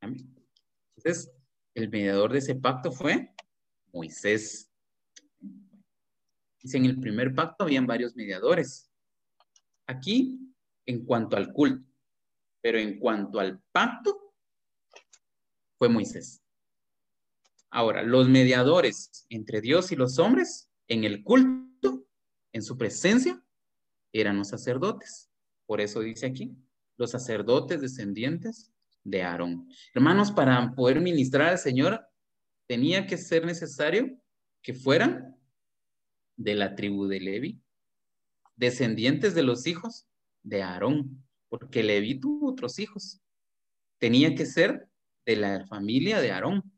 Entonces, 0.00 1.32
el 1.74 1.88
mediador 1.88 2.30
de 2.30 2.38
ese 2.38 2.54
pacto 2.54 2.92
fue 2.92 3.34
Moisés. 3.92 4.70
Dice, 6.60 6.76
en 6.76 6.84
el 6.84 7.00
primer 7.00 7.34
pacto 7.34 7.64
habían 7.64 7.84
varios 7.88 8.14
mediadores. 8.14 8.88
Aquí, 9.88 10.38
en 10.86 11.04
cuanto 11.04 11.36
al 11.36 11.52
culto, 11.52 11.84
pero 12.60 12.78
en 12.78 13.00
cuanto 13.00 13.40
al 13.40 13.60
pacto, 13.72 14.32
fue 15.78 15.88
Moisés. 15.88 16.44
Ahora, 17.70 18.04
los 18.04 18.28
mediadores 18.28 19.26
entre 19.30 19.60
Dios 19.62 19.90
y 19.90 19.96
los 19.96 20.20
hombres 20.20 20.70
en 20.86 21.02
el 21.02 21.24
culto, 21.24 22.06
en 22.52 22.62
su 22.62 22.78
presencia, 22.78 23.44
eran 24.12 24.38
los 24.38 24.50
sacerdotes. 24.50 25.31
Por 25.72 25.80
eso 25.80 26.00
dice 26.00 26.26
aquí, 26.26 26.54
los 26.98 27.12
sacerdotes 27.12 27.80
descendientes 27.80 28.70
de 29.04 29.22
Aarón. 29.22 29.70
Hermanos, 29.94 30.30
para 30.30 30.74
poder 30.74 31.00
ministrar 31.00 31.48
al 31.48 31.58
Señor, 31.58 32.04
tenía 32.66 33.06
que 33.06 33.16
ser 33.16 33.46
necesario 33.46 34.20
que 34.60 34.74
fueran 34.74 35.34
de 36.36 36.56
la 36.56 36.74
tribu 36.74 37.06
de 37.06 37.20
Levi, 37.20 37.62
descendientes 38.54 39.34
de 39.34 39.44
los 39.44 39.66
hijos 39.66 40.06
de 40.42 40.62
Aarón, 40.62 41.24
porque 41.48 41.82
Levi 41.82 42.20
tuvo 42.20 42.50
otros 42.50 42.78
hijos. 42.78 43.22
Tenía 43.96 44.34
que 44.34 44.44
ser 44.44 44.90
de 45.24 45.36
la 45.36 45.66
familia 45.68 46.20
de 46.20 46.32
Aarón. 46.32 46.70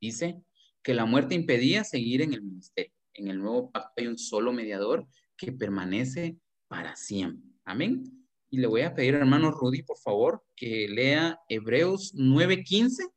Dice 0.00 0.40
que 0.80 0.94
la 0.94 1.06
muerte 1.06 1.34
impedía 1.34 1.82
seguir 1.82 2.22
en 2.22 2.34
el 2.34 2.42
ministerio. 2.42 2.94
En 3.14 3.26
el 3.26 3.38
nuevo 3.40 3.72
pacto 3.72 3.94
hay 3.96 4.06
un 4.06 4.16
solo 4.16 4.52
mediador 4.52 5.08
que 5.36 5.50
permanece 5.50 6.38
para 6.68 6.94
siempre. 6.94 7.47
Amén. 7.68 8.26
Y 8.48 8.60
le 8.60 8.66
voy 8.66 8.80
a 8.80 8.94
pedir, 8.94 9.14
hermano 9.14 9.50
Rudy, 9.50 9.82
por 9.82 9.98
favor, 9.98 10.42
que 10.56 10.88
lea 10.88 11.38
Hebreos 11.50 12.14
9:15 12.14 13.12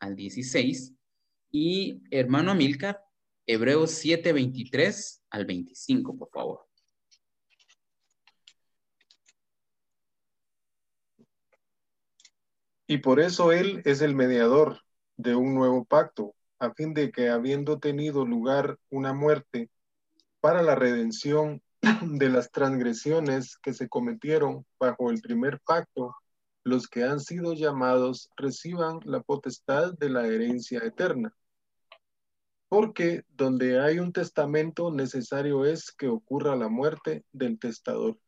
al 0.00 0.16
16 0.16 0.94
y 1.50 2.00
hermano 2.10 2.52
Amilcar, 2.52 3.04
Hebreos 3.46 3.90
7:23 3.90 5.22
al 5.28 5.44
25, 5.44 6.16
por 6.16 6.30
favor. 6.30 6.60
Y 12.86 12.96
por 12.96 13.20
eso 13.20 13.52
Él 13.52 13.82
es 13.84 14.00
el 14.00 14.14
mediador 14.14 14.80
de 15.18 15.34
un 15.34 15.54
nuevo 15.54 15.84
pacto, 15.84 16.34
a 16.58 16.72
fin 16.72 16.94
de 16.94 17.12
que 17.12 17.28
habiendo 17.28 17.78
tenido 17.78 18.24
lugar 18.24 18.78
una 18.88 19.12
muerte 19.12 19.68
para 20.40 20.62
la 20.62 20.76
redención 20.76 21.60
de 22.02 22.28
las 22.28 22.50
transgresiones 22.50 23.56
que 23.58 23.72
se 23.72 23.88
cometieron 23.88 24.64
bajo 24.78 25.10
el 25.10 25.20
primer 25.20 25.60
pacto, 25.60 26.14
los 26.64 26.86
que 26.86 27.02
han 27.02 27.18
sido 27.18 27.54
llamados 27.54 28.30
reciban 28.36 29.00
la 29.04 29.20
potestad 29.20 29.94
de 29.94 30.08
la 30.08 30.26
herencia 30.26 30.78
eterna. 30.80 31.34
Porque 32.68 33.24
donde 33.28 33.80
hay 33.80 33.98
un 33.98 34.12
testamento 34.12 34.92
necesario 34.92 35.64
es 35.64 35.90
que 35.90 36.08
ocurra 36.08 36.56
la 36.56 36.68
muerte 36.68 37.24
del 37.32 37.58
testador. 37.58 38.18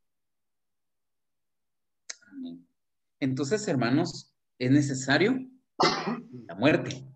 Entonces, 3.21 3.67
hermanos, 3.69 4.35
es 4.59 4.71
necesario 4.71 5.39
la 6.47 6.55
muerte, 6.57 7.07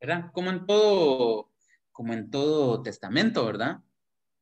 ¿verdad? 0.00 0.30
Como 0.32 0.50
en 0.50 0.64
todo, 0.64 1.50
como 1.90 2.12
en 2.14 2.30
todo 2.30 2.82
testamento, 2.82 3.44
¿verdad? 3.44 3.80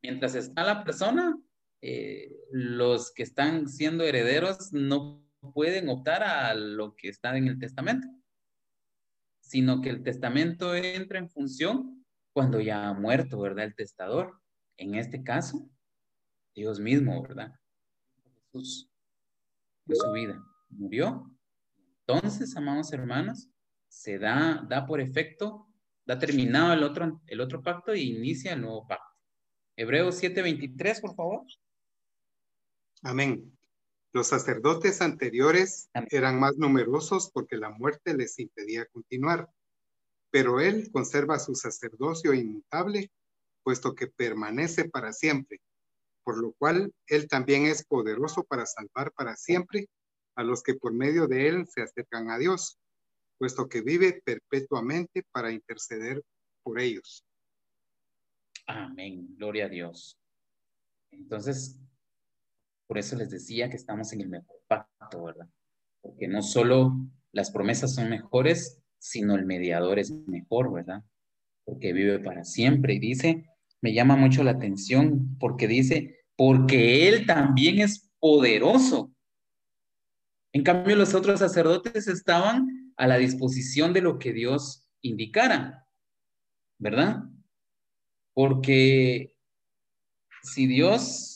Mientras 0.03 0.35
está 0.35 0.63
la 0.63 0.85
persona, 0.85 1.37
eh, 1.83 2.35
los 2.51 3.13
que 3.13 3.23
están 3.23 3.69
siendo 3.69 4.05
herederos 4.05 4.73
no 4.73 5.25
pueden 5.55 5.89
optar 5.89 6.23
a 6.23 6.55
lo 6.55 6.95
que 6.95 7.09
está 7.09 7.37
en 7.37 7.47
el 7.47 7.59
testamento, 7.59 8.09
sino 9.41 9.81
que 9.81 9.91
el 9.91 10.03
testamento 10.03 10.75
entra 10.75 11.19
en 11.19 11.31
función 11.31 12.05
cuando 12.33 12.61
ya 12.61 12.89
ha 12.89 12.95
muerto, 12.95 13.41
¿verdad? 13.41 13.65
El 13.65 13.75
testador. 13.75 14.41
En 14.77 14.95
este 14.95 15.23
caso, 15.23 15.69
Dios 16.55 16.81
mismo, 16.81 17.23
¿verdad? 17.23 17.53
Jesús 18.53 18.91
de 19.85 19.95
su 19.97 20.13
vida 20.13 20.43
murió 20.69 21.37
entonces, 22.09 22.57
amados 22.57 22.93
hermanos, 22.93 23.49
se 23.89 24.19
da, 24.19 24.65
da 24.69 24.87
por 24.87 25.01
efecto, 25.01 25.67
da 26.05 26.19
terminado 26.19 26.73
el 26.73 26.85
otro, 26.85 27.21
el 27.27 27.41
otro 27.41 27.63
pacto 27.63 27.93
e 27.93 28.01
inicia 28.01 28.53
el 28.53 28.61
nuevo 28.61 28.87
pacto. 28.87 29.05
Hebreos 29.77 30.17
7:23, 30.23 31.01
por 31.01 31.17
favor. 31.17 31.43
Amén. 33.03 33.57
Los 34.13 34.29
sacerdotes 34.29 35.03
anteriores 35.03 35.91
eran 36.11 36.41
más 36.41 36.57
numerosos 36.57 37.31
porque 37.31 37.57
la 37.57 37.71
muerte 37.71 38.15
les 38.15 38.39
impedía 38.39 38.87
continuar, 38.87 39.51
pero 40.31 40.61
él 40.61 40.91
conserva 40.91 41.39
su 41.39 41.55
sacerdocio 41.55 42.33
inmutable, 42.33 43.11
puesto 43.63 43.95
que 43.95 44.07
permanece 44.07 44.89
para 44.89 45.13
siempre, 45.13 45.61
por 46.25 46.39
lo 46.39 46.53
cual 46.53 46.95
él 47.09 47.29
también 47.29 47.67
es 47.67 47.85
poderoso 47.85 48.43
para 48.45 48.65
salvar 48.65 49.13
para 49.13 49.37
siempre 49.37 49.89
a 50.35 50.43
los 50.43 50.63
que 50.63 50.75
por 50.75 50.93
medio 50.93 51.27
de 51.27 51.49
él 51.49 51.67
se 51.67 51.83
acercan 51.83 52.31
a 52.31 52.39
Dios, 52.39 52.79
puesto 53.39 53.69
que 53.69 53.83
vive 53.83 54.23
perpetuamente 54.25 55.25
para 55.31 55.53
interceder 55.53 56.23
por 56.63 56.81
ellos. 56.81 57.25
Amén. 58.67 59.35
Gloria 59.37 59.67
a 59.67 59.69
Dios. 59.69 60.19
Entonces, 61.11 61.79
por 62.87 62.99
eso 62.99 63.17
les 63.17 63.31
decía 63.31 63.69
que 63.69 63.77
estamos 63.77 64.13
en 64.13 64.21
el 64.23 64.29
mejor 64.29 64.61
pacto, 64.67 65.25
¿verdad? 65.25 65.49
Porque 66.01 66.29
no 66.29 66.43
solo 66.43 66.97
las 67.33 67.51
promesas 67.51 67.95
son 67.95 68.09
mejores, 68.09 68.81
sino 68.99 69.35
el 69.35 69.45
mediador 69.45 69.99
es 69.99 70.11
mejor, 70.27 70.73
¿verdad? 70.73 71.03
Porque 71.65 71.93
vive 71.93 72.19
para 72.21 72.45
siempre. 72.45 72.95
Y 72.95 72.99
dice, 72.99 73.45
me 73.81 73.93
llama 73.93 74.17
mucho 74.17 74.43
la 74.43 74.53
atención 74.53 75.37
porque 75.39 75.67
dice, 75.69 76.25
porque 76.37 77.09
Él 77.09 77.27
también 77.27 77.81
es 77.81 78.11
poderoso. 78.19 79.13
En 80.53 80.63
cambio, 80.63 80.97
los 80.97 81.15
otros 81.15 81.41
sacerdotes 81.41 82.09
estaban 82.09 82.93
a 82.97 83.07
la 83.07 83.19
disposición 83.19 83.93
de 83.93 84.01
lo 84.01 84.19
que 84.19 84.33
Dios 84.33 84.89
indicara, 85.03 85.87
¿verdad? 86.79 87.25
Porque 88.33 89.35
si 90.43 90.67
Dios 90.67 91.36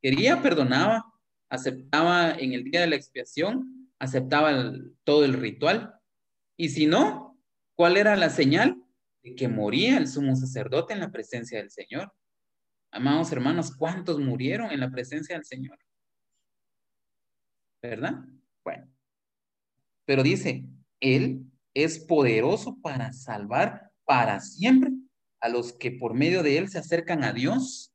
quería, 0.00 0.42
perdonaba, 0.42 1.04
aceptaba 1.48 2.32
en 2.32 2.52
el 2.52 2.64
día 2.64 2.80
de 2.80 2.88
la 2.88 2.96
expiación, 2.96 3.90
aceptaba 3.98 4.72
todo 5.04 5.24
el 5.24 5.34
ritual. 5.34 5.94
Y 6.56 6.70
si 6.70 6.86
no, 6.86 7.38
¿cuál 7.74 7.96
era 7.96 8.16
la 8.16 8.30
señal? 8.30 8.82
De 9.22 9.34
que 9.34 9.48
moría 9.48 9.98
el 9.98 10.08
sumo 10.08 10.36
sacerdote 10.36 10.92
en 10.92 11.00
la 11.00 11.10
presencia 11.10 11.58
del 11.58 11.70
Señor. 11.70 12.12
Amados 12.90 13.30
hermanos, 13.32 13.74
¿cuántos 13.76 14.18
murieron 14.18 14.70
en 14.70 14.80
la 14.80 14.90
presencia 14.90 15.36
del 15.36 15.44
Señor? 15.44 15.78
¿Verdad? 17.82 18.24
Bueno. 18.64 18.88
Pero 20.04 20.22
dice, 20.22 20.64
Él 20.98 21.50
es 21.74 21.98
poderoso 21.98 22.78
para 22.82 23.12
salvar 23.12 23.90
para 24.04 24.40
siempre 24.40 24.90
a 25.40 25.48
los 25.48 25.72
que 25.72 25.92
por 25.92 26.14
medio 26.14 26.42
de 26.42 26.58
él 26.58 26.68
se 26.68 26.78
acercan 26.78 27.24
a 27.24 27.32
Dios. 27.32 27.89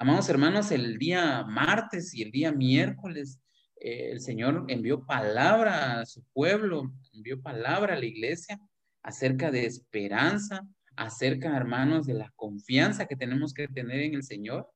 Amados 0.00 0.28
hermanos, 0.28 0.70
el 0.70 0.96
día 0.96 1.42
martes 1.42 2.14
y 2.14 2.22
el 2.22 2.30
día 2.30 2.52
miércoles, 2.52 3.40
eh, 3.80 4.12
el 4.12 4.20
Señor 4.20 4.64
envió 4.68 5.04
palabra 5.04 5.98
a 5.98 6.06
su 6.06 6.22
pueblo, 6.32 6.92
envió 7.12 7.42
palabra 7.42 7.94
a 7.94 7.98
la 7.98 8.06
iglesia 8.06 8.60
acerca 9.02 9.50
de 9.50 9.66
esperanza, 9.66 10.64
acerca, 10.94 11.56
hermanos, 11.56 12.06
de 12.06 12.14
la 12.14 12.30
confianza 12.36 13.06
que 13.06 13.16
tenemos 13.16 13.52
que 13.52 13.66
tener 13.66 14.02
en 14.02 14.14
el 14.14 14.22
Señor. 14.22 14.70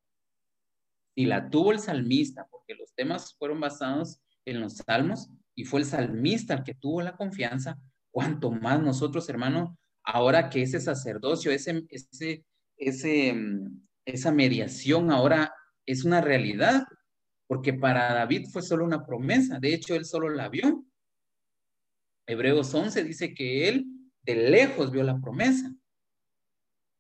Y 1.14 1.26
la 1.26 1.50
tuvo 1.50 1.70
el 1.70 1.78
salmista, 1.78 2.48
porque 2.50 2.74
los 2.74 2.92
temas 2.92 3.36
fueron 3.38 3.60
basados 3.60 4.18
en 4.44 4.60
los 4.60 4.78
salmos, 4.78 5.30
y 5.54 5.64
fue 5.66 5.78
el 5.78 5.86
salmista 5.86 6.54
el 6.54 6.64
que 6.64 6.74
tuvo 6.74 7.00
la 7.00 7.16
confianza, 7.16 7.78
cuanto 8.10 8.50
más 8.50 8.82
nosotros, 8.82 9.28
hermanos, 9.28 9.70
ahora 10.02 10.50
que 10.50 10.62
ese 10.62 10.80
sacerdocio, 10.80 11.52
ese, 11.52 11.84
ese, 11.90 12.44
ese, 12.76 13.32
mm, 13.32 13.86
esa 14.04 14.32
mediación 14.32 15.10
ahora 15.10 15.54
es 15.86 16.04
una 16.04 16.20
realidad, 16.20 16.84
porque 17.46 17.72
para 17.74 18.12
David 18.14 18.48
fue 18.50 18.62
solo 18.62 18.84
una 18.84 19.04
promesa, 19.04 19.58
de 19.58 19.74
hecho 19.74 19.94
él 19.94 20.04
solo 20.04 20.28
la 20.28 20.48
vio. 20.48 20.84
Hebreos 22.26 22.72
11 22.72 23.04
dice 23.04 23.34
que 23.34 23.68
él 23.68 23.86
de 24.22 24.36
lejos 24.36 24.90
vio 24.90 25.02
la 25.02 25.20
promesa, 25.20 25.74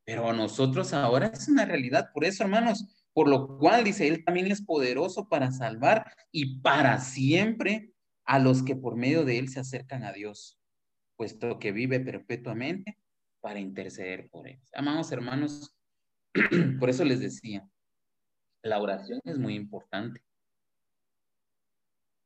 pero 0.04 0.28
a 0.28 0.32
nosotros 0.32 0.92
ahora 0.92 1.28
es 1.28 1.48
una 1.48 1.64
realidad, 1.64 2.10
por 2.12 2.24
eso 2.24 2.42
hermanos, 2.42 3.06
por 3.12 3.28
lo 3.28 3.58
cual 3.58 3.84
dice, 3.84 4.08
él 4.08 4.24
también 4.24 4.50
es 4.50 4.62
poderoso 4.62 5.28
para 5.28 5.52
salvar 5.52 6.12
y 6.30 6.60
para 6.60 6.98
siempre 6.98 7.92
a 8.24 8.38
los 8.38 8.62
que 8.62 8.74
por 8.74 8.96
medio 8.96 9.24
de 9.24 9.38
él 9.38 9.48
se 9.48 9.60
acercan 9.60 10.02
a 10.02 10.12
Dios 10.12 10.58
puesto 11.22 11.60
que 11.60 11.70
vive 11.70 12.00
perpetuamente 12.00 12.98
para 13.40 13.60
interceder 13.60 14.28
por 14.28 14.48
ellos. 14.48 14.68
Amados 14.74 15.12
hermanos, 15.12 15.72
por 16.80 16.90
eso 16.90 17.04
les 17.04 17.20
decía, 17.20 17.68
la 18.62 18.80
oración 18.80 19.20
es 19.24 19.38
muy 19.38 19.54
importante. 19.54 20.22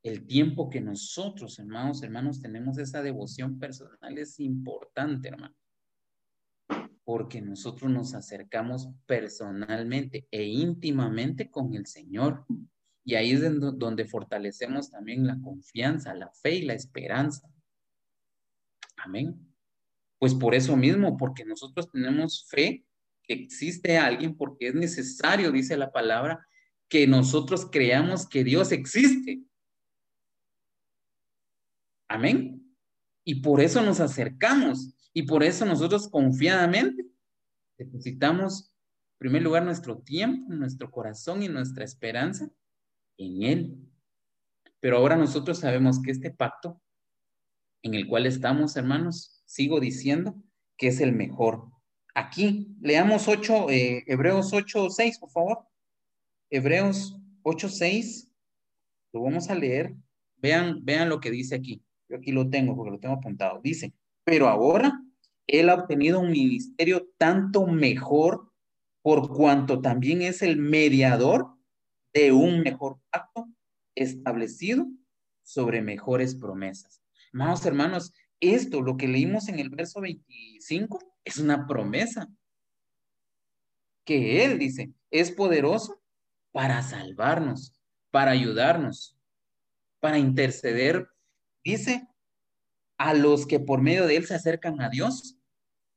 El 0.03 0.27
tiempo 0.27 0.71
que 0.71 0.81
nosotros, 0.81 1.59
hermanos, 1.59 2.03
hermanos, 2.03 2.41
tenemos 2.41 2.79
esa 2.79 3.03
devoción 3.03 3.59
personal 3.59 4.19
es 4.19 4.39
importante, 4.39 5.29
hermano. 5.29 5.57
Porque 7.03 7.41
nosotros 7.41 7.91
nos 7.91 8.15
acercamos 8.15 8.89
personalmente 9.07 10.29
e 10.31 10.45
íntimamente 10.45 11.51
con 11.51 11.75
el 11.75 11.87
Señor. 11.87 12.45
Y 13.05 13.15
ahí 13.15 13.33
es 13.33 13.41
donde 13.59 14.05
fortalecemos 14.05 14.91
también 14.91 15.27
la 15.27 15.41
confianza, 15.41 16.15
la 16.15 16.31
fe 16.31 16.57
y 16.57 16.63
la 16.63 16.75
esperanza. 16.75 17.49
Amén. 18.97 19.41
Pues 20.19 20.35
por 20.35 20.55
eso 20.55 20.77
mismo, 20.77 21.17
porque 21.17 21.45
nosotros 21.45 21.91
tenemos 21.91 22.47
fe 22.49 22.86
que 23.27 23.35
existe 23.35 23.99
alguien, 23.99 24.37
porque 24.37 24.69
es 24.69 24.75
necesario, 24.75 25.53
dice 25.53 25.77
la 25.77 25.93
palabra, 25.93 26.47
que 26.89 27.07
nosotros 27.07 27.69
creamos 27.71 28.29
que 28.29 28.45
Dios 28.45 28.73
existe. 28.73 29.43
Amén. 32.09 32.63
Y 33.25 33.37
por 33.37 33.61
eso 33.61 33.83
nos 33.83 34.01
acercamos 34.01 34.95
y 35.13 35.23
por 35.23 35.43
eso 35.43 35.65
nosotros 35.65 36.09
confiadamente 36.09 37.07
depositamos, 37.77 38.73
en 39.15 39.19
primer 39.19 39.43
lugar, 39.43 39.65
nuestro 39.65 39.99
tiempo, 39.99 40.53
nuestro 40.53 40.91
corazón 40.91 41.43
y 41.43 41.49
nuestra 41.49 41.85
esperanza 41.85 42.49
en 43.19 43.43
Él. 43.43 43.77
Pero 44.81 44.99
ahora 44.99 45.17
nosotros 45.17 45.59
sabemos 45.59 46.01
que 46.01 46.11
este 46.11 46.31
pacto 46.31 46.81
en 47.83 47.95
el 47.95 48.07
cual 48.09 48.27
estamos, 48.27 48.77
hermanos, 48.77 49.43
sigo 49.47 49.81
diciendo 49.81 50.37
que 50.77 50.89
es 50.89 51.01
el 51.01 51.13
mejor. 51.13 51.71
Aquí, 52.19 52.75
leamos 52.81 53.29
8, 53.29 53.69
eh, 53.69 54.03
Hebreos 54.07 54.51
8, 54.51 54.89
6, 54.89 55.19
por 55.19 55.31
favor. 55.31 55.59
Hebreos 56.49 57.15
8, 57.43 57.69
6, 57.69 58.33
lo 59.13 59.21
vamos 59.21 59.51
a 59.51 59.55
leer. 59.55 59.95
Vean, 60.39 60.83
vean 60.83 61.11
lo 61.11 61.21
que 61.21 61.31
dice 61.31 61.57
aquí. 61.57 61.83
Yo 62.09 62.17
aquí 62.17 62.33
lo 62.33 62.49
tengo 62.49 62.75
porque 62.75 62.93
lo 62.93 62.99
tengo 62.99 63.17
apuntado. 63.17 63.61
Dice, 63.63 63.93
pero 64.25 64.49
ahora 64.49 64.99
él 65.47 65.69
ha 65.69 65.75
obtenido 65.75 66.21
un 66.21 66.31
ministerio 66.31 67.07
tanto 67.19 67.67
mejor 67.67 68.51
por 69.03 69.29
cuanto 69.29 69.83
también 69.83 70.23
es 70.23 70.41
el 70.41 70.57
mediador 70.57 71.49
de 72.15 72.33
un 72.33 72.61
mejor 72.61 72.99
pacto 73.11 73.47
establecido 73.95 74.87
sobre 75.43 75.83
mejores 75.83 76.35
promesas. 76.35 77.03
Amados 77.35 77.67
hermanos, 77.67 78.15
esto, 78.41 78.81
lo 78.81 78.97
que 78.97 79.07
leímos 79.07 79.51
en 79.51 79.59
el 79.59 79.69
verso 79.69 80.01
25, 80.01 81.16
es 81.27 81.37
una 81.37 81.67
promesa. 81.67 82.29
Que 84.05 84.45
Él 84.45 84.59
dice, 84.59 84.95
es 85.11 85.33
poderoso 85.33 86.01
para 86.53 86.83
salvarnos, 86.83 87.79
para 88.11 88.31
ayudarnos, 88.31 89.19
para 90.01 90.19
interceder. 90.19 91.09
Dice, 91.63 92.09
a 92.97 93.13
los 93.13 93.47
que 93.47 93.61
por 93.61 93.83
medio 93.83 94.07
de 94.07 94.17
Él 94.17 94.27
se 94.27 94.37
acercan 94.37 94.81
a 94.81 94.89
Dios. 94.89 95.37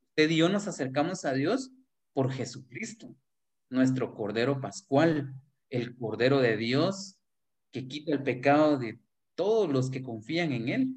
Usted 0.10 0.30
y 0.32 0.38
yo 0.38 0.50
nos 0.50 0.68
acercamos 0.68 1.24
a 1.24 1.34
Dios 1.34 1.72
por 2.12 2.32
Jesucristo, 2.32 3.16
nuestro 3.70 4.14
Cordero 4.16 4.60
Pascual, 4.60 5.34
el 5.70 5.96
Cordero 5.96 6.40
de 6.40 6.58
Dios 6.58 7.16
que 7.72 7.88
quita 7.88 8.12
el 8.12 8.24
pecado 8.24 8.78
de 8.78 9.00
todos 9.36 9.72
los 9.72 9.90
que 9.90 10.02
confían 10.02 10.52
en 10.52 10.70
Él. 10.70 10.96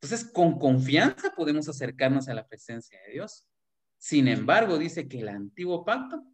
Entonces, 0.00 0.30
con 0.32 0.58
confianza 0.58 1.32
podemos 1.34 1.68
acercarnos 1.68 2.28
a 2.28 2.34
la 2.34 2.46
presencia 2.46 3.00
de 3.02 3.14
Dios. 3.14 3.44
Sin 3.96 4.28
embargo, 4.28 4.78
dice 4.78 5.08
que 5.08 5.20
el 5.20 5.28
antiguo 5.28 5.84
pacto, 5.84 6.24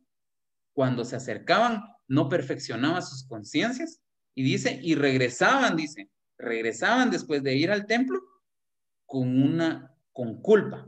cuando 0.75 1.05
se 1.05 1.17
acercaban, 1.17 1.83
no 2.07 2.29
perfeccionaba 2.29 3.01
sus 3.01 3.27
conciencias 3.27 4.03
y 4.35 4.43
dice, 4.43 4.79
y 4.83 4.95
regresaban, 4.97 5.77
dice, 5.77 6.11
regresaban 6.37 7.11
después 7.11 7.43
de 7.43 7.55
ir 7.55 7.71
al 7.71 7.87
templo 7.87 8.21
con 9.07 9.43
una, 9.43 9.95
con 10.13 10.43
culpa. 10.43 10.87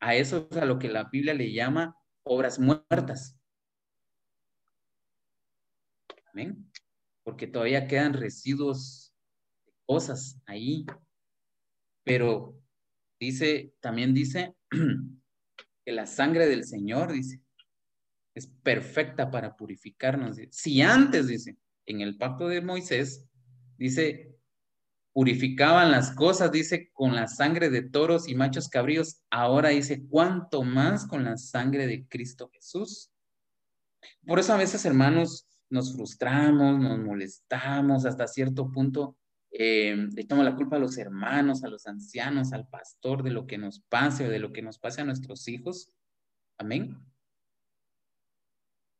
A 0.00 0.14
eso 0.14 0.48
es 0.50 0.56
a 0.56 0.64
lo 0.64 0.78
que 0.78 0.88
la 0.88 1.04
Biblia 1.04 1.34
le 1.34 1.52
llama 1.52 1.96
obras 2.22 2.58
muertas. 2.58 3.38
Amén. 6.32 6.70
Porque 7.22 7.46
todavía 7.46 7.86
quedan 7.86 8.14
residuos 8.14 9.03
cosas 9.86 10.40
ahí. 10.46 10.86
Pero 12.04 12.60
dice, 13.18 13.74
también 13.80 14.14
dice 14.14 14.54
que 15.84 15.92
la 15.92 16.06
sangre 16.06 16.46
del 16.46 16.64
Señor, 16.64 17.12
dice, 17.12 17.40
es 18.34 18.46
perfecta 18.46 19.30
para 19.30 19.56
purificarnos. 19.56 20.36
Si 20.50 20.82
antes, 20.82 21.28
dice, 21.28 21.56
en 21.86 22.00
el 22.00 22.16
pacto 22.16 22.48
de 22.48 22.60
Moisés, 22.60 23.26
dice, 23.78 24.34
purificaban 25.12 25.92
las 25.92 26.10
cosas, 26.10 26.50
dice, 26.50 26.90
con 26.92 27.14
la 27.14 27.28
sangre 27.28 27.70
de 27.70 27.82
toros 27.82 28.28
y 28.28 28.34
machos 28.34 28.68
cabríos, 28.68 29.22
ahora 29.30 29.68
dice, 29.68 30.04
¿cuánto 30.08 30.62
más 30.62 31.06
con 31.06 31.24
la 31.24 31.36
sangre 31.36 31.86
de 31.86 32.06
Cristo 32.08 32.50
Jesús? 32.52 33.12
Por 34.26 34.40
eso 34.40 34.52
a 34.52 34.56
veces, 34.58 34.84
hermanos, 34.84 35.46
nos 35.70 35.94
frustramos, 35.94 36.78
nos 36.80 36.98
molestamos 36.98 38.04
hasta 38.04 38.26
cierto 38.26 38.70
punto. 38.70 39.16
Eh, 39.56 39.94
le 40.12 40.22
echamos 40.22 40.44
la 40.44 40.56
culpa 40.56 40.76
a 40.76 40.80
los 40.80 40.98
hermanos, 40.98 41.62
a 41.62 41.68
los 41.68 41.86
ancianos, 41.86 42.52
al 42.52 42.66
pastor 42.66 43.22
de 43.22 43.30
lo 43.30 43.46
que 43.46 43.56
nos 43.56 43.78
pase 43.78 44.26
o 44.26 44.28
de 44.28 44.40
lo 44.40 44.52
que 44.52 44.62
nos 44.62 44.78
pase 44.78 45.00
a 45.00 45.04
nuestros 45.04 45.46
hijos. 45.46 45.92
Amén. 46.58 46.98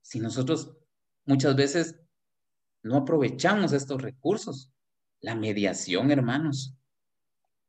Si 0.01 0.21
nosotros 0.21 0.77
muchas 1.25 1.57
veces 1.57 2.01
no 2.85 2.99
aprovechamos 2.99 3.73
estos 3.73 4.01
recursos, 4.01 4.71
la 5.21 5.35
mediación, 5.35 6.13
hermanos, 6.13 6.77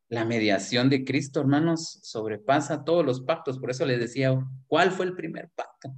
la 0.07 0.23
mediación 0.23 0.87
de 0.91 1.03
Cristo, 1.03 1.39
hermanos, 1.39 1.99
sobrepasa 2.03 2.83
todos 2.83 3.03
los 3.03 3.21
pactos. 3.21 3.57
Por 3.57 3.71
eso 3.71 3.83
les 3.87 3.99
decía, 3.99 4.37
¿cuál 4.67 4.91
fue 4.91 5.07
el 5.07 5.15
primer 5.15 5.49
pacto? 5.55 5.95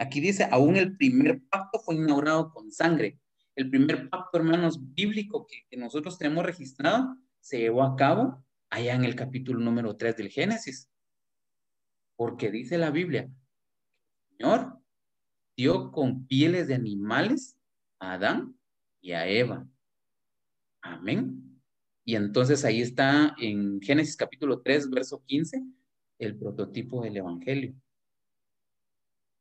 Aquí 0.00 0.20
dice, 0.20 0.48
aún 0.50 0.74
el 0.74 0.96
primer 0.96 1.40
pacto 1.48 1.78
fue 1.78 1.94
inaugurado 1.94 2.52
con 2.52 2.72
sangre. 2.72 3.20
El 3.58 3.70
primer 3.70 4.08
pacto, 4.08 4.38
hermanos, 4.38 4.78
bíblico 4.94 5.44
que, 5.44 5.76
nosotros 5.76 6.16
tenemos 6.16 6.46
registrado 6.46 7.16
se 7.40 7.58
llevó 7.58 7.82
a 7.82 7.96
cabo 7.96 8.44
allá 8.70 8.94
en 8.94 9.02
el 9.02 9.16
capítulo 9.16 9.58
número 9.58 9.96
3 9.96 10.16
del 10.16 10.28
Génesis. 10.28 10.88
Porque 12.14 12.52
dice 12.52 12.78
la 12.78 12.92
Biblia, 12.92 13.28
Señor 14.28 14.78
dio 15.56 15.90
con 15.90 16.24
pieles 16.28 16.68
de 16.68 16.76
animales 16.76 17.58
a 17.98 18.12
Adán 18.12 18.56
y 19.00 19.10
a 19.10 19.26
Eva. 19.26 19.66
Amén. 20.80 21.60
Y 22.04 22.14
entonces 22.14 22.64
ahí 22.64 22.80
está 22.80 23.34
en 23.40 23.82
Génesis 23.82 24.14
capítulo 24.14 24.60
3, 24.60 24.88
verso 24.88 25.20
15, 25.26 25.64
el 26.20 26.38
prototipo 26.38 27.02
del 27.02 27.16
Evangelio. 27.16 27.74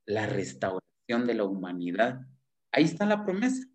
La 0.07 0.26
restauración 0.26 1.28
de 1.28 1.36
la 1.36 1.43
humanidad. 1.43 2.26
Ahí 2.72 2.86
está 2.86 3.05
la 3.05 3.24
promesa. 3.24 3.68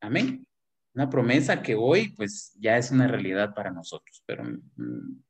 Amén. 0.00 0.46
Una 0.94 1.08
promesa 1.08 1.62
que 1.62 1.74
hoy 1.74 2.10
pues 2.16 2.52
ya 2.58 2.76
es 2.76 2.90
una 2.90 3.06
realidad 3.06 3.54
para 3.54 3.70
nosotros. 3.70 4.22
Pero 4.26 4.44
mm, 4.44 5.22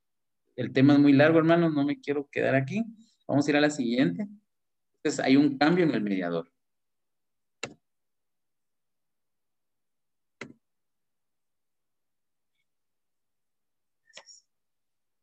el 0.56 0.72
tema 0.72 0.94
es 0.94 0.98
muy 1.00 1.12
largo, 1.12 1.38
hermanos, 1.38 1.74
no 1.74 1.84
me 1.84 2.00
quiero 2.00 2.28
quedar 2.30 2.54
aquí. 2.54 2.84
Vamos 3.26 3.46
a 3.46 3.50
ir 3.50 3.56
a 3.56 3.60
la 3.60 3.70
siguiente. 3.70 4.28
Entonces 4.96 5.24
hay 5.24 5.36
un 5.36 5.58
cambio 5.58 5.84
en 5.84 5.92
el 5.92 6.02
mediador. 6.02 6.50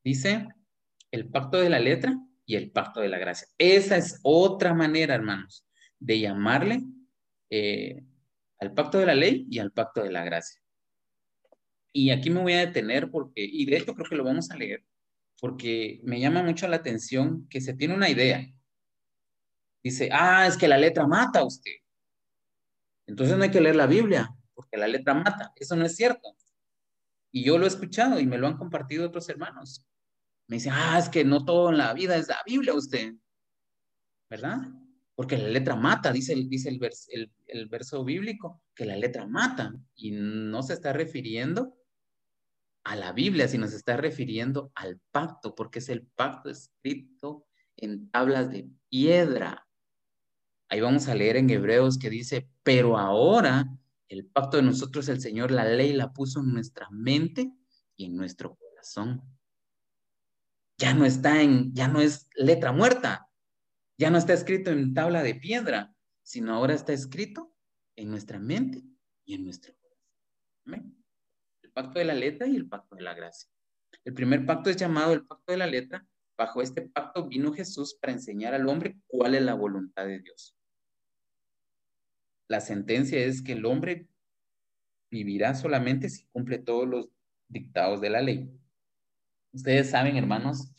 Dice 0.03 0.47
el 1.11 1.29
pacto 1.29 1.57
de 1.57 1.69
la 1.69 1.79
letra 1.79 2.17
y 2.45 2.55
el 2.55 2.71
pacto 2.71 3.01
de 3.01 3.09
la 3.09 3.17
gracia. 3.17 3.47
Esa 3.57 3.97
es 3.97 4.19
otra 4.23 4.73
manera, 4.73 5.15
hermanos, 5.15 5.67
de 5.99 6.19
llamarle 6.19 6.83
eh, 7.49 8.03
al 8.59 8.73
pacto 8.73 8.97
de 8.97 9.05
la 9.05 9.15
ley 9.15 9.47
y 9.49 9.59
al 9.59 9.71
pacto 9.71 10.03
de 10.03 10.11
la 10.11 10.23
gracia. 10.23 10.61
Y 11.93 12.11
aquí 12.11 12.29
me 12.29 12.41
voy 12.41 12.53
a 12.53 12.65
detener 12.65 13.09
porque, 13.09 13.43
y 13.43 13.65
de 13.65 13.77
hecho 13.77 13.93
creo 13.95 14.07
que 14.09 14.15
lo 14.15 14.23
vamos 14.23 14.51
a 14.51 14.55
leer, 14.55 14.85
porque 15.39 15.99
me 16.03 16.19
llama 16.19 16.43
mucho 16.43 16.67
la 16.67 16.77
atención 16.77 17.47
que 17.49 17.61
se 17.61 17.73
tiene 17.73 17.93
una 17.93 18.09
idea. 18.09 18.45
Dice, 19.83 20.09
ah, 20.11 20.45
es 20.47 20.57
que 20.57 20.67
la 20.67 20.77
letra 20.77 21.07
mata 21.07 21.39
a 21.39 21.45
usted. 21.45 21.71
Entonces 23.07 23.37
no 23.37 23.43
hay 23.43 23.51
que 23.51 23.61
leer 23.61 23.75
la 23.75 23.87
Biblia, 23.87 24.29
porque 24.53 24.77
la 24.77 24.87
letra 24.87 25.13
mata. 25.13 25.53
Eso 25.55 25.75
no 25.75 25.85
es 25.85 25.95
cierto. 25.95 26.35
Y 27.31 27.43
yo 27.43 27.57
lo 27.57 27.65
he 27.65 27.67
escuchado 27.67 28.19
y 28.19 28.25
me 28.25 28.37
lo 28.37 28.47
han 28.47 28.57
compartido 28.57 29.07
otros 29.07 29.29
hermanos. 29.29 29.85
Me 30.47 30.57
dicen, 30.57 30.73
ah, 30.75 30.97
es 30.99 31.09
que 31.09 31.23
no 31.23 31.45
todo 31.45 31.69
en 31.69 31.77
la 31.77 31.93
vida 31.93 32.15
es 32.15 32.27
la 32.27 32.41
Biblia 32.45 32.73
usted. 32.73 33.13
¿Verdad? 34.29 34.59
Porque 35.17 35.35
la 35.35 35.49
letra 35.49 35.75
mata, 35.75 36.11
dice, 36.11 36.35
dice 36.47 36.69
el, 36.69 36.79
el, 37.09 37.31
el 37.47 37.67
verso 37.69 38.03
bíblico, 38.03 38.61
que 38.75 38.85
la 38.85 38.95
letra 38.95 39.25
mata. 39.25 39.73
Y 39.95 40.11
no 40.11 40.61
se 40.61 40.73
está 40.73 40.93
refiriendo 40.93 41.75
a 42.83 42.95
la 42.95 43.13
Biblia, 43.13 43.47
sino 43.47 43.67
se 43.67 43.77
está 43.77 43.97
refiriendo 43.97 44.71
al 44.75 44.99
pacto, 45.09 45.55
porque 45.55 45.79
es 45.79 45.89
el 45.89 46.03
pacto 46.03 46.51
escrito 46.51 47.47
en 47.77 48.11
tablas 48.11 48.51
de 48.51 48.69
piedra. 48.89 49.67
Ahí 50.69 50.81
vamos 50.81 51.07
a 51.07 51.15
leer 51.15 51.37
en 51.37 51.49
Hebreos 51.49 51.97
que 51.97 52.11
dice, 52.11 52.47
pero 52.61 52.95
ahora 52.95 53.65
el 54.09 54.23
pacto 54.27 54.57
de 54.57 54.63
nosotros, 54.63 55.09
el 55.09 55.19
Señor, 55.19 55.49
la 55.49 55.65
ley 55.65 55.93
la 55.93 56.13
puso 56.13 56.41
en 56.41 56.53
nuestra 56.53 56.87
mente 56.91 57.51
y 57.95 58.05
en 58.05 58.15
nuestro 58.15 58.55
corazón. 58.55 59.23
Ya 60.77 60.93
no 60.93 61.05
está 61.05 61.41
en, 61.41 61.73
ya 61.73 61.87
no 61.87 62.01
es 62.01 62.29
letra 62.35 62.71
muerta, 62.71 63.26
ya 63.97 64.09
no 64.09 64.17
está 64.17 64.33
escrito 64.33 64.71
en 64.71 64.93
tabla 64.93 65.23
de 65.23 65.35
piedra, 65.35 65.95
sino 66.23 66.53
ahora 66.53 66.73
está 66.73 66.93
escrito 66.93 67.53
en 67.95 68.09
nuestra 68.09 68.39
mente 68.39 68.83
y 69.25 69.35
en 69.35 69.43
nuestro 69.43 69.73
corazón. 69.75 70.13
Amén 70.65 70.97
pacto 71.77 71.99
de 71.99 72.05
la 72.05 72.15
letra 72.15 72.47
y 72.47 72.55
el 72.55 72.67
pacto 72.67 72.95
de 72.95 73.03
la 73.03 73.13
gracia. 73.13 73.47
El 74.03 74.15
primer 74.15 74.47
pacto 74.47 74.71
es 74.71 74.77
llamado 74.77 75.13
el 75.13 75.27
pacto 75.27 75.51
de 75.51 75.59
la 75.59 75.67
letra. 75.67 76.07
Bajo 76.35 76.63
este 76.63 76.81
pacto 76.81 77.27
vino 77.27 77.53
Jesús 77.53 77.95
para 78.01 78.13
enseñar 78.13 78.55
al 78.55 78.67
hombre 78.67 78.97
cuál 79.05 79.35
es 79.35 79.43
la 79.43 79.53
voluntad 79.53 80.07
de 80.07 80.19
Dios. 80.19 80.55
La 82.47 82.61
sentencia 82.61 83.19
es 83.19 83.43
que 83.43 83.51
el 83.51 83.65
hombre 83.65 84.07
vivirá 85.11 85.53
solamente 85.53 86.09
si 86.09 86.25
cumple 86.25 86.57
todos 86.57 86.87
los 86.87 87.09
dictados 87.47 88.01
de 88.01 88.09
la 88.09 88.21
ley. 88.21 88.49
Ustedes 89.51 89.91
saben, 89.91 90.17
hermanos, 90.17 90.71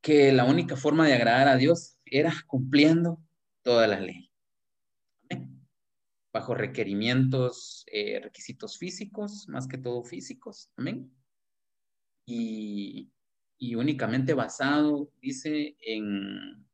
que 0.00 0.32
la 0.32 0.44
única 0.44 0.76
forma 0.76 1.06
de 1.06 1.14
agradar 1.14 1.48
a 1.48 1.56
Dios 1.56 1.98
era 2.04 2.32
cumpliendo 2.46 3.20
toda 3.62 3.86
la 3.86 4.00
ley 4.00 4.30
bajo 6.32 6.54
requerimientos, 6.54 7.84
eh, 7.92 8.20
requisitos 8.22 8.78
físicos, 8.78 9.48
más 9.48 9.66
que 9.66 9.78
todo 9.78 10.04
físicos, 10.04 10.70
amén. 10.76 11.12
Y, 12.26 13.10
únicamente 13.74 14.34
basado, 14.34 15.10
dice, 15.20 15.76
en, 15.80 16.64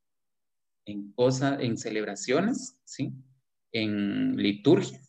en 0.84 1.12
cosas, 1.12 1.60
en 1.60 1.78
celebraciones, 1.78 2.78
¿sí? 2.84 3.12
En 3.72 4.36
liturgia. 4.36 5.00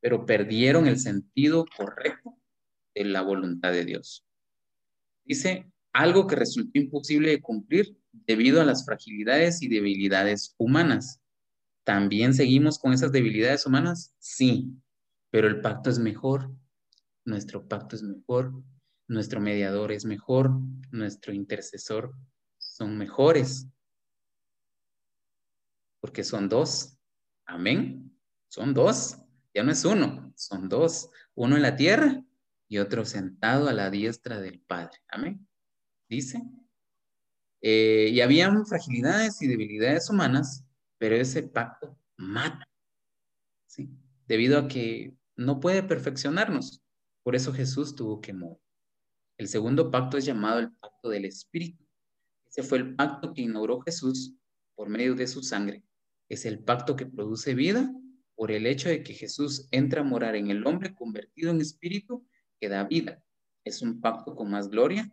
Pero 0.00 0.24
perdieron 0.24 0.86
el 0.86 0.98
sentido 0.98 1.64
correcto 1.76 2.36
de 2.94 3.04
la 3.04 3.22
voluntad 3.22 3.72
de 3.72 3.84
Dios. 3.84 4.24
Dice, 5.24 5.71
algo 5.92 6.26
que 6.26 6.36
resultó 6.36 6.78
imposible 6.78 7.30
de 7.30 7.40
cumplir 7.40 7.96
debido 8.12 8.60
a 8.60 8.64
las 8.64 8.84
fragilidades 8.84 9.62
y 9.62 9.68
debilidades 9.68 10.54
humanas. 10.58 11.20
¿También 11.84 12.34
seguimos 12.34 12.78
con 12.78 12.92
esas 12.92 13.12
debilidades 13.12 13.66
humanas? 13.66 14.14
Sí, 14.18 14.72
pero 15.30 15.48
el 15.48 15.60
pacto 15.60 15.90
es 15.90 15.98
mejor, 15.98 16.54
nuestro 17.24 17.66
pacto 17.66 17.96
es 17.96 18.02
mejor, 18.02 18.52
nuestro 19.08 19.40
mediador 19.40 19.92
es 19.92 20.04
mejor, 20.04 20.50
nuestro 20.90 21.32
intercesor 21.32 22.14
son 22.58 22.96
mejores, 22.96 23.66
porque 26.00 26.24
son 26.24 26.48
dos. 26.48 26.98
Amén. 27.46 28.12
Son 28.48 28.74
dos, 28.74 29.18
ya 29.54 29.62
no 29.62 29.72
es 29.72 29.84
uno, 29.84 30.32
son 30.36 30.68
dos. 30.68 31.08
Uno 31.34 31.56
en 31.56 31.62
la 31.62 31.76
tierra 31.76 32.22
y 32.68 32.78
otro 32.78 33.04
sentado 33.04 33.68
a 33.68 33.72
la 33.72 33.88
diestra 33.88 34.40
del 34.40 34.60
Padre. 34.60 34.98
Amén. 35.08 35.46
Dice. 36.12 36.42
Eh, 37.62 38.10
y 38.12 38.20
habían 38.20 38.66
fragilidades 38.66 39.40
y 39.40 39.46
debilidades 39.46 40.10
humanas, 40.10 40.62
pero 40.98 41.16
ese 41.16 41.42
pacto 41.42 41.98
mata, 42.18 42.68
¿sí? 43.66 43.88
Debido 44.28 44.58
a 44.58 44.68
que 44.68 45.14
no 45.36 45.58
puede 45.58 45.82
perfeccionarnos. 45.82 46.82
Por 47.22 47.34
eso 47.34 47.50
Jesús 47.54 47.96
tuvo 47.96 48.20
que 48.20 48.34
morir. 48.34 48.58
El 49.38 49.48
segundo 49.48 49.90
pacto 49.90 50.18
es 50.18 50.26
llamado 50.26 50.58
el 50.58 50.70
pacto 50.72 51.08
del 51.08 51.24
Espíritu. 51.24 51.82
Ese 52.44 52.62
fue 52.62 52.76
el 52.76 52.94
pacto 52.94 53.32
que 53.32 53.40
inauguró 53.40 53.80
Jesús 53.80 54.34
por 54.74 54.90
medio 54.90 55.14
de 55.14 55.26
su 55.26 55.42
sangre. 55.42 55.82
Es 56.28 56.44
el 56.44 56.58
pacto 56.58 56.94
que 56.94 57.06
produce 57.06 57.54
vida 57.54 57.90
por 58.34 58.52
el 58.52 58.66
hecho 58.66 58.90
de 58.90 59.02
que 59.02 59.14
Jesús 59.14 59.66
entra 59.70 60.02
a 60.02 60.04
morar 60.04 60.36
en 60.36 60.50
el 60.50 60.66
hombre 60.66 60.94
convertido 60.94 61.50
en 61.50 61.62
espíritu 61.62 62.28
que 62.60 62.68
da 62.68 62.84
vida. 62.84 63.24
Es 63.64 63.80
un 63.80 63.98
pacto 63.98 64.36
con 64.36 64.50
más 64.50 64.68
gloria. 64.68 65.10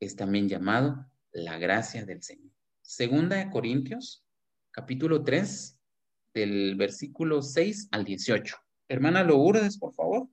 Es 0.00 0.16
también 0.16 0.48
llamado 0.48 1.10
la 1.32 1.58
gracia 1.58 2.04
del 2.04 2.22
Señor. 2.22 2.52
Segunda 2.82 3.36
de 3.36 3.50
Corintios 3.50 4.26
capítulo 4.76 5.24
3, 5.24 5.80
del 6.34 6.76
versículo 6.76 7.40
6 7.40 7.88
al 7.92 8.04
18. 8.04 8.56
Hermana 8.88 9.24
Lourdes, 9.24 9.78
por 9.78 9.94
favor. 9.94 10.28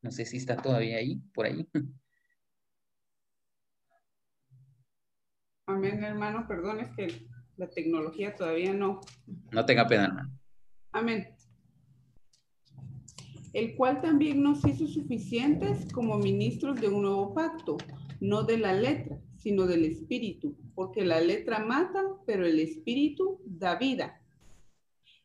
No 0.00 0.12
sé 0.12 0.24
si 0.24 0.36
está 0.36 0.56
todavía 0.56 0.98
ahí, 0.98 1.16
por 1.34 1.46
ahí. 1.46 1.68
Amén, 5.66 6.04
hermano. 6.04 6.46
Perdón, 6.46 6.80
es 6.80 6.90
que 6.94 7.26
la 7.56 7.68
tecnología 7.68 8.34
todavía 8.34 8.72
no. 8.72 9.00
No 9.50 9.66
tenga 9.66 9.88
pena, 9.88 10.04
hermano. 10.04 10.38
Amén. 10.92 11.31
El 13.52 13.76
cual 13.76 14.00
también 14.00 14.42
nos 14.42 14.64
hizo 14.66 14.86
suficientes 14.86 15.86
como 15.92 16.18
ministros 16.18 16.80
de 16.80 16.88
un 16.88 17.02
nuevo 17.02 17.34
pacto, 17.34 17.76
no 18.20 18.44
de 18.44 18.58
la 18.58 18.72
letra, 18.72 19.20
sino 19.36 19.66
del 19.66 19.84
espíritu, 19.84 20.56
porque 20.74 21.04
la 21.04 21.20
letra 21.20 21.58
mata, 21.58 22.02
pero 22.26 22.46
el 22.46 22.58
espíritu 22.60 23.40
da 23.44 23.76
vida. 23.76 24.20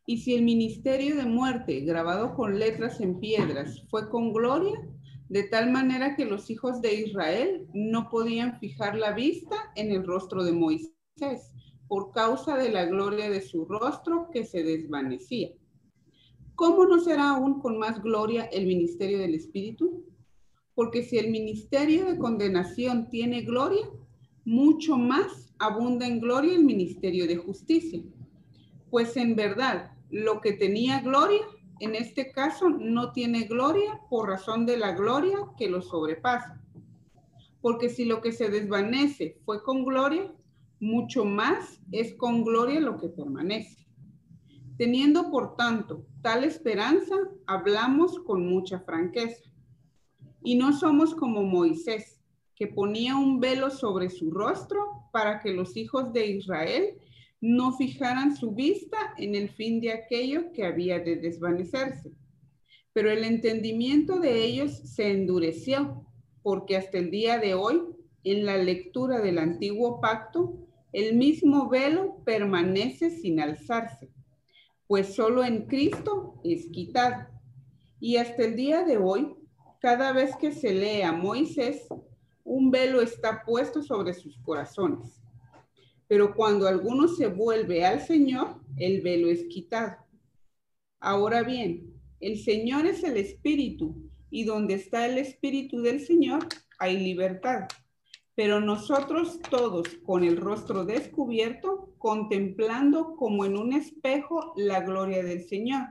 Y 0.06 0.18
si 0.18 0.34
el 0.36 0.44
ministerio 0.44 1.16
de 1.16 1.26
muerte, 1.26 1.82
grabado 1.82 2.34
con 2.36 2.60
letras 2.60 3.00
en 3.02 3.20
piedras, 3.20 3.84
fue 3.90 4.10
con 4.10 4.34
gloria, 4.34 4.88
de 5.30 5.44
tal 5.44 5.72
manera 5.72 6.16
que 6.16 6.26
los 6.26 6.50
hijos 6.50 6.82
de 6.82 6.96
Israel 6.96 7.68
no 7.74 8.10
podían 8.10 8.60
fijar 8.60 8.96
la 8.96 9.12
vista 9.12 9.56
en 9.76 9.92
el 9.92 10.06
rostro 10.06 10.44
de 10.44 10.54
Moisés 10.54 10.94
por 11.88 12.12
causa 12.12 12.58
de 12.58 12.70
la 12.70 12.86
gloria 12.86 13.30
de 13.30 13.42
su 13.42 13.66
rostro 13.66 14.30
que 14.32 14.46
se 14.46 14.64
desvanecía. 14.64 15.50
¿Cómo 16.58 16.86
no 16.86 17.00
será 17.00 17.30
aún 17.30 17.60
con 17.60 17.78
más 17.78 18.02
gloria 18.02 18.46
el 18.46 18.66
ministerio 18.66 19.20
del 19.20 19.36
Espíritu? 19.36 20.04
Porque 20.74 21.04
si 21.04 21.20
el 21.20 21.30
ministerio 21.30 22.06
de 22.06 22.18
condenación 22.18 23.12
tiene 23.12 23.44
gloria, 23.44 23.88
mucho 24.44 24.98
más 24.98 25.54
abunda 25.60 26.08
en 26.08 26.20
gloria 26.20 26.56
el 26.56 26.64
ministerio 26.64 27.28
de 27.28 27.38
justicia. 27.38 28.02
Pues 28.90 29.16
en 29.18 29.36
verdad, 29.36 29.92
lo 30.10 30.42
que 30.42 30.54
tenía 30.54 31.00
gloria, 31.02 31.42
en 31.80 31.94
este 31.94 32.32
caso 32.32 32.70
no 32.70 33.12
tiene 33.12 33.44
gloria 33.44 34.02
por 34.10 34.28
razón 34.28 34.66
de 34.66 34.78
la 34.78 34.94
gloria 34.94 35.38
que 35.60 35.70
lo 35.70 35.84
sobrepasa. 35.84 36.60
Porque 37.62 37.88
si 37.88 38.04
lo 38.04 38.20
que 38.20 38.32
se 38.32 38.50
desvanece 38.50 39.38
fue 39.46 39.62
con 39.62 39.86
gloria, 39.86 40.34
mucho 40.80 41.24
más 41.24 41.80
es 41.92 42.16
con 42.16 42.44
gloria 42.44 42.80
lo 42.80 42.98
que 42.98 43.10
permanece. 43.10 43.77
Teniendo, 44.78 45.32
por 45.32 45.56
tanto, 45.56 46.06
tal 46.22 46.44
esperanza, 46.44 47.16
hablamos 47.48 48.20
con 48.20 48.48
mucha 48.48 48.80
franqueza. 48.80 49.50
Y 50.44 50.56
no 50.56 50.72
somos 50.72 51.16
como 51.16 51.42
Moisés, 51.42 52.22
que 52.56 52.68
ponía 52.68 53.16
un 53.16 53.40
velo 53.40 53.70
sobre 53.70 54.10
su 54.10 54.32
rostro 54.32 55.10
para 55.12 55.40
que 55.40 55.52
los 55.52 55.76
hijos 55.78 56.14
de 56.14 56.28
Israel 56.28 56.98
no 57.42 57.76
fijaran 57.76 58.36
su 58.36 58.52
vista 58.52 58.98
en 59.18 59.36
el 59.36 59.50
fin 59.50 59.80
de 59.80 59.92
aquello 59.92 60.52
que 60.52 60.66
había 60.66 61.00
de 61.00 61.18
desvanecerse. 61.18 62.12
Pero 62.94 63.12
el 63.12 63.24
entendimiento 63.24 64.20
de 64.20 64.44
ellos 64.44 64.72
se 64.72 65.12
endureció, 65.12 66.06
porque 66.42 66.78
hasta 66.78 66.98
el 66.98 67.12
día 67.12 67.38
de 67.38 67.54
hoy, 67.54 67.82
en 68.24 68.46
la 68.46 68.58
lectura 68.58 69.22
del 69.22 69.38
antiguo 69.38 70.02
pacto, 70.02 70.68
el 70.94 71.16
mismo 71.16 71.70
velo 71.70 72.24
permanece 72.26 73.12
sin 73.12 73.40
alzarse, 73.40 74.10
pues 74.88 75.14
solo 75.14 75.44
en 75.44 75.66
Cristo 75.68 76.40
es 76.44 76.68
quitado. 76.68 77.28
Y 78.00 78.18
hasta 78.18 78.44
el 78.44 78.56
día 78.56 78.84
de 78.84 78.98
hoy, 78.98 79.36
cada 79.80 80.14
vez 80.14 80.36
que 80.38 80.52
se 80.52 80.74
lee 80.74 81.02
a 81.02 81.12
Moisés, 81.12 81.88
un 82.44 82.72
velo 82.72 83.02
está 83.02 83.44
puesto 83.44 83.84
sobre 83.84 84.14
sus 84.14 84.40
corazones. 84.40 85.22
Pero 86.08 86.34
cuando 86.34 86.68
alguno 86.68 87.08
se 87.08 87.28
vuelve 87.28 87.86
al 87.86 88.00
Señor, 88.00 88.62
el 88.78 89.02
velo 89.02 89.28
es 89.28 89.46
quitado. 89.48 89.98
Ahora 91.00 91.44
bien, 91.44 91.94
el 92.22 92.40
Señor 92.40 92.86
es 92.86 93.04
el 93.04 93.18
Espíritu, 93.18 94.10
y 94.30 94.46
donde 94.46 94.76
está 94.76 95.06
el 95.06 95.18
Espíritu 95.18 95.82
del 95.82 96.00
Señor, 96.00 96.48
hay 96.80 96.98
libertad. 97.00 97.68
Pero 98.38 98.60
nosotros 98.60 99.40
todos 99.50 99.88
con 100.06 100.24
el 100.24 100.38
rostro 100.38 100.86
descubierto, 100.86 101.96
contemplando 101.98 103.16
como 103.16 103.46
en 103.46 103.58
un 103.58 103.74
espejo 103.74 104.54
la 104.56 104.82
gloria 104.82 105.24
del 105.24 105.42
Señor, 105.42 105.88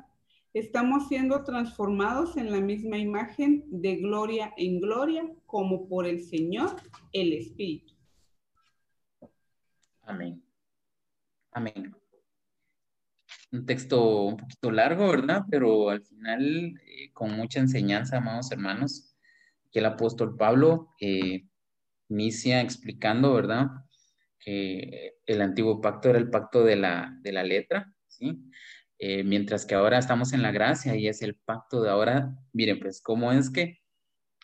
estamos 0.54 1.08
siendo 1.08 1.42
transformados 1.42 2.36
en 2.36 2.52
la 2.52 2.60
misma 2.60 2.98
imagen 2.98 3.64
de 3.66 3.96
gloria 3.96 4.54
en 4.56 4.80
gloria, 4.80 5.28
como 5.44 5.88
por 5.88 6.06
el 6.06 6.22
Señor, 6.22 6.76
el 7.12 7.32
Espíritu. 7.32 7.94
Amén. 10.02 10.40
Amén. 11.50 11.96
Un 13.50 13.66
texto 13.66 14.22
un 14.22 14.36
poquito 14.36 14.70
largo, 14.70 15.08
¿verdad? 15.08 15.42
Pero 15.50 15.90
al 15.90 16.00
final 16.00 16.80
eh, 16.86 17.10
con 17.12 17.32
mucha 17.32 17.58
enseñanza, 17.58 18.18
amados 18.18 18.52
hermanos, 18.52 19.16
que 19.72 19.80
el 19.80 19.86
apóstol 19.86 20.36
Pablo 20.36 20.94
eh, 21.00 21.44
inicia 22.08 22.60
explicando, 22.60 23.34
¿verdad? 23.34 23.68
Que 24.38 25.18
el 25.26 25.42
antiguo 25.42 25.80
pacto 25.80 26.10
era 26.10 26.18
el 26.18 26.30
pacto 26.30 26.64
de 26.64 26.76
la, 26.76 27.16
de 27.22 27.32
la 27.32 27.42
letra, 27.42 27.92
¿sí? 28.06 28.50
Eh, 28.98 29.24
mientras 29.24 29.66
que 29.66 29.74
ahora 29.74 29.98
estamos 29.98 30.32
en 30.32 30.42
la 30.42 30.52
gracia 30.52 30.96
y 30.96 31.06
es 31.08 31.20
el 31.20 31.34
pacto 31.34 31.82
de 31.82 31.90
ahora, 31.90 32.34
miren, 32.52 32.80
pues, 32.80 33.02
¿cómo 33.02 33.30
es 33.30 33.50
que 33.50 33.80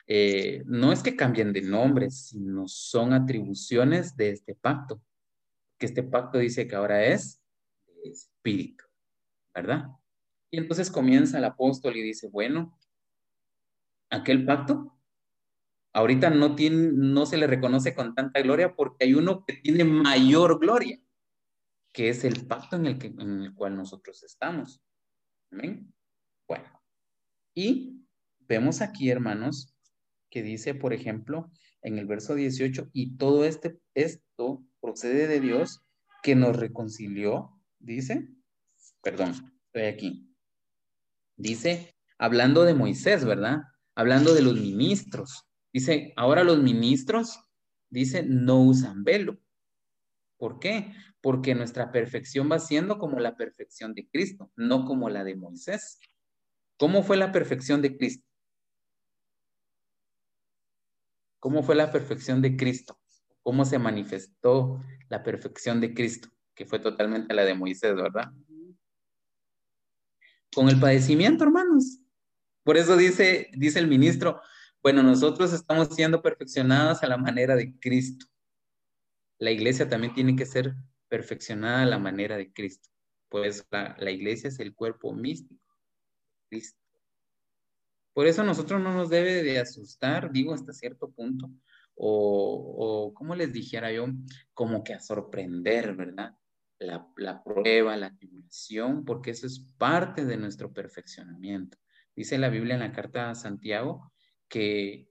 eh, 0.07 0.63
no 0.67 0.93
es 0.93 1.03
que 1.03 1.17
cambien 1.17 1.53
de 1.53 1.63
nombre, 1.63 2.11
sino 2.11 2.69
son 2.69 3.15
atribuciones 3.15 4.17
de 4.17 4.31
este 4.31 4.55
pacto? 4.55 5.03
Que 5.79 5.87
este 5.87 6.03
pacto 6.03 6.39
dice 6.39 6.69
que 6.69 6.77
ahora 6.77 7.05
es 7.07 7.43
espíritu, 8.05 8.85
¿verdad? 9.55 9.87
Y 10.51 10.59
entonces 10.59 10.91
comienza 10.91 11.39
el 11.39 11.45
apóstol 11.45 11.97
y 11.97 12.03
dice, 12.03 12.29
bueno, 12.29 12.79
aquel 14.11 14.45
pacto 14.45 14.99
ahorita 15.93 16.31
no, 16.31 16.55
tiene, 16.55 16.91
no 16.93 17.27
se 17.27 17.37
le 17.37 17.47
reconoce 17.47 17.95
con 17.95 18.15
tanta 18.15 18.41
gloria 18.41 18.75
porque 18.75 19.05
hay 19.05 19.15
uno 19.15 19.45
que 19.45 19.55
tiene 19.55 19.85
mayor 19.85 20.59
gloria, 20.59 21.01
que 21.93 22.09
es 22.09 22.25
el 22.25 22.47
pacto 22.47 22.77
en 22.77 22.87
el, 22.87 22.99
que, 22.99 23.09
en 23.09 23.43
el 23.43 23.55
cual 23.55 23.77
nosotros 23.77 24.23
estamos. 24.23 24.83
Amén. 25.51 25.93
Bueno, 26.49 26.65
y 27.55 28.03
vemos 28.41 28.81
aquí, 28.81 29.11
hermanos, 29.11 29.75
que 30.31 30.43
dice, 30.43 30.75
por 30.75 30.93
ejemplo, 30.93 31.51
en 31.83 31.99
el 31.99 32.07
verso 32.07 32.35
18, 32.35 32.91
y 32.93 33.17
todo 33.17 33.45
este, 33.45 33.79
esto 33.95 34.65
procede 34.81 35.27
de 35.27 35.41
Dios 35.41 35.83
que 36.23 36.35
nos 36.35 36.57
reconcilió, 36.57 37.61
dice, 37.79 38.29
perdón, 39.03 39.33
estoy 39.67 39.83
aquí, 39.83 40.35
dice, 41.37 41.95
hablando 42.19 42.63
de 42.65 42.75
Moisés, 42.75 43.25
¿verdad? 43.25 43.63
Hablando 43.95 44.33
de 44.33 44.43
los 44.43 44.55
ministros, 44.55 45.45
Dice, 45.73 46.13
ahora 46.17 46.45
los 46.45 46.63
ministros, 46.63 47.41
dice, 47.89 48.23
no 48.23 48.61
usan 48.61 49.05
velo. 49.05 49.39
¿Por 50.37 50.59
qué? 50.59 50.93
Porque 51.21 51.55
nuestra 51.55 51.93
perfección 51.93 52.51
va 52.51 52.59
siendo 52.59 52.99
como 52.99 53.21
la 53.21 53.37
perfección 53.37 53.95
de 53.95 54.09
Cristo, 54.09 54.51
no 54.57 54.85
como 54.85 55.09
la 55.09 55.25
de 55.25 55.37
Moisés. 55.37 55.99
¿Cómo 56.77 57.03
fue 57.03 57.17
la 57.17 57.33
perfección 57.33 57.81
de 57.81 57.97
Cristo? 57.97 58.27
¿Cómo 61.39 61.63
fue 61.63 61.75
la 61.75 61.91
perfección 61.91 62.43
de 62.43 62.57
Cristo? 62.57 63.01
¿Cómo 63.43 63.65
se 63.65 63.79
manifestó 63.79 64.81
la 65.09 65.23
perfección 65.23 65.81
de 65.81 65.95
Cristo? 65.95 66.29
Que 66.55 66.67
fue 66.67 66.79
totalmente 66.79 67.35
la 67.35 67.45
de 67.45 67.55
Moisés, 67.55 67.95
¿verdad? 67.95 68.33
Con 70.55 70.69
el 70.69 70.79
padecimiento, 70.79 71.45
hermanos. 71.45 71.99
Por 72.63 72.77
eso 72.77 72.97
dice, 72.97 73.51
dice 73.55 73.79
el 73.79 73.89
ministro, 73.89 74.41
bueno, 74.83 75.03
nosotros 75.03 75.53
estamos 75.53 75.95
siendo 75.95 76.23
perfeccionados 76.23 77.03
a 77.03 77.07
la 77.07 77.17
manera 77.17 77.55
de 77.55 77.79
Cristo. 77.79 78.27
La 79.39 79.53
iglesia 79.53 79.89
también 79.89 80.13
tiene 80.13 80.35
que 80.35 80.45
ser 80.45 80.75
perfeccionada 81.09 81.83
a 81.83 81.87
la 81.87 81.99
manera 81.99 82.37
de 82.37 82.53
Cristo, 82.53 82.89
pues 83.29 83.67
la, 83.71 84.11
iglesia 84.11 84.49
es 84.49 84.59
el 84.59 84.75
cuerpo 84.75 85.13
místico 85.13 85.63
Cristo. 86.49 86.81
Por 88.13 88.27
eso 88.27 88.43
nosotros 88.43 88.81
no 88.81 88.93
nos 88.93 89.09
debe 89.09 89.43
de 89.43 89.59
asustar, 89.59 90.33
digo, 90.33 90.53
hasta 90.53 90.73
cierto 90.73 91.11
punto, 91.11 91.51
o, 91.95 93.07
o 93.09 93.15
como 93.15 93.35
les 93.35 93.53
dijera 93.53 93.93
yo, 93.93 94.07
como 94.53 94.83
que 94.83 94.95
a 94.95 95.01
sorprender, 95.01 95.95
¿verdad? 95.95 96.37
La, 96.79 97.07
la, 97.17 97.43
prueba, 97.43 97.97
la 97.97 98.15
tribulación, 98.17 99.05
porque 99.05 99.31
eso 99.31 99.47
es 99.47 99.61
parte 99.79 100.25
de 100.25 100.37
nuestro 100.37 100.73
perfeccionamiento. 100.73 101.79
Dice 102.17 102.37
la 102.39 102.49
Biblia 102.49 102.75
en 102.75 102.81
la 102.81 102.93
carta 102.93 103.31
a 103.31 103.35
Santiago 103.35 104.12
que 104.53 105.11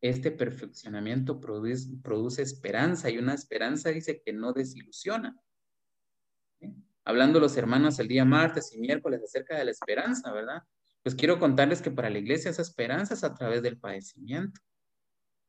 este 0.00 0.30
perfeccionamiento 0.30 1.38
produce, 1.38 2.40
esperanza 2.40 3.10
y 3.10 3.18
una 3.18 3.34
esperanza 3.34 3.90
dice 3.90 4.22
que 4.22 4.32
no 4.32 4.54
desilusiona. 4.54 5.38
Hablando 7.04 7.40
los 7.40 7.58
hermanos 7.58 7.98
el 7.98 8.08
día 8.08 8.24
martes 8.24 8.72
y 8.72 8.78
miércoles 8.78 9.20
acerca 9.22 9.58
de 9.58 9.66
la 9.66 9.70
esperanza, 9.70 10.32
¿verdad? 10.32 10.62
Pues 11.02 11.14
quiero 11.14 11.38
contarles 11.38 11.82
que 11.82 11.90
para 11.90 12.08
la 12.08 12.18
iglesia 12.18 12.50
esa 12.50 12.62
esperanza 12.62 13.12
es 13.12 13.22
a 13.22 13.34
través 13.34 13.62
del 13.62 13.78
padecimiento, 13.78 14.58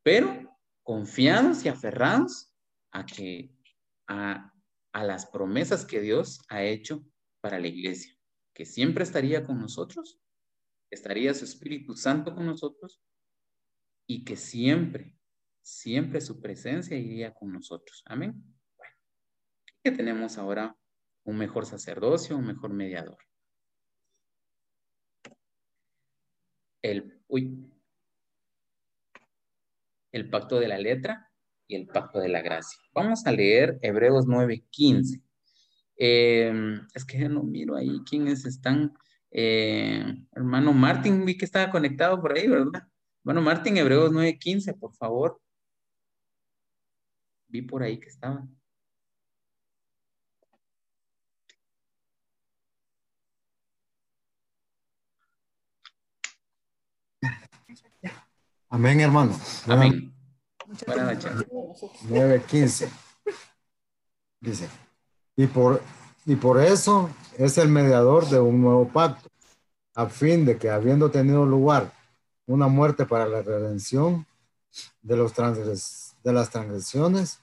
pero 0.04 0.54
confiados 0.84 1.64
y 1.64 1.70
aferrados 1.70 2.54
a 2.92 3.06
que 3.06 3.56
a, 4.08 4.52
a 4.92 5.04
las 5.06 5.26
promesas 5.28 5.86
que 5.86 6.02
Dios 6.02 6.42
ha 6.50 6.64
hecho 6.64 7.02
para 7.40 7.60
la 7.60 7.68
iglesia, 7.68 8.14
que 8.54 8.66
siempre 8.66 9.06
estaría 9.06 9.46
con 9.46 9.62
nosotros 9.62 10.20
estaría 10.90 11.34
su 11.34 11.46
Espíritu 11.46 11.96
Santo 11.96 12.34
con 12.34 12.46
nosotros 12.46 13.02
y 14.08 14.24
que 14.24 14.36
siempre, 14.36 15.18
siempre 15.62 16.22
su 16.22 16.42
presencia 16.42 16.98
iría 16.98 17.34
con 17.34 17.52
nosotros. 17.52 18.04
Amén. 18.06 18.44
que 19.84 19.92
tenemos 19.92 20.40
ahora 20.40 20.76
un 21.26 21.38
mejor 21.38 21.68
sacerdocio, 21.68 22.38
un 22.38 22.48
mejor 22.48 22.74
mediador. 22.74 23.18
El, 26.82 27.22
uy, 27.28 27.72
el 30.12 30.30
pacto 30.30 30.60
de 30.60 30.68
la 30.68 30.80
letra 30.80 31.32
y 31.68 31.76
el 31.76 31.88
pacto 31.88 32.20
de 32.20 32.30
la 32.30 32.42
gracia. 32.42 32.80
Vamos 32.94 33.26
a 33.26 33.32
leer 33.32 33.80
Hebreos 33.82 34.26
9:15. 34.28 35.22
Eh, 35.98 36.80
es 36.94 37.06
que 37.06 37.30
no 37.30 37.44
miro 37.44 37.76
ahí 37.76 38.02
quiénes 38.10 38.46
están. 38.46 38.94
Eh, 39.38 40.02
hermano 40.32 40.72
Martín, 40.72 41.26
vi 41.26 41.38
que 41.38 41.44
estaba 41.44 41.70
conectado 41.70 42.22
por 42.22 42.38
ahí, 42.38 42.48
¿verdad? 42.48 42.88
Hermano 43.20 43.42
Martín, 43.42 43.76
Hebreos 43.76 44.10
9:15, 44.14 44.74
por 44.80 44.94
favor. 44.96 45.42
Vi 47.50 47.62
por 47.62 47.84
ahí 47.84 48.00
que 48.00 48.08
estaba. 48.08 48.48
Amén, 58.70 59.02
hermano. 59.02 59.38
Amén. 59.68 60.14
Buenas 60.88 61.26
noches. 61.26 61.48
9.15. 62.08 62.90
Dice, 64.40 64.70
y 65.36 65.48
por, 65.48 65.82
y 66.26 66.36
por 66.36 66.60
eso 66.60 67.10
es 67.38 67.58
el 67.58 67.70
mediador 67.70 68.28
de 68.30 68.40
un 68.40 68.62
nuevo 68.62 68.88
pacto, 68.88 69.30
a 69.94 70.08
fin 70.08 70.46
de 70.46 70.58
que 70.58 70.70
habiendo 70.70 71.12
tenido 71.12 71.46
lugar 71.46 71.94
una 72.48 72.68
muerte 72.68 73.06
para 73.06 73.28
la 73.28 73.42
redención 73.42 74.26
de, 75.02 75.16
los 75.16 75.34
transgres, 75.34 76.16
de 76.24 76.34
las 76.34 76.50
transgresiones 76.50 77.40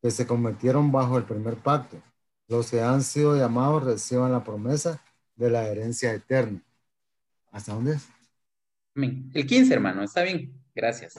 que 0.00 0.10
se 0.10 0.26
cometieron 0.26 0.90
bajo 0.90 1.18
el 1.18 1.24
primer 1.24 1.56
pacto, 1.56 2.02
los 2.48 2.70
que 2.70 2.80
han 2.80 3.02
sido 3.02 3.36
llamados 3.36 3.84
reciban 3.84 4.32
la 4.32 4.42
promesa 4.42 5.02
de 5.36 5.50
la 5.50 5.68
herencia 5.68 6.12
eterna. 6.12 6.60
¿Hasta 7.50 7.74
dónde 7.74 7.94
es? 7.94 8.08
El 8.94 9.46
15, 9.46 9.72
hermano, 9.72 10.02
está 10.02 10.22
bien. 10.22 10.52
Gracias. 10.74 11.18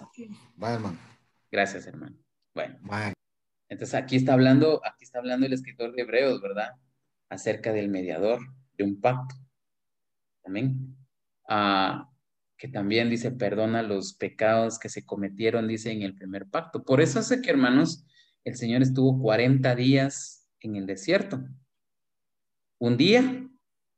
Vaya, 0.56 0.76
hermano. 0.76 0.98
Gracias, 1.52 1.86
hermano. 1.88 2.16
Bueno, 2.54 2.78
Vaya. 2.82 3.14
entonces 3.70 3.96
aquí 3.96 4.16
está 4.16 4.34
hablando, 4.34 4.82
aquí 4.86 5.06
está 5.06 5.20
hablando 5.20 5.46
el 5.46 5.54
escritor 5.54 5.92
de 5.94 6.02
Hebreos, 6.02 6.42
¿verdad? 6.42 6.76
Acerca 7.30 7.74
del 7.74 7.90
mediador 7.90 8.40
de 8.78 8.84
un 8.84 9.00
pacto. 9.00 9.36
Amén. 10.46 10.96
Ah, 11.48 12.10
que 12.58 12.68
también 12.68 13.10
dice, 13.10 13.32
perdona 13.32 13.84
los 13.84 14.14
pecados 14.14 14.80
que 14.80 14.90
se 14.90 15.06
cometieron, 15.06 15.68
dice 15.68 15.92
en 15.92 16.02
el 16.02 16.16
primer 16.16 16.48
pacto. 16.48 16.84
Por 16.84 17.02
eso 17.02 17.22
sé 17.22 17.42
que, 17.42 17.50
hermanos, 17.50 18.06
el 18.46 18.56
Señor 18.56 18.82
estuvo 18.82 19.22
40 19.22 19.76
días 19.76 20.50
en 20.62 20.76
el 20.76 20.86
desierto. 20.86 21.44
Un 22.80 22.98
día 22.98 23.50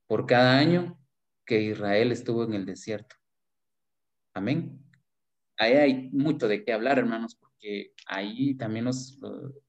por 0.07 0.25
cada 0.25 0.57
año 0.57 0.99
que 1.45 1.61
Israel 1.61 2.11
estuvo 2.11 2.43
en 2.43 2.53
el 2.53 2.65
desierto. 2.65 3.15
Amén. 4.33 4.81
Ahí 5.57 5.73
hay 5.73 6.09
mucho 6.11 6.47
de 6.47 6.63
qué 6.63 6.73
hablar, 6.73 6.99
hermanos, 6.99 7.35
porque 7.35 7.93
ahí 8.07 8.55
también 8.55 8.85
los, 8.85 9.19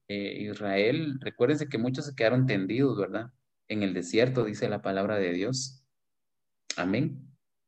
eh, 0.07 0.39
Israel, 0.41 1.19
recuérdense 1.21 1.69
que 1.69 1.77
muchos 1.77 2.05
se 2.05 2.15
quedaron 2.15 2.45
tendidos, 2.45 2.97
¿verdad? 2.97 3.31
En 3.67 3.83
el 3.83 3.93
desierto, 3.93 4.45
dice 4.45 4.69
la 4.69 4.81
palabra 4.81 5.17
de 5.17 5.33
Dios. 5.33 5.83
Amén. 6.75 7.19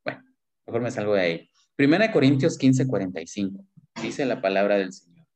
Bueno, 0.04 0.22
mejor 0.66 0.82
me 0.82 0.90
salgo 0.90 1.14
de 1.14 1.20
ahí. 1.20 1.50
Primera 1.76 2.06
de 2.06 2.12
Corintios 2.12 2.56
15, 2.58 2.86
45. 2.86 3.66
Dice 4.02 4.24
la 4.24 4.40
palabra 4.40 4.78
del 4.78 4.92
Señor. 4.92 5.26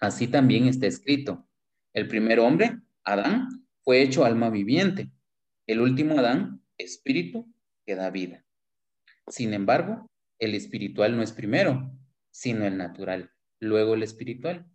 Así 0.00 0.28
también 0.28 0.66
está 0.66 0.86
escrito. 0.86 1.46
El 1.92 2.08
primer 2.08 2.40
hombre, 2.40 2.80
Adán, 3.04 3.48
fue 3.82 4.02
hecho 4.02 4.24
alma 4.24 4.50
viviente. 4.50 5.10
El 5.66 5.80
último 5.80 6.18
Adán, 6.18 6.62
espíritu 6.78 7.52
que 7.84 7.96
da 7.96 8.10
vida. 8.10 8.44
Sin 9.26 9.52
embargo, 9.52 10.10
el 10.38 10.54
espiritual 10.54 11.16
no 11.16 11.22
es 11.22 11.32
primero, 11.32 11.92
sino 12.30 12.64
el 12.66 12.76
natural, 12.76 13.30
luego 13.60 13.94
el 13.94 14.02
espiritual. 14.02 14.66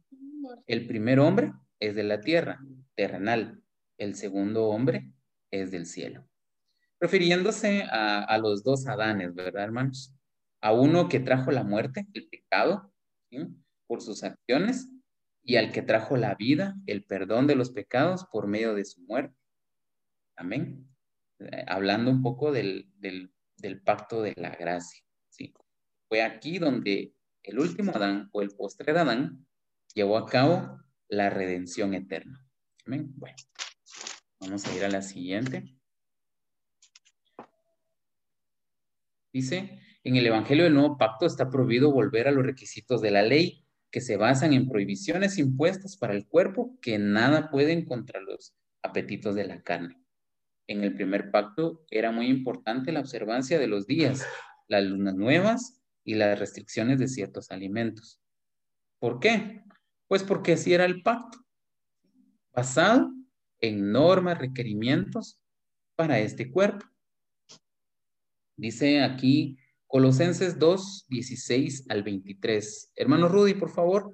El 0.68 0.86
primer 0.86 1.20
hombre 1.20 1.54
es 1.80 1.96
de 1.96 2.04
la 2.04 2.22
tierra, 2.22 2.64
terrenal. 2.96 3.64
El 3.98 4.16
segundo 4.16 4.68
hombre 4.68 5.12
es 5.52 5.72
del 5.72 5.86
cielo. 5.86 6.28
Refiriéndose 7.00 7.84
a, 7.90 8.38
los 8.38 8.64
dos 8.64 8.88
Adanes, 8.88 9.34
¿verdad, 9.34 9.64
hermanos? 9.64 10.14
A 10.62 10.74
uno 10.74 11.10
que 11.10 11.20
trajo 11.20 11.52
la 11.52 11.64
muerte, 11.64 12.08
el 12.14 12.28
pecado, 12.28 12.92
por 13.88 14.02
sus 14.02 14.24
acciones, 14.24 14.90
y 15.44 15.58
al 15.58 15.72
que 15.72 15.84
trajo 15.84 16.18
la 16.18 16.34
vida, 16.36 16.76
el 16.88 17.04
perdón 17.04 17.46
de 17.46 17.56
los 17.56 17.70
pecados 17.72 18.26
por 18.32 18.48
medio 18.48 18.74
de 18.74 18.86
su 18.86 19.02
muerte. 19.02 19.36
Amén. 20.36 20.90
Eh, 21.40 21.66
hablando 21.68 22.10
un 22.10 22.22
poco 22.24 22.52
del, 22.52 22.90
pacto 23.84 24.22
de 24.22 24.34
la 24.38 24.50
gracia. 24.50 25.04
Fue 26.08 26.22
aquí 26.22 26.60
donde 26.60 27.14
el 27.44 27.60
último 27.60 27.92
Adán 27.92 28.30
o 28.32 28.42
el 28.42 28.50
postrer 28.50 28.98
Adán 28.98 29.46
llevó 29.94 30.18
a 30.18 30.26
cabo 30.26 30.80
la 31.08 31.30
redención 31.30 31.94
eterna. 31.94 32.44
Amén. 32.86 33.12
Bueno, 33.16 33.36
vamos 34.46 34.66
a 34.68 34.76
ir 34.76 34.86
a 34.86 34.90
la 34.90 35.02
siguiente. 35.02 35.76
Dice, 39.34 39.80
en 40.04 40.16
el 40.16 40.28
Evangelio 40.28 40.66
del 40.66 40.74
Nuevo 40.74 40.98
Pacto 40.98 41.26
está 41.26 41.50
prohibido 41.50 41.92
volver 41.92 42.28
a 42.28 42.32
los 42.32 42.46
requisitos 42.46 43.02
de 43.02 43.12
la 43.12 43.24
ley 43.24 43.66
que 43.92 44.02
se 44.02 44.18
basan 44.18 44.54
en 44.54 44.70
prohibiciones 44.70 45.38
impuestas 45.38 45.98
para 45.98 46.14
el 46.14 46.28
cuerpo 46.28 46.78
que 46.82 46.98
nada 47.00 47.50
pueden 47.50 47.86
contra 47.86 48.22
los 48.22 48.56
apetitos 48.82 49.36
de 49.36 49.48
la 49.48 49.62
carne. 49.62 50.00
En 50.68 50.84
el 50.84 50.94
primer 50.94 51.32
pacto 51.32 51.86
era 51.90 52.12
muy 52.12 52.28
importante 52.28 52.92
la 52.92 53.00
observancia 53.00 53.60
de 53.60 53.68
los 53.68 53.88
días, 53.88 54.26
las 54.68 54.84
lunas 54.84 55.16
nuevas 55.16 55.82
y 56.04 56.16
las 56.16 56.38
restricciones 56.38 57.00
de 57.00 57.08
ciertos 57.08 57.52
alimentos. 57.52 58.22
¿Por 59.00 59.20
qué? 59.20 59.64
Pues 60.08 60.24
porque 60.24 60.54
así 60.54 60.74
era 60.74 60.86
el 60.86 61.02
pacto, 61.02 61.40
basado 62.54 63.15
en 63.62 63.92
normas, 63.92 64.38
requerimientos 64.38 65.40
para 65.96 66.20
este 66.20 66.52
cuerpo. 66.52 66.86
Dice 68.58 69.02
aquí 69.02 69.58
Colosenses 69.88 70.60
2, 70.60 71.06
16 71.10 71.86
al 71.90 72.04
23. 72.04 72.92
Hermano 72.96 73.30
Rudy, 73.30 73.54
por 73.54 73.70
favor. 73.70 74.14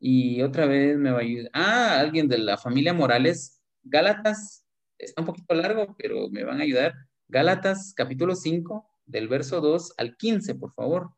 Y 0.00 0.42
otra 0.42 0.66
vez 0.66 0.96
me 0.96 1.10
va 1.10 1.18
a 1.18 1.22
ayudar. 1.22 1.50
Ah, 1.52 2.00
alguien 2.00 2.28
de 2.28 2.38
la 2.38 2.56
familia 2.56 2.94
Morales. 2.94 3.60
Gálatas, 3.82 4.64
está 4.96 5.22
un 5.22 5.26
poquito 5.26 5.54
largo, 5.54 5.96
pero 5.98 6.28
me 6.30 6.44
van 6.44 6.60
a 6.60 6.64
ayudar. 6.64 6.94
Gálatas, 7.26 7.92
capítulo 7.94 8.34
5, 8.34 8.88
del 9.06 9.28
verso 9.28 9.60
2 9.60 9.94
al 9.96 10.16
15, 10.16 10.54
por 10.54 10.72
favor. 10.72 11.10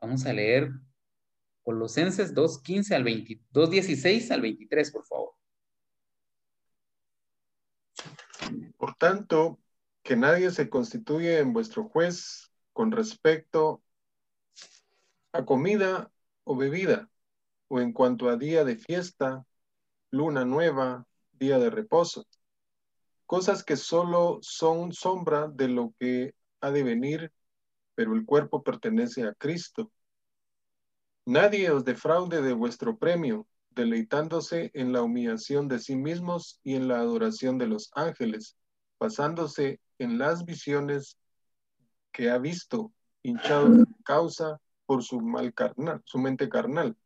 Vamos 0.00 0.26
a 0.26 0.32
leer 0.32 0.70
Colosenses 1.62 2.34
2, 2.34 2.62
15 2.62 2.94
al 2.94 3.04
22, 3.04 3.70
16 3.70 4.30
al 4.32 4.40
23, 4.42 4.90
por 4.90 5.06
favor. 5.06 5.21
Por 8.82 8.96
tanto, 8.96 9.60
que 10.02 10.16
nadie 10.16 10.50
se 10.50 10.68
constituye 10.68 11.38
en 11.38 11.52
vuestro 11.52 11.88
juez 11.88 12.50
con 12.72 12.90
respecto 12.90 13.80
a 15.30 15.44
comida 15.44 16.10
o 16.42 16.56
bebida, 16.56 17.08
o 17.68 17.78
en 17.78 17.92
cuanto 17.92 18.28
a 18.28 18.36
día 18.36 18.64
de 18.64 18.74
fiesta, 18.74 19.46
luna 20.10 20.44
nueva, 20.44 21.06
día 21.30 21.60
de 21.60 21.70
reposo, 21.70 22.26
cosas 23.24 23.62
que 23.62 23.76
solo 23.76 24.40
son 24.42 24.92
sombra 24.92 25.46
de 25.46 25.68
lo 25.68 25.94
que 26.00 26.34
ha 26.60 26.72
de 26.72 26.82
venir, 26.82 27.32
pero 27.94 28.14
el 28.14 28.24
cuerpo 28.24 28.64
pertenece 28.64 29.22
a 29.22 29.34
Cristo. 29.34 29.92
Nadie 31.24 31.70
os 31.70 31.84
defraude 31.84 32.42
de 32.42 32.52
vuestro 32.52 32.98
premio, 32.98 33.46
deleitándose 33.70 34.72
en 34.74 34.92
la 34.92 35.02
humillación 35.02 35.68
de 35.68 35.78
sí 35.78 35.94
mismos 35.94 36.58
y 36.64 36.74
en 36.74 36.88
la 36.88 36.98
adoración 36.98 37.58
de 37.58 37.68
los 37.68 37.88
ángeles, 37.94 38.56
basándose 39.02 39.80
en 39.98 40.16
las 40.16 40.44
visiones 40.44 41.18
que 42.12 42.30
ha 42.30 42.38
visto, 42.38 42.92
hinchado 43.24 43.68
de 43.68 43.84
causa 44.04 44.60
por 44.86 45.02
su 45.02 45.20
mal 45.20 45.52
carnal, 45.52 46.00
su 46.04 46.18
mente 46.18 46.48
carnal, 46.48 46.96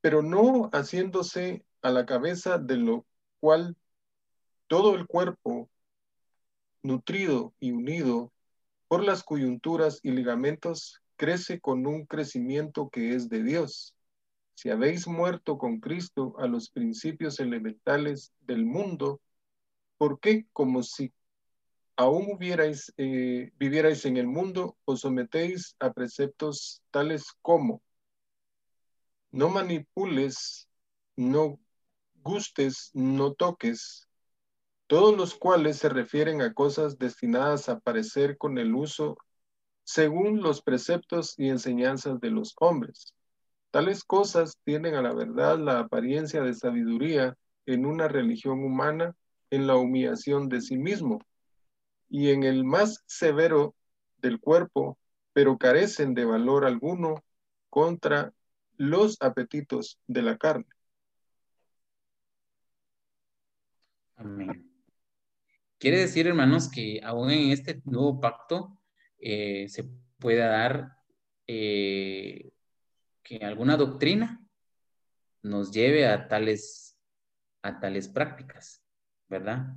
pero 0.00 0.22
no 0.22 0.70
haciéndose 0.72 1.64
a 1.82 1.90
la 1.90 2.06
cabeza 2.06 2.58
de 2.58 2.76
lo 2.76 3.04
cual 3.40 3.76
todo 4.68 4.94
el 4.94 5.08
cuerpo, 5.08 5.68
nutrido 6.84 7.52
y 7.58 7.72
unido 7.72 8.32
por 8.86 9.02
las 9.02 9.24
coyunturas 9.24 9.98
y 10.04 10.12
ligamentos, 10.12 11.02
crece 11.16 11.58
con 11.58 11.84
un 11.84 12.06
crecimiento 12.06 12.90
que 12.90 13.16
es 13.16 13.28
de 13.28 13.42
Dios. 13.42 13.96
Si 14.54 14.70
habéis 14.70 15.08
muerto 15.08 15.58
con 15.58 15.80
Cristo 15.80 16.36
a 16.38 16.46
los 16.46 16.70
principios 16.70 17.40
elementales 17.40 18.32
del 18.40 18.64
mundo, 18.64 19.20
¿por 20.00 20.18
qué 20.18 20.46
como 20.54 20.82
si 20.82 21.12
aún 21.94 22.38
eh, 22.40 23.52
vivierais 23.58 24.04
en 24.06 24.16
el 24.16 24.26
mundo, 24.26 24.78
os 24.86 25.00
sometéis 25.00 25.76
a 25.78 25.92
preceptos 25.92 26.82
tales 26.90 27.26
como 27.42 27.82
no 29.30 29.50
manipules, 29.50 30.70
no 31.16 31.60
gustes, 32.14 32.90
no 32.94 33.34
toques, 33.34 34.08
todos 34.86 35.14
los 35.14 35.34
cuales 35.34 35.76
se 35.76 35.90
refieren 35.90 36.40
a 36.40 36.54
cosas 36.54 36.98
destinadas 36.98 37.68
a 37.68 37.78
parecer 37.78 38.38
con 38.38 38.56
el 38.56 38.74
uso 38.74 39.18
según 39.84 40.40
los 40.40 40.62
preceptos 40.62 41.34
y 41.36 41.50
enseñanzas 41.50 42.18
de 42.20 42.30
los 42.30 42.54
hombres. 42.58 43.14
Tales 43.70 44.02
cosas 44.04 44.56
tienen 44.64 44.94
a 44.94 45.02
la 45.02 45.12
verdad 45.12 45.58
la 45.58 45.80
apariencia 45.80 46.40
de 46.40 46.54
sabiduría 46.54 47.36
en 47.66 47.84
una 47.84 48.08
religión 48.08 48.64
humana 48.64 49.14
en 49.50 49.66
la 49.66 49.76
humillación 49.76 50.48
de 50.48 50.60
sí 50.60 50.78
mismo 50.78 51.20
y 52.08 52.30
en 52.30 52.42
el 52.42 52.64
más 52.64 53.02
severo 53.06 53.74
del 54.18 54.40
cuerpo, 54.40 54.98
pero 55.32 55.58
carecen 55.58 56.14
de 56.14 56.24
valor 56.24 56.64
alguno 56.64 57.24
contra 57.68 58.32
los 58.76 59.16
apetitos 59.20 59.98
de 60.06 60.22
la 60.22 60.36
carne. 60.36 60.66
Amén. 64.16 64.70
Quiere 65.78 66.00
decir, 66.00 66.26
hermanos, 66.26 66.70
que 66.70 67.00
aún 67.02 67.30
en 67.30 67.52
este 67.52 67.80
nuevo 67.84 68.20
pacto 68.20 68.78
eh, 69.18 69.66
se 69.68 69.84
pueda 70.18 70.46
dar 70.48 70.96
eh, 71.46 72.52
que 73.22 73.38
alguna 73.38 73.76
doctrina 73.76 74.46
nos 75.42 75.72
lleve 75.72 76.06
a 76.06 76.28
tales, 76.28 76.98
a 77.62 77.80
tales 77.80 78.08
prácticas, 78.08 78.79
¿verdad? 79.30 79.74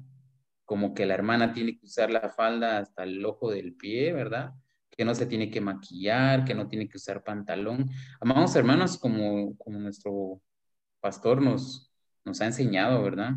Como 0.65 0.93
que 0.93 1.05
la 1.05 1.13
hermana 1.13 1.53
tiene 1.53 1.77
que 1.77 1.85
usar 1.85 2.11
la 2.11 2.29
falda 2.29 2.79
hasta 2.79 3.03
el 3.03 3.25
ojo 3.25 3.51
del 3.51 3.75
pie, 3.75 4.11
¿verdad? 4.11 4.53
Que 4.91 5.05
no 5.05 5.15
se 5.15 5.25
tiene 5.25 5.49
que 5.49 5.61
maquillar, 5.61 6.43
que 6.43 6.55
no 6.55 6.67
tiene 6.67 6.89
que 6.89 6.97
usar 6.97 7.23
pantalón. 7.23 7.89
Amados 8.19 8.55
hermanos, 8.55 8.97
como, 8.97 9.57
como 9.57 9.79
nuestro 9.79 10.41
pastor 10.99 11.41
nos, 11.41 11.93
nos 12.25 12.41
ha 12.41 12.47
enseñado, 12.47 13.01
¿verdad? 13.01 13.35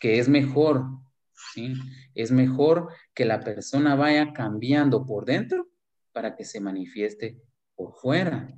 Que 0.00 0.18
es 0.18 0.28
mejor 0.28 1.04
¿sí? 1.52 1.74
Es 2.14 2.30
mejor 2.30 2.88
que 3.14 3.24
la 3.24 3.40
persona 3.40 3.94
vaya 3.94 4.32
cambiando 4.32 5.04
por 5.04 5.24
dentro 5.24 5.68
para 6.12 6.36
que 6.36 6.44
se 6.44 6.60
manifieste 6.60 7.40
por 7.74 7.94
fuera. 7.94 8.48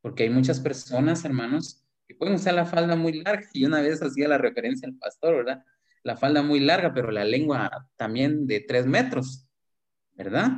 Porque 0.00 0.24
hay 0.24 0.30
muchas 0.30 0.60
personas, 0.60 1.24
hermanos, 1.24 1.85
que 2.06 2.14
pueden 2.14 2.34
usar 2.34 2.54
la 2.54 2.66
falda 2.66 2.96
muy 2.96 3.22
larga. 3.22 3.48
Y 3.52 3.64
una 3.64 3.80
vez 3.80 4.02
hacía 4.02 4.28
la 4.28 4.38
referencia 4.38 4.88
al 4.88 4.96
pastor, 4.96 5.36
¿verdad? 5.36 5.64
La 6.02 6.16
falda 6.16 6.42
muy 6.42 6.60
larga, 6.60 6.94
pero 6.94 7.10
la 7.10 7.24
lengua 7.24 7.88
también 7.96 8.46
de 8.46 8.60
tres 8.60 8.86
metros, 8.86 9.46
¿verdad? 10.12 10.52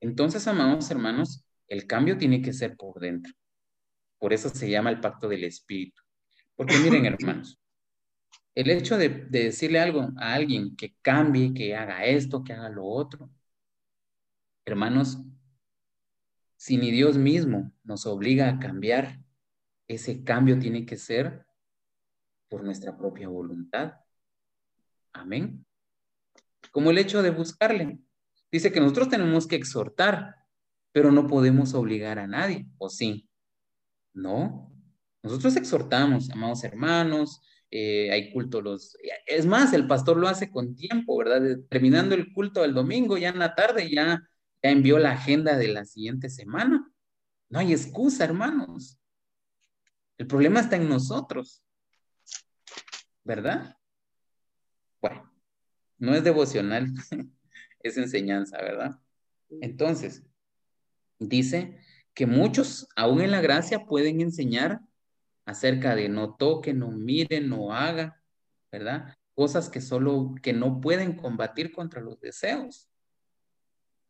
Entonces, 0.00 0.46
amados 0.46 0.90
hermanos, 0.90 1.44
el 1.66 1.86
cambio 1.86 2.16
tiene 2.16 2.40
que 2.40 2.52
ser 2.52 2.76
por 2.76 3.00
dentro. 3.00 3.32
Por 4.18 4.32
eso 4.32 4.48
se 4.48 4.70
llama 4.70 4.90
el 4.90 5.00
pacto 5.00 5.28
del 5.28 5.44
espíritu. 5.44 6.02
Porque 6.56 6.78
miren, 6.78 7.04
hermanos, 7.06 7.60
el 8.54 8.70
hecho 8.70 8.98
de, 8.98 9.08
decirle 9.08 9.78
algo 9.78 10.08
a 10.16 10.34
alguien 10.34 10.74
que 10.74 10.96
cambie, 11.00 11.54
que 11.54 11.76
haga 11.76 12.04
esto, 12.04 12.42
que 12.42 12.54
haga 12.54 12.68
lo 12.68 12.84
otro, 12.84 13.30
hermanos, 14.64 15.18
si 16.56 16.76
ni 16.76 16.90
Dios 16.90 17.16
mismo 17.16 17.72
nos 17.84 18.04
obliga 18.06 18.48
a 18.48 18.58
cambiar, 18.58 19.20
ese 19.88 20.22
cambio 20.22 20.58
tiene 20.58 20.84
que 20.84 20.96
ser 20.96 21.46
por 22.48 22.62
nuestra 22.62 22.96
propia 22.96 23.28
voluntad. 23.28 23.94
Amén. 25.12 25.64
Como 26.70 26.90
el 26.90 26.98
hecho 26.98 27.22
de 27.22 27.30
buscarle. 27.30 27.98
Dice 28.52 28.70
que 28.70 28.80
nosotros 28.80 29.08
tenemos 29.08 29.46
que 29.46 29.56
exhortar, 29.56 30.36
pero 30.92 31.10
no 31.10 31.26
podemos 31.26 31.74
obligar 31.74 32.18
a 32.18 32.26
nadie, 32.26 32.66
¿o 32.78 32.88
sí? 32.88 33.28
No. 34.12 34.72
Nosotros 35.22 35.56
exhortamos, 35.56 36.30
amados 36.30 36.64
hermanos, 36.64 37.40
eh, 37.70 38.10
hay 38.10 38.32
culto 38.32 38.60
los... 38.60 38.96
Es 39.26 39.46
más, 39.46 39.72
el 39.72 39.86
pastor 39.86 40.16
lo 40.16 40.28
hace 40.28 40.50
con 40.50 40.74
tiempo, 40.74 41.16
¿verdad? 41.18 41.58
Terminando 41.68 42.14
el 42.14 42.32
culto 42.32 42.64
el 42.64 42.74
domingo, 42.74 43.18
ya 43.18 43.28
en 43.30 43.38
la 43.38 43.54
tarde, 43.54 43.90
ya, 43.90 44.22
ya 44.62 44.70
envió 44.70 44.98
la 44.98 45.12
agenda 45.12 45.56
de 45.56 45.68
la 45.68 45.84
siguiente 45.84 46.30
semana. 46.30 46.90
No 47.50 47.58
hay 47.58 47.72
excusa, 47.72 48.24
hermanos. 48.24 48.98
El 50.18 50.26
problema 50.26 50.58
está 50.60 50.74
en 50.74 50.88
nosotros, 50.88 51.62
¿verdad? 53.22 53.76
Bueno, 55.00 55.32
no 55.96 56.14
es 56.14 56.24
devocional, 56.24 56.92
es 57.80 57.96
enseñanza, 57.96 58.58
¿verdad? 58.58 58.98
Entonces, 59.48 60.24
dice 61.20 61.78
que 62.14 62.26
muchos, 62.26 62.88
aún 62.96 63.20
en 63.20 63.30
la 63.30 63.40
gracia, 63.40 63.86
pueden 63.86 64.20
enseñar 64.20 64.80
acerca 65.46 65.94
de 65.94 66.08
no 66.08 66.34
toque, 66.34 66.74
no 66.74 66.90
mire, 66.90 67.40
no 67.40 67.72
haga, 67.72 68.20
¿verdad? 68.72 69.16
Cosas 69.34 69.70
que 69.70 69.80
solo, 69.80 70.34
que 70.42 70.52
no 70.52 70.80
pueden 70.80 71.14
combatir 71.14 71.70
contra 71.70 72.00
los 72.00 72.20
deseos. 72.20 72.90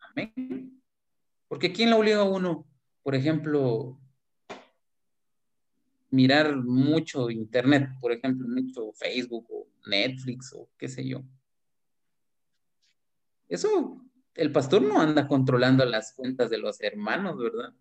Amén. 0.00 0.82
Porque 1.48 1.70
¿quién 1.70 1.90
le 1.90 1.96
obliga 1.96 2.20
a 2.20 2.24
uno, 2.24 2.66
por 3.02 3.14
ejemplo, 3.14 4.00
mirar 6.10 6.56
mucho 6.56 7.30
internet, 7.30 7.90
por 8.00 8.12
ejemplo, 8.12 8.46
mucho 8.48 8.92
Facebook 8.92 9.46
o 9.50 9.66
Netflix 9.86 10.52
o 10.54 10.68
qué 10.78 10.88
sé 10.88 11.06
yo? 11.06 11.22
Eso, 13.48 14.04
el 14.34 14.52
pastor 14.52 14.82
no 14.82 15.00
anda 15.00 15.26
controlando 15.26 15.84
las 15.84 16.12
cuentas 16.12 16.50
de 16.50 16.58
los 16.58 16.80
hermanos, 16.80 17.38
¿verdad? 17.38 17.72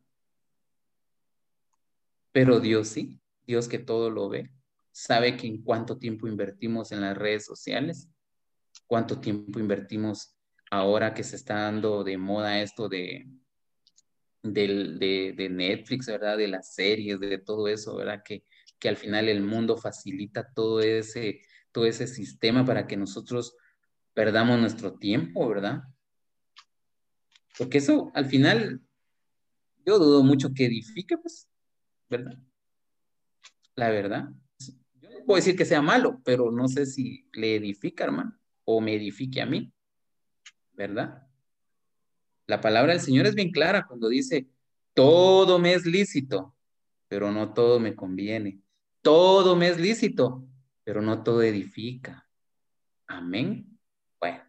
Pero 2.31 2.59
Dios 2.59 2.87
sí. 2.87 3.19
Dios 3.47 3.69
que 3.69 3.79
todo 3.79 4.09
lo 4.09 4.27
ve, 4.27 4.51
sabe 4.91 5.37
que 5.37 5.47
en 5.47 5.63
cuánto 5.63 5.97
tiempo 5.97 6.27
invertimos 6.27 6.91
en 6.91 6.99
las 6.99 7.17
redes 7.17 7.45
sociales, 7.45 8.09
cuánto 8.85 9.21
tiempo 9.21 9.59
invertimos 9.59 10.35
ahora 10.69 11.13
que 11.13 11.23
se 11.23 11.37
está 11.37 11.61
dando 11.61 12.03
de 12.03 12.17
moda 12.17 12.59
esto 12.61 12.89
de, 12.89 13.25
de, 14.43 15.47
Netflix, 15.49 16.07
¿verdad? 16.07 16.37
De 16.37 16.47
las 16.47 16.73
series, 16.73 17.19
de 17.19 17.37
todo 17.37 17.67
eso, 17.67 17.95
¿verdad? 17.95 18.21
Que, 18.23 18.43
que 18.79 18.89
al 18.89 18.97
final 18.97 19.29
el 19.29 19.41
mundo 19.41 19.77
facilita 19.77 20.51
todo 20.53 20.81
ese, 20.81 21.41
todo 21.71 21.85
ese 21.85 22.07
sistema 22.07 22.65
para 22.65 22.87
que 22.87 22.97
nosotros 22.97 23.55
perdamos 24.13 24.59
nuestro 24.59 24.93
tiempo, 24.93 25.47
¿verdad? 25.47 25.81
Porque 27.57 27.79
eso 27.79 28.11
al 28.13 28.25
final, 28.25 28.81
yo 29.85 29.99
dudo 29.99 30.23
mucho 30.23 30.53
que 30.53 30.65
edifique, 30.65 31.17
pues, 31.17 31.49
¿verdad? 32.09 32.37
la 33.77 33.91
verdad. 33.91 34.29
Yo 34.99 35.09
no 35.09 35.25
puedo 35.25 35.37
decir 35.37 35.55
que 35.55 35.63
sea 35.63 35.81
malo, 35.81 36.19
pero 36.25 36.51
no 36.51 36.67
sé 36.67 36.85
si 36.85 37.29
le 37.33 37.55
edifica, 37.55 38.03
hermano, 38.03 38.37
o 38.65 38.81
me 38.81 38.95
edifique 38.95 39.39
a 39.39 39.45
mí, 39.45 39.71
¿verdad? 40.73 41.26
La 42.47 42.61
palabra 42.61 42.93
del 42.93 43.01
Señor 43.01 43.27
es 43.27 43.35
bien 43.35 43.51
clara 43.51 43.85
cuando 43.85 44.07
dice, 44.07 44.47
todo 44.93 45.59
me 45.59 45.73
es 45.73 45.85
lícito, 45.85 46.55
pero 47.07 47.31
no 47.31 47.53
todo 47.53 47.79
me 47.79 47.95
conviene. 47.95 48.61
Todo 49.01 49.55
me 49.55 49.67
es 49.67 49.79
lícito, 49.79 50.47
pero 50.83 51.01
no 51.01 51.23
todo 51.23 51.41
edifica. 51.41 52.27
Amén. 53.05 53.77
Bueno. 54.19 54.43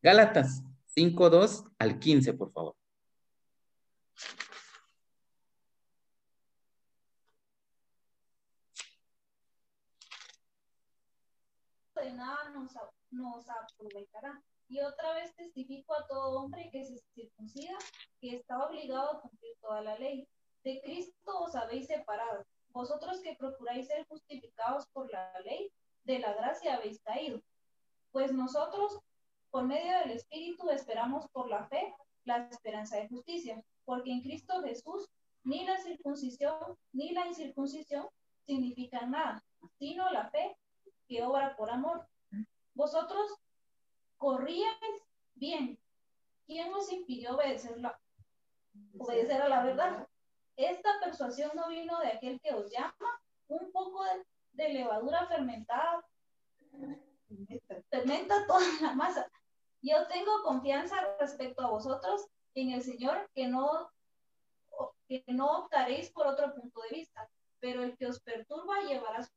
Gálatas 0.00 0.62
5.2 0.96 1.70
al 1.78 1.98
15, 1.98 2.34
por 2.34 2.52
favor. 2.52 2.76
nada 12.14 12.50
nos, 12.50 12.72
nos 13.10 13.48
aprovechará. 13.48 14.42
Y 14.72 14.80
otra 14.80 15.12
vez 15.12 15.34
testifico 15.34 15.94
a 15.94 16.06
todo 16.06 16.40
hombre 16.40 16.70
que 16.72 16.82
se 16.82 16.96
circuncida, 17.14 17.76
que 18.22 18.36
está 18.36 18.66
obligado 18.66 19.10
a 19.10 19.20
cumplir 19.20 19.54
toda 19.60 19.82
la 19.82 19.98
ley. 19.98 20.26
De 20.64 20.80
Cristo 20.80 21.40
os 21.40 21.54
habéis 21.54 21.88
separado. 21.88 22.46
Vosotros 22.70 23.20
que 23.20 23.36
procuráis 23.36 23.88
ser 23.88 24.06
justificados 24.06 24.86
por 24.94 25.12
la 25.12 25.30
ley, 25.40 25.70
de 26.04 26.20
la 26.20 26.32
gracia 26.32 26.76
habéis 26.76 27.02
caído. 27.02 27.42
Pues 28.12 28.32
nosotros, 28.32 28.98
por 29.50 29.64
medio 29.64 29.98
del 29.98 30.12
Espíritu, 30.12 30.70
esperamos 30.70 31.28
por 31.32 31.50
la 31.50 31.66
fe 31.66 31.94
la 32.24 32.48
esperanza 32.48 32.96
de 32.96 33.08
justicia, 33.08 33.62
porque 33.84 34.10
en 34.10 34.22
Cristo 34.22 34.62
Jesús 34.62 35.06
ni 35.44 35.66
la 35.66 35.76
circuncisión 35.82 36.78
ni 36.92 37.10
la 37.10 37.26
incircuncisión 37.26 38.06
significan 38.46 39.10
nada, 39.10 39.44
sino 39.78 40.10
la 40.12 40.30
fe 40.30 40.56
que 41.06 41.22
obra 41.22 41.56
por 41.56 41.68
amor. 41.68 42.08
Vosotros 42.72 43.38
corríais 44.22 45.02
bien. 45.34 45.76
¿Quién 46.46 46.72
os 46.72 46.92
impidió 46.92 47.34
obedecerla? 47.34 47.98
obedecer 48.96 49.42
a 49.42 49.48
la 49.48 49.64
verdad? 49.64 50.08
Esta 50.56 50.90
persuasión 51.02 51.50
no 51.56 51.68
vino 51.68 51.98
de 51.98 52.06
aquel 52.06 52.40
que 52.40 52.54
os 52.54 52.70
llama, 52.70 53.20
un 53.48 53.72
poco 53.72 54.04
de, 54.52 54.68
levadura 54.68 55.26
fermentada 55.26 56.06
fermenta 57.90 58.46
toda 58.46 58.64
la 58.80 58.94
masa. 58.94 59.28
Yo 59.80 60.06
tengo 60.06 60.42
confianza 60.44 60.96
respecto 61.18 61.62
a 61.62 61.70
vosotros 61.70 62.28
en 62.54 62.70
el 62.70 62.82
Señor 62.82 63.28
que 63.34 63.48
no, 63.48 63.90
que 65.08 65.24
no 65.26 65.64
optaréis 65.64 66.10
por 66.12 66.28
otro 66.28 66.54
punto 66.54 66.80
de 66.82 66.96
vista, 66.96 67.28
pero 67.58 67.82
el 67.82 67.96
que 67.96 68.06
os 68.06 68.20
perturba 68.20 68.82
llevará 68.82 69.24
su 69.24 69.32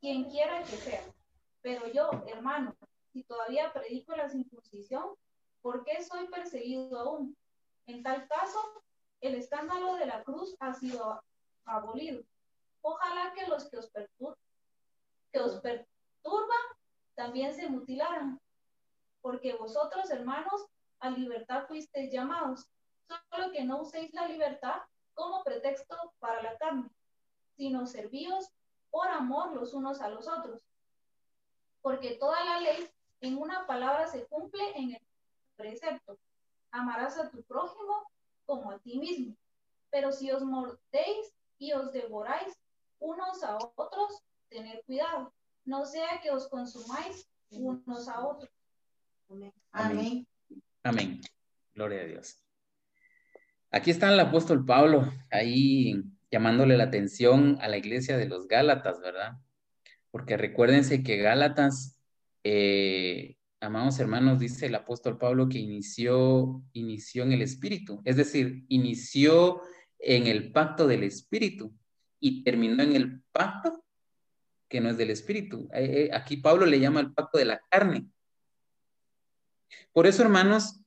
quien 0.00 0.24
quiera 0.24 0.62
que 0.62 0.76
sea. 0.76 1.02
Pero 1.62 1.88
yo, 1.88 2.10
hermano, 2.26 2.76
si 3.16 3.22
todavía 3.22 3.72
predico 3.72 4.14
la 4.14 4.28
circuncisión, 4.28 5.14
¿por 5.62 5.84
qué 5.84 6.04
soy 6.04 6.28
perseguido 6.28 7.00
aún? 7.00 7.34
En 7.86 8.02
tal 8.02 8.28
caso, 8.28 8.60
el 9.22 9.36
escándalo 9.36 9.94
de 9.94 10.04
la 10.04 10.22
cruz 10.22 10.54
ha 10.60 10.74
sido 10.74 11.22
abolido. 11.64 12.22
Ojalá 12.82 13.32
que 13.32 13.46
los 13.46 13.70
que 13.70 13.78
os, 13.78 13.88
perturban, 13.88 14.36
que 15.32 15.40
os 15.40 15.60
perturban 15.62 16.64
también 17.14 17.54
se 17.54 17.70
mutilaran, 17.70 18.38
porque 19.22 19.54
vosotros, 19.54 20.10
hermanos, 20.10 20.66
a 21.00 21.08
libertad 21.08 21.66
fuisteis 21.66 22.12
llamados, 22.12 22.66
solo 23.30 23.50
que 23.50 23.64
no 23.64 23.80
uséis 23.80 24.12
la 24.12 24.28
libertad 24.28 24.82
como 25.14 25.42
pretexto 25.42 25.96
para 26.18 26.42
la 26.42 26.58
carne, 26.58 26.90
sino 27.56 27.86
servíos 27.86 28.50
por 28.90 29.08
amor 29.08 29.54
los 29.54 29.72
unos 29.72 30.02
a 30.02 30.10
los 30.10 30.28
otros. 30.28 30.60
Porque 31.80 32.16
toda 32.16 32.44
la 32.44 32.60
ley 32.60 32.90
en 33.20 33.38
una 33.38 33.66
palabra 33.66 34.06
se 34.06 34.24
cumple 34.26 34.62
en 34.76 34.92
el 34.92 35.02
precepto. 35.56 36.18
Amarás 36.70 37.18
a 37.18 37.30
tu 37.30 37.42
prójimo 37.42 38.10
como 38.44 38.70
a 38.70 38.78
ti 38.78 38.98
mismo. 38.98 39.36
Pero 39.90 40.12
si 40.12 40.30
os 40.30 40.42
mordéis 40.42 41.34
y 41.58 41.72
os 41.72 41.92
devoráis 41.92 42.54
unos 42.98 43.42
a 43.42 43.56
otros, 43.56 44.22
tened 44.48 44.80
cuidado, 44.86 45.32
no 45.64 45.84
sea 45.84 46.20
que 46.22 46.30
os 46.30 46.48
consumáis 46.48 47.28
unos 47.50 48.08
a 48.08 48.26
otros. 48.26 48.50
Amén. 49.72 50.26
Amén. 50.82 51.20
Gloria 51.74 52.02
a 52.02 52.04
Dios. 52.04 52.42
Aquí 53.70 53.90
está 53.90 54.12
el 54.12 54.20
apóstol 54.20 54.64
Pablo, 54.64 55.12
ahí 55.30 56.02
llamándole 56.30 56.76
la 56.76 56.84
atención 56.84 57.58
a 57.60 57.68
la 57.68 57.76
iglesia 57.76 58.16
de 58.16 58.26
los 58.26 58.46
Gálatas, 58.48 59.00
¿verdad? 59.00 59.38
Porque 60.10 60.36
recuérdense 60.36 61.02
que 61.02 61.18
Gálatas, 61.18 61.95
eh, 62.48 63.36
amados 63.60 63.98
hermanos, 63.98 64.38
dice 64.38 64.66
el 64.66 64.76
apóstol 64.76 65.18
Pablo 65.18 65.48
que 65.48 65.58
inició, 65.58 66.62
inició 66.74 67.24
en 67.24 67.32
el 67.32 67.42
Espíritu, 67.42 68.00
es 68.04 68.16
decir, 68.16 68.64
inició 68.68 69.62
en 69.98 70.28
el 70.28 70.52
pacto 70.52 70.86
del 70.86 71.02
Espíritu 71.02 71.74
y 72.20 72.44
terminó 72.44 72.84
en 72.84 72.94
el 72.94 73.20
pacto 73.32 73.84
que 74.68 74.80
no 74.80 74.90
es 74.90 74.96
del 74.96 75.10
Espíritu. 75.10 75.68
Eh, 75.72 76.08
eh, 76.08 76.10
aquí 76.14 76.36
Pablo 76.36 76.66
le 76.66 76.78
llama 76.78 77.00
el 77.00 77.12
pacto 77.12 77.36
de 77.36 77.46
la 77.46 77.60
carne. 77.68 78.06
Por 79.92 80.06
eso, 80.06 80.22
hermanos, 80.22 80.78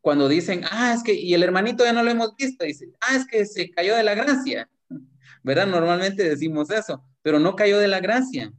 cuando 0.00 0.28
dicen, 0.28 0.62
ah, 0.70 0.94
es 0.94 1.02
que, 1.02 1.12
y 1.12 1.34
el 1.34 1.42
hermanito 1.42 1.84
ya 1.84 1.92
no 1.92 2.02
lo 2.02 2.10
hemos 2.10 2.34
visto, 2.36 2.64
dice, 2.64 2.90
ah, 3.02 3.16
es 3.16 3.26
que 3.26 3.44
se 3.44 3.70
cayó 3.70 3.94
de 3.96 4.02
la 4.02 4.14
gracia, 4.14 4.70
¿verdad? 5.42 5.66
Normalmente 5.66 6.26
decimos 6.26 6.70
eso, 6.70 7.04
pero 7.20 7.38
no 7.38 7.54
cayó 7.54 7.78
de 7.78 7.88
la 7.88 8.00
gracia. 8.00 8.50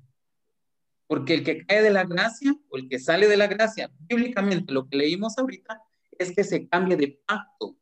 Porque 1.07 1.33
el 1.33 1.43
que 1.43 1.65
cae 1.65 1.81
de 1.81 1.89
la 1.89 2.03
gracia 2.03 2.53
o 2.69 2.77
el 2.77 2.89
que 2.89 2.99
sale 2.99 3.27
de 3.27 3.37
la 3.37 3.47
gracia, 3.47 3.89
bíblicamente 3.99 4.73
lo 4.73 4.87
que 4.87 4.97
leímos 4.97 5.37
ahorita 5.37 5.81
es 6.11 6.35
que 6.35 6.43
se 6.43 6.67
cambie 6.67 6.97
de 6.97 7.19
pacto. 7.25 7.77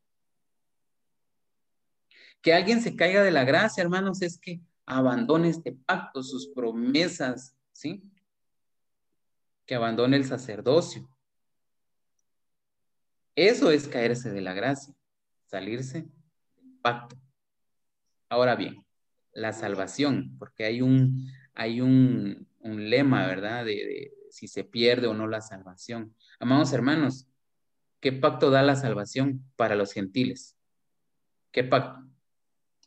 Que 2.41 2.53
alguien 2.53 2.81
se 2.81 2.95
caiga 2.95 3.23
de 3.23 3.31
la 3.31 3.43
gracia, 3.43 3.81
hermanos, 3.81 4.21
es 4.21 4.37
que 4.37 4.61
abandone 4.85 5.49
este 5.49 5.71
pacto, 5.71 6.21
sus 6.21 6.47
promesas, 6.49 7.57
¿sí? 7.71 8.03
Que 9.65 9.75
abandone 9.75 10.17
el 10.17 10.25
sacerdocio. 10.25 11.09
Eso 13.35 13.71
es 13.71 13.87
caerse 13.87 14.31
de 14.31 14.41
la 14.41 14.53
gracia, 14.53 14.93
salirse 15.47 16.07
del 16.55 16.77
pacto. 16.81 17.17
Ahora 18.29 18.55
bien, 18.55 18.85
la 19.33 19.51
salvación, 19.51 20.35
porque 20.39 20.65
hay 20.65 20.81
un, 20.81 21.29
hay 21.53 21.81
un, 21.81 22.47
lema, 22.65 23.27
¿verdad? 23.27 23.65
De, 23.65 24.11
si 24.31 24.47
se 24.47 24.63
pierde 24.63 25.07
o 25.07 25.13
no 25.13 25.27
la 25.27 25.41
salvación. 25.41 26.15
Amados 26.39 26.73
hermanos, 26.73 27.27
¿qué 27.99 28.11
pacto 28.11 28.49
da 28.49 28.63
la 28.63 28.75
salvación 28.75 29.45
para 29.55 29.75
los 29.75 29.93
gentiles? 29.93 30.57
¿Qué 31.51 31.63
pacto? 31.63 32.05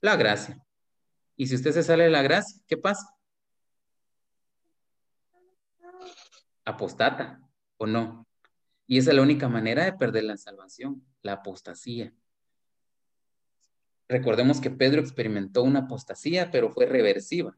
La 0.00 0.16
gracia. 0.16 0.62
Y 1.36 1.46
si 1.46 1.54
usted 1.54 1.72
se 1.72 1.82
sale 1.82 2.04
de 2.04 2.10
la 2.10 2.22
gracia, 2.22 2.60
¿qué 2.66 2.76
pasa? 2.76 3.16
Apostata 6.64 7.40
o 7.76 7.86
no. 7.86 8.26
Y 8.86 8.98
esa 8.98 9.10
es 9.10 9.16
la 9.16 9.22
única 9.22 9.48
manera 9.48 9.84
de 9.84 9.92
perder 9.92 10.24
la 10.24 10.36
salvación, 10.36 11.04
la 11.22 11.34
apostasía. 11.34 12.12
Recordemos 14.08 14.60
que 14.60 14.70
Pedro 14.70 15.00
experimentó 15.00 15.62
una 15.62 15.80
apostasía, 15.80 16.50
pero 16.50 16.70
fue 16.70 16.86
reversiva. 16.86 17.56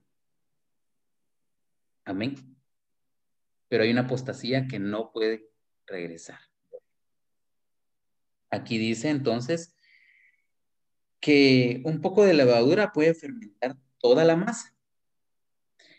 Amén. 2.11 2.35
Pero 3.69 3.85
hay 3.85 3.91
una 3.93 4.03
apostasía 4.03 4.67
que 4.67 4.81
no 4.81 5.13
puede 5.13 5.49
regresar. 5.87 6.41
Aquí 8.51 8.79
dice 8.79 9.11
entonces 9.11 9.77
que 11.21 11.83
un 11.85 12.01
poco 12.01 12.25
de 12.25 12.35
levadura 12.35 12.91
puede 12.93 13.15
fermentar 13.15 13.77
toda 13.99 14.25
la 14.25 14.35
masa. 14.35 14.75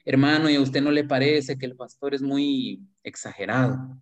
Hermano, 0.03 0.49
¿y 0.49 0.55
a 0.55 0.61
usted 0.61 0.81
no 0.81 0.91
le 0.91 1.05
parece 1.05 1.57
que 1.57 1.65
el 1.65 1.77
pastor 1.77 2.13
es 2.13 2.21
muy 2.21 2.81
exagerado? 3.03 4.01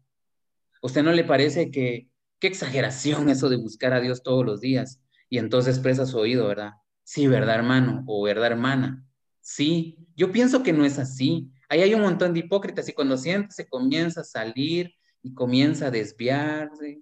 ¿Usted 0.81 1.03
no 1.03 1.11
le 1.11 1.26
parece 1.26 1.69
que 1.69 2.10
qué 2.40 2.48
exageración 2.48 3.30
eso 3.30 3.49
de 3.49 3.57
buscar 3.57 3.94
a 3.94 4.02
Dios 4.02 4.23
todos 4.23 4.44
los 4.44 4.61
días? 4.61 4.99
Y 5.30 5.38
entonces 5.38 5.76
expresa 5.76 6.07
su 6.07 6.18
oído, 6.18 6.48
¿verdad? 6.48 6.72
Sí, 7.03 7.27
¿verdad, 7.27 7.56
hermano? 7.56 8.03
O 8.07 8.23
¿verdad, 8.23 8.48
hermana? 8.48 9.06
Sí, 9.41 10.07
yo 10.15 10.31
pienso 10.31 10.64
que 10.64 10.73
no 10.73 10.86
es 10.86 10.98
así. 10.98 11.52
Ahí 11.70 11.82
hay 11.82 11.94
un 11.94 12.02
montón 12.02 12.34
de 12.34 12.41
hipócritas 12.41 12.90
y 12.90 12.94
cuando 12.94 13.16
siente 13.18 13.54
se 13.54 13.70
comienza 13.70 14.22
a 14.22 14.26
salir 14.26 14.94
y 15.22 15.34
comienza 15.34 15.88
a 15.88 15.91
desviarse. 15.91 17.02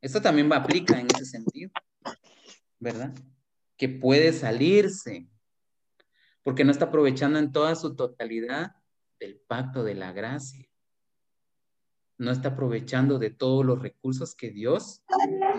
Esto 0.00 0.20
también 0.20 0.50
va, 0.50 0.56
aplica 0.56 1.00
en 1.00 1.08
ese 1.12 1.24
sentido, 1.24 1.70
¿verdad? 2.78 3.12
Que 3.76 3.88
puede 3.88 4.32
salirse 4.32 5.26
porque 6.42 6.64
no 6.64 6.70
está 6.70 6.84
aprovechando 6.84 7.38
en 7.38 7.50
toda 7.50 7.74
su 7.74 7.96
totalidad 7.96 8.76
del 9.18 9.40
pacto 9.48 9.82
de 9.82 9.94
la 9.94 10.12
gracia 10.12 10.68
no 12.18 12.30
está 12.30 12.50
aprovechando 12.50 13.18
de 13.18 13.30
todos 13.30 13.64
los 13.64 13.80
recursos 13.80 14.34
que 14.34 14.50
Dios 14.50 15.02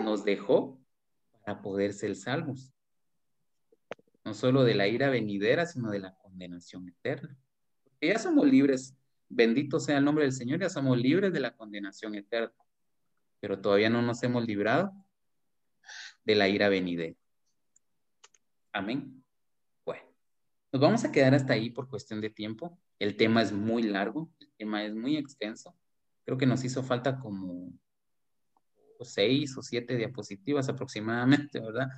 nos 0.02 0.24
dejó 0.24 0.80
para 1.44 1.62
poder 1.62 1.92
ser 1.92 2.16
salvos. 2.16 2.72
No 4.24 4.34
solo 4.34 4.64
de 4.64 4.74
la 4.74 4.88
ira 4.88 5.08
venidera, 5.08 5.66
sino 5.66 5.90
de 5.90 6.00
la 6.00 6.17
condenación 6.38 6.88
eterna. 6.88 7.36
Porque 7.82 8.08
ya 8.08 8.18
somos 8.18 8.46
libres, 8.46 8.96
bendito 9.28 9.80
sea 9.80 9.98
el 9.98 10.04
nombre 10.04 10.24
del 10.24 10.32
Señor, 10.32 10.60
ya 10.60 10.70
somos 10.70 10.96
libres 10.96 11.32
de 11.32 11.40
la 11.40 11.56
condenación 11.56 12.14
eterna. 12.14 12.54
Pero 13.40 13.60
todavía 13.60 13.90
no 13.90 14.02
nos 14.02 14.22
hemos 14.22 14.46
librado 14.46 14.92
de 16.24 16.34
la 16.36 16.48
ira 16.48 16.68
venidera. 16.68 17.16
Amén. 18.72 19.24
Bueno, 19.84 20.04
nos 20.72 20.80
vamos 20.80 21.04
a 21.04 21.10
quedar 21.10 21.34
hasta 21.34 21.54
ahí 21.54 21.70
por 21.70 21.88
cuestión 21.88 22.20
de 22.20 22.30
tiempo. 22.30 22.78
El 23.00 23.16
tema 23.16 23.42
es 23.42 23.52
muy 23.52 23.82
largo, 23.82 24.30
el 24.38 24.52
tema 24.56 24.84
es 24.84 24.94
muy 24.94 25.16
extenso. 25.16 25.76
Creo 26.24 26.38
que 26.38 26.46
nos 26.46 26.62
hizo 26.62 26.84
falta 26.84 27.18
como 27.18 27.72
seis 29.00 29.56
o 29.56 29.62
siete 29.62 29.96
diapositivas 29.96 30.68
aproximadamente, 30.68 31.58
¿verdad? 31.58 31.88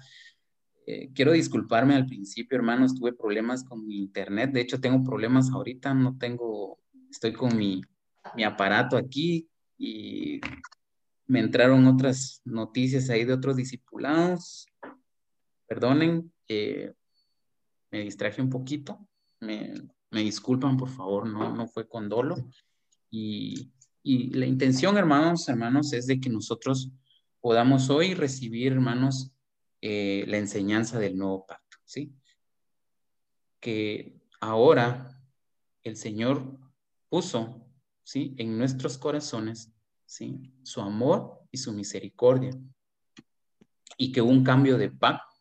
Eh, 0.86 1.10
quiero 1.14 1.32
disculparme 1.32 1.94
al 1.94 2.06
principio, 2.06 2.56
hermanos, 2.56 2.94
tuve 2.94 3.12
problemas 3.12 3.64
con 3.64 3.86
mi 3.86 3.98
internet. 3.98 4.52
De 4.52 4.60
hecho, 4.60 4.80
tengo 4.80 5.02
problemas 5.04 5.50
ahorita, 5.50 5.94
no 5.94 6.16
tengo, 6.18 6.78
estoy 7.10 7.32
con 7.32 7.56
mi, 7.56 7.80
mi 8.34 8.44
aparato 8.44 8.96
aquí 8.96 9.48
y 9.78 10.40
me 11.26 11.40
entraron 11.40 11.86
otras 11.86 12.40
noticias 12.44 13.08
ahí 13.10 13.24
de 13.24 13.34
otros 13.34 13.56
discipulados. 13.56 14.66
Perdonen, 15.66 16.32
me 16.48 18.00
distraje 18.00 18.42
un 18.42 18.50
poquito. 18.50 18.98
Me, 19.40 19.74
me, 20.10 20.20
disculpan, 20.22 20.76
por 20.76 20.88
favor, 20.88 21.26
no, 21.26 21.54
no 21.54 21.66
fue 21.68 21.88
con 21.88 22.08
dolo. 22.08 22.36
Y 23.10 23.70
y 24.02 24.30
la 24.30 24.46
intención, 24.46 24.96
hermanos, 24.96 25.48
hermanos, 25.48 25.92
es 25.92 26.06
de 26.06 26.20
que 26.20 26.30
nosotros 26.30 26.90
podamos 27.40 27.90
hoy 27.90 28.14
recibir, 28.14 28.72
hermanos, 28.72 29.30
eh, 29.82 30.24
la 30.26 30.36
enseñanza 30.36 30.98
del 30.98 31.16
nuevo 31.16 31.46
pacto, 31.46 31.78
¿sí? 31.84 32.14
Que 33.60 34.20
ahora 34.40 35.18
el 35.82 35.96
Señor 35.96 36.58
puso, 37.08 37.66
¿sí? 38.02 38.34
En 38.38 38.58
nuestros 38.58 38.98
corazones, 38.98 39.72
¿sí? 40.04 40.52
Su 40.62 40.80
amor 40.80 41.40
y 41.50 41.58
su 41.58 41.72
misericordia. 41.72 42.52
Y 43.96 44.12
que 44.12 44.22
hubo 44.22 44.30
un 44.30 44.44
cambio 44.44 44.78
de 44.78 44.90
pacto, 44.90 45.34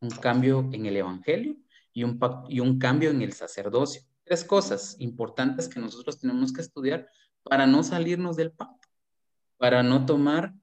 un 0.00 0.10
cambio 0.10 0.68
en 0.72 0.86
el 0.86 0.96
Evangelio 0.96 1.56
y 1.92 2.04
un, 2.04 2.18
y 2.48 2.60
un 2.60 2.78
cambio 2.78 3.10
en 3.10 3.22
el 3.22 3.32
sacerdocio. 3.32 4.02
Tres 4.24 4.44
cosas 4.44 4.96
importantes 4.98 5.68
que 5.68 5.80
nosotros 5.80 6.20
tenemos 6.20 6.52
que 6.52 6.60
estudiar 6.60 7.08
para 7.42 7.66
no 7.66 7.82
salirnos 7.82 8.36
del 8.36 8.52
pacto, 8.52 8.88
para 9.56 9.82
no 9.82 10.04
tomar 10.06 10.54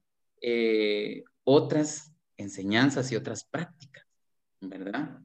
eh, 0.41 1.23
otras 1.43 2.14
enseñanzas 2.37 3.11
y 3.11 3.15
otras 3.15 3.43
prácticas, 3.45 4.05
¿verdad? 4.61 5.19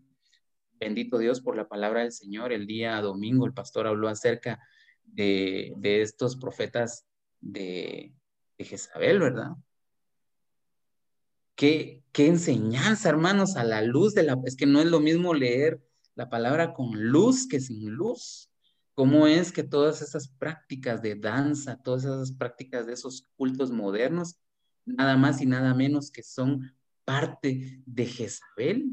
Bendito 0.78 1.18
Dios 1.18 1.40
por 1.40 1.56
la 1.56 1.68
palabra 1.68 2.00
del 2.00 2.12
Señor. 2.12 2.52
El 2.52 2.66
día 2.66 3.00
domingo 3.00 3.46
el 3.46 3.52
pastor 3.52 3.86
habló 3.86 4.08
acerca 4.08 4.60
de, 5.04 5.74
estos 5.82 6.36
profetas 6.36 7.06
de, 7.40 8.14
de 8.56 8.64
Jezabel, 8.64 9.18
¿verdad? 9.18 9.50
Qué, 11.54 12.02
qué 12.12 12.26
enseñanza, 12.26 13.10
hermanos, 13.10 13.56
a 13.56 13.64
la 13.64 13.82
luz 13.82 14.14
de 14.14 14.22
la... 14.22 14.38
Es 14.46 14.56
que 14.56 14.66
no 14.66 14.80
es 14.80 14.86
lo 14.86 15.00
mismo 15.00 15.34
leer 15.34 15.82
la 16.14 16.30
palabra 16.30 16.72
con 16.72 17.10
luz 17.10 17.46
que 17.46 17.60
sin 17.60 17.90
luz. 17.90 18.50
¿Cómo 18.94 19.26
es 19.26 19.52
que 19.52 19.62
todas 19.62 20.02
esas 20.02 20.28
prácticas 20.28 21.02
de 21.02 21.14
danza, 21.14 21.80
todas 21.82 22.04
esas 22.04 22.32
prácticas 22.32 22.86
de 22.86 22.94
esos 22.94 23.28
cultos 23.36 23.70
modernos, 23.70 24.38
nada 24.84 25.16
más 25.16 25.40
y 25.40 25.46
nada 25.46 25.74
menos 25.74 26.10
que 26.10 26.22
son 26.22 26.74
parte 27.10 27.82
de 27.84 28.06
Jezabel? 28.06 28.88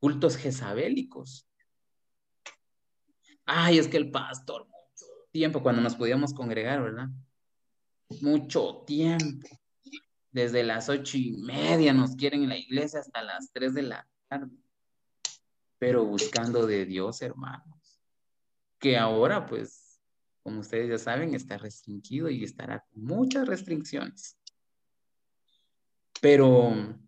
Cultos 0.00 0.36
jezabélicos. 0.38 1.46
Ay, 3.44 3.78
es 3.78 3.86
que 3.86 3.98
el 3.98 4.10
pastor, 4.10 4.66
mucho 4.66 5.06
tiempo 5.30 5.62
cuando 5.62 5.82
nos 5.82 5.94
podíamos 5.94 6.32
congregar, 6.32 6.82
¿verdad? 6.82 7.08
Mucho 8.22 8.82
tiempo. 8.86 9.46
Desde 10.30 10.62
las 10.62 10.88
ocho 10.88 11.18
y 11.18 11.32
media 11.32 11.92
nos 11.92 12.16
quieren 12.16 12.44
en 12.44 12.48
la 12.48 12.56
iglesia 12.56 13.00
hasta 13.00 13.22
las 13.22 13.52
tres 13.52 13.74
de 13.74 13.82
la 13.82 14.08
tarde. 14.28 14.56
Pero 15.78 16.06
buscando 16.06 16.66
de 16.66 16.86
Dios, 16.86 17.20
hermanos. 17.20 18.00
Que 18.78 18.96
ahora, 18.96 19.44
pues, 19.44 20.00
como 20.42 20.60
ustedes 20.60 20.88
ya 20.88 20.98
saben, 20.98 21.34
está 21.34 21.58
restringido 21.58 22.30
y 22.30 22.44
estará 22.44 22.86
con 22.88 23.04
muchas 23.04 23.46
restricciones. 23.46 24.38
Pero, 26.20 26.98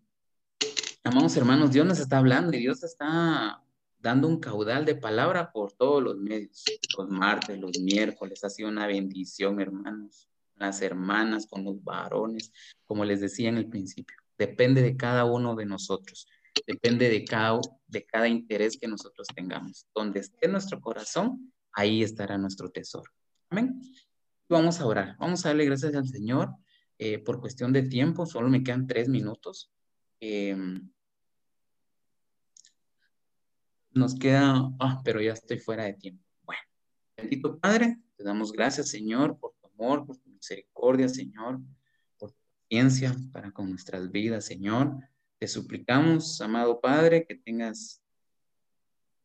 amados 1.03 1.35
hermanos, 1.37 1.71
Dios 1.71 1.85
nos 1.85 1.99
está 1.99 2.17
hablando 2.17 2.55
y 2.55 2.59
Dios 2.59 2.83
está 2.83 3.63
dando 3.99 4.27
un 4.27 4.39
caudal 4.39 4.85
de 4.85 4.95
palabra 4.95 5.51
por 5.51 5.73
todos 5.73 6.01
los 6.01 6.17
medios. 6.17 6.63
Los 6.97 7.09
martes, 7.09 7.59
los 7.59 7.79
miércoles, 7.79 8.43
ha 8.43 8.49
sido 8.49 8.69
una 8.69 8.87
bendición, 8.87 9.59
hermanos. 9.59 10.27
Las 10.55 10.81
hermanas 10.81 11.47
con 11.47 11.63
los 11.63 11.83
varones, 11.83 12.51
como 12.85 13.05
les 13.05 13.21
decía 13.21 13.49
en 13.49 13.57
el 13.57 13.67
principio. 13.67 14.17
Depende 14.37 14.81
de 14.81 14.95
cada 14.95 15.25
uno 15.25 15.55
de 15.55 15.65
nosotros. 15.65 16.27
Depende 16.67 17.09
de 17.09 17.23
cada, 17.23 17.59
de 17.87 18.05
cada 18.05 18.27
interés 18.27 18.77
que 18.77 18.87
nosotros 18.87 19.27
tengamos. 19.33 19.85
Donde 19.93 20.19
esté 20.19 20.47
nuestro 20.47 20.79
corazón, 20.81 21.51
ahí 21.73 22.03
estará 22.03 22.37
nuestro 22.37 22.69
tesoro. 22.69 23.11
Amén. 23.49 23.81
Vamos 24.49 24.79
a 24.79 24.85
orar. 24.85 25.15
Vamos 25.19 25.45
a 25.45 25.49
darle 25.49 25.65
gracias 25.65 25.95
al 25.95 26.07
Señor. 26.07 26.49
Eh, 26.97 27.19
por 27.19 27.39
cuestión 27.39 27.73
de 27.73 27.83
tiempo, 27.83 28.25
solo 28.25 28.49
me 28.49 28.63
quedan 28.63 28.85
tres 28.85 29.09
minutos. 29.09 29.71
Eh, 30.21 30.55
nos 33.93 34.15
queda, 34.15 34.71
ah, 34.79 35.01
pero 35.03 35.19
ya 35.19 35.33
estoy 35.33 35.57
fuera 35.57 35.85
de 35.85 35.93
tiempo. 35.93 36.23
Bueno, 36.43 36.61
bendito 37.17 37.59
Padre, 37.59 37.97
te 38.15 38.23
damos 38.23 38.51
gracias, 38.51 38.89
Señor, 38.89 39.37
por 39.39 39.53
tu 39.59 39.67
amor, 39.67 40.05
por 40.05 40.17
tu 40.17 40.29
misericordia, 40.29 41.09
Señor, 41.09 41.59
por 42.17 42.31
tu 42.31 42.37
paciencia 42.61 43.15
para 43.33 43.51
con 43.51 43.69
nuestras 43.69 44.11
vidas, 44.11 44.45
Señor. 44.45 44.95
Te 45.39 45.47
suplicamos, 45.47 46.39
amado 46.39 46.79
Padre, 46.79 47.25
que 47.25 47.35
tengas 47.35 48.01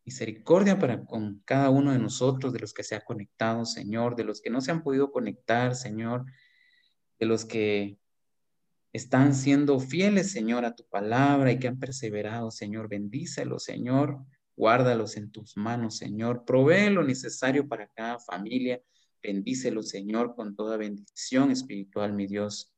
misericordia 0.06 0.78
para 0.78 1.04
con 1.04 1.42
cada 1.44 1.68
uno 1.68 1.92
de 1.92 1.98
nosotros, 1.98 2.52
de 2.54 2.60
los 2.60 2.72
que 2.72 2.84
se 2.84 2.94
ha 2.94 3.04
conectado, 3.04 3.66
Señor, 3.66 4.16
de 4.16 4.24
los 4.24 4.40
que 4.40 4.50
no 4.50 4.62
se 4.62 4.70
han 4.70 4.82
podido 4.82 5.12
conectar, 5.12 5.74
Señor, 5.74 6.24
de 7.18 7.26
los 7.26 7.44
que 7.44 7.98
están 8.96 9.34
siendo 9.34 9.78
fieles, 9.78 10.32
Señor, 10.32 10.64
a 10.64 10.74
tu 10.74 10.84
palabra 10.88 11.52
y 11.52 11.58
que 11.58 11.68
han 11.68 11.78
perseverado, 11.78 12.50
Señor. 12.50 12.88
Bendícelos, 12.88 13.64
Señor. 13.64 14.18
Guárdalos 14.56 15.16
en 15.16 15.30
tus 15.30 15.56
manos, 15.56 15.98
Señor. 15.98 16.44
Provee 16.46 16.90
lo 16.90 17.04
necesario 17.04 17.68
para 17.68 17.88
cada 17.88 18.18
familia. 18.18 18.80
Bendícelo, 19.22 19.82
Señor, 19.82 20.34
con 20.34 20.56
toda 20.56 20.76
bendición 20.76 21.50
espiritual, 21.50 22.14
mi 22.14 22.26
Dios. 22.26 22.72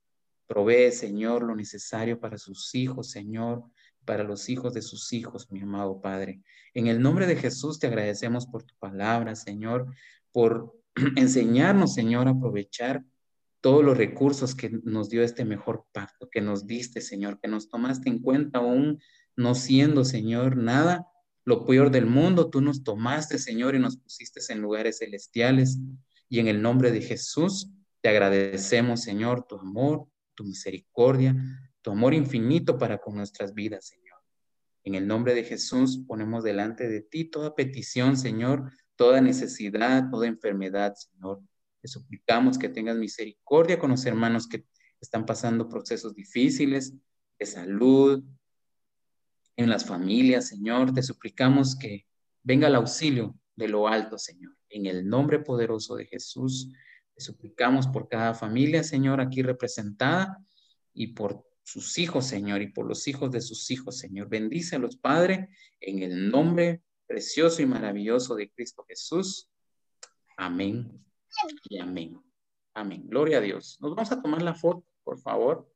Provee, 0.46 0.90
Señor, 0.90 1.44
lo 1.44 1.54
necesario 1.54 2.18
para 2.18 2.36
sus 2.36 2.74
hijos, 2.74 3.10
Señor, 3.10 3.64
para 4.04 4.24
los 4.24 4.48
hijos 4.48 4.74
de 4.74 4.82
sus 4.82 5.12
hijos, 5.12 5.52
mi 5.52 5.60
amado 5.60 6.00
Padre. 6.00 6.42
En 6.74 6.86
el 6.88 7.00
nombre 7.00 7.26
de 7.26 7.36
Jesús 7.36 7.78
te 7.78 7.86
agradecemos 7.86 8.46
por 8.46 8.64
tu 8.64 8.74
palabra, 8.78 9.36
Señor, 9.36 9.86
por 10.32 10.74
enseñarnos, 11.16 11.94
Señor, 11.94 12.26
a 12.26 12.32
aprovechar 12.32 13.04
todos 13.60 13.84
los 13.84 13.96
recursos 13.96 14.54
que 14.54 14.70
nos 14.84 15.10
dio 15.10 15.22
este 15.22 15.44
mejor 15.44 15.84
pacto, 15.92 16.28
que 16.30 16.40
nos 16.40 16.66
diste, 16.66 17.00
Señor, 17.00 17.40
que 17.40 17.48
nos 17.48 17.68
tomaste 17.68 18.08
en 18.08 18.20
cuenta 18.20 18.58
aún 18.58 19.00
no 19.36 19.54
siendo, 19.54 20.04
Señor, 20.04 20.56
nada, 20.56 21.06
lo 21.44 21.64
peor 21.64 21.90
del 21.90 22.06
mundo, 22.06 22.50
tú 22.50 22.60
nos 22.60 22.82
tomaste, 22.82 23.38
Señor, 23.38 23.74
y 23.74 23.78
nos 23.78 23.96
pusiste 23.96 24.40
en 24.52 24.60
lugares 24.60 24.98
celestiales. 24.98 25.78
Y 26.28 26.40
en 26.40 26.48
el 26.48 26.60
nombre 26.60 26.90
de 26.90 27.00
Jesús, 27.00 27.70
te 28.00 28.08
agradecemos, 28.08 29.02
Señor, 29.02 29.46
tu 29.46 29.56
amor, 29.56 30.06
tu 30.34 30.44
misericordia, 30.44 31.36
tu 31.82 31.92
amor 31.92 32.14
infinito 32.14 32.78
para 32.78 32.98
con 32.98 33.16
nuestras 33.16 33.54
vidas, 33.54 33.86
Señor. 33.86 34.18
En 34.84 34.94
el 34.94 35.06
nombre 35.06 35.34
de 35.34 35.44
Jesús 35.44 36.04
ponemos 36.06 36.44
delante 36.44 36.88
de 36.88 37.00
ti 37.00 37.24
toda 37.24 37.54
petición, 37.54 38.16
Señor, 38.16 38.70
toda 38.96 39.20
necesidad, 39.20 40.10
toda 40.10 40.26
enfermedad, 40.26 40.94
Señor. 40.94 41.40
Te 41.80 41.88
suplicamos 41.88 42.58
que 42.58 42.68
tengas 42.68 42.96
misericordia 42.96 43.78
con 43.78 43.90
los 43.90 44.04
hermanos 44.06 44.48
que 44.48 44.64
están 45.00 45.24
pasando 45.26 45.68
procesos 45.68 46.14
difíciles 46.14 46.94
de 47.38 47.46
salud, 47.46 48.24
en 49.58 49.68
las 49.68 49.84
familias, 49.84 50.48
Señor. 50.48 50.94
Te 50.94 51.02
suplicamos 51.02 51.76
que 51.76 52.06
venga 52.42 52.68
el 52.68 52.76
auxilio 52.76 53.38
de 53.56 53.68
lo 53.68 53.88
alto, 53.88 54.16
Señor. 54.16 54.56
En 54.70 54.86
el 54.86 55.06
nombre 55.06 55.40
poderoso 55.40 55.96
de 55.96 56.06
Jesús, 56.06 56.72
te 57.14 57.20
suplicamos 57.20 57.88
por 57.88 58.08
cada 58.08 58.34
familia, 58.34 58.84
Señor, 58.84 59.20
aquí 59.20 59.42
representada 59.42 60.38
y 60.94 61.08
por 61.08 61.44
sus 61.64 61.98
hijos, 61.98 62.26
Señor, 62.26 62.62
y 62.62 62.72
por 62.72 62.86
los 62.86 63.08
hijos 63.08 63.32
de 63.32 63.40
sus 63.40 63.70
hijos, 63.70 63.98
Señor. 63.98 64.28
Bendícelos, 64.28 64.96
Padre, 64.96 65.48
en 65.80 66.02
el 66.04 66.30
nombre 66.30 66.82
precioso 67.06 67.60
y 67.60 67.66
maravilloso 67.66 68.36
de 68.36 68.50
Cristo 68.50 68.84
Jesús. 68.88 69.50
Amén 70.36 71.07
y 71.68 71.78
amén. 71.78 72.20
Amén. 72.74 73.02
Gloria 73.08 73.38
a 73.38 73.40
Dios. 73.40 73.78
Nos 73.80 73.94
vamos 73.94 74.12
a 74.12 74.22
tomar 74.22 74.42
la 74.42 74.54
foto, 74.54 74.84
por 75.04 75.18
favor, 75.18 75.70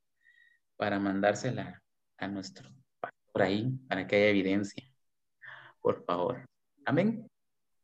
para 0.76 0.98
mandársela 0.98 1.82
a 2.18 2.28
nuestro 2.28 2.68
por 3.32 3.42
ahí 3.42 3.70
para 3.88 4.06
que 4.06 4.16
haya 4.16 4.28
evidencia. 4.28 4.84
Por 5.80 6.04
favor. 6.04 6.44
Amén. 6.84 7.28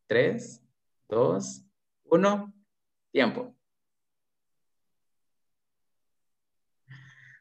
Tres, 0.07 0.61
dos, 1.09 1.65
uno. 2.05 2.53
Tiempo. 3.11 3.55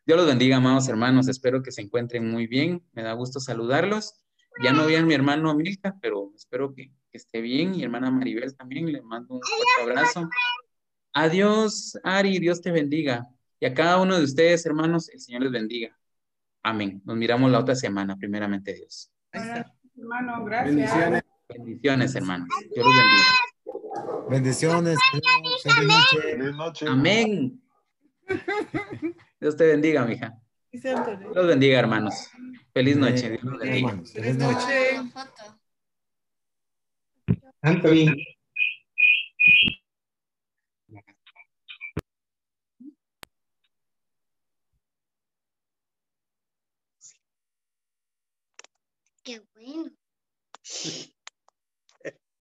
Dios 0.07 0.19
los 0.19 0.27
bendiga, 0.27 0.57
amados 0.57 0.89
hermanos. 0.89 1.29
Espero 1.29 1.63
que 1.63 1.71
se 1.71 1.83
encuentren 1.83 2.29
muy 2.31 2.47
bien. 2.47 2.83
Me 2.93 3.03
da 3.03 3.13
gusto 3.13 3.39
saludarlos. 3.39 4.25
Ya 4.65 4.73
no 4.73 4.87
vi 4.87 4.97
a 4.97 5.05
mi 5.05 5.15
hermano 5.15 5.55
Milka, 5.55 5.97
pero 6.01 6.33
espero 6.35 6.75
que, 6.75 6.91
que 7.11 7.19
esté 7.19 7.41
bien. 7.41 7.75
Y 7.75 7.83
hermana 7.83 8.11
Maribel 8.11 8.57
también. 8.57 8.91
Le 8.91 9.03
mando 9.03 9.35
un 9.35 9.41
fuerte 9.43 9.83
abrazo. 9.83 10.29
Adiós, 11.13 11.99
Ari. 12.05 12.39
Dios 12.39 12.61
te 12.61 12.71
bendiga. 12.71 13.27
Y 13.61 13.67
a 13.67 13.75
cada 13.75 14.01
uno 14.01 14.17
de 14.17 14.25
ustedes, 14.25 14.65
hermanos, 14.67 15.09
el 15.09 15.21
Señor 15.21 15.43
les 15.43 15.53
bendiga. 15.53 15.99
Amén. 16.63 17.03
Nos 17.05 17.17
miramos 17.17 17.51
la 17.51 17.61
otra 17.61 17.75
semana, 17.75 18.17
primeramente 18.17 18.75
Dios. 18.75 19.11
Hermano, 19.33 20.45
gracias. 20.45 20.77
Bendiciones. 20.77 21.23
Bendiciones, 21.49 22.15
hermanos. 22.15 22.49
Dios 22.75 22.87
los 22.87 22.97
bendiga. 22.97 24.29
Bendiciones. 24.29 24.99
Feliz 25.63 25.89
noche. 25.89 26.21
Feliz 26.21 26.57
noche. 26.57 26.87
Amén. 26.87 27.63
Dios 29.41 29.57
te 29.57 29.67
bendiga, 29.67 30.05
mija. 30.05 30.39
Dios 30.71 31.35
los 31.35 31.47
bendiga, 31.47 31.79
hermanos. 31.79 32.31
Feliz 32.73 32.97
noche. 32.97 33.31
Dios 33.31 33.43
los 33.43 33.59
bendiga. 33.59 33.89
Hermanos, 33.89 34.13
Feliz 34.13 34.37
noche. 34.37 35.55
Anthony. 37.63 38.07
Qué 49.23 49.41
bueno. 49.55 49.91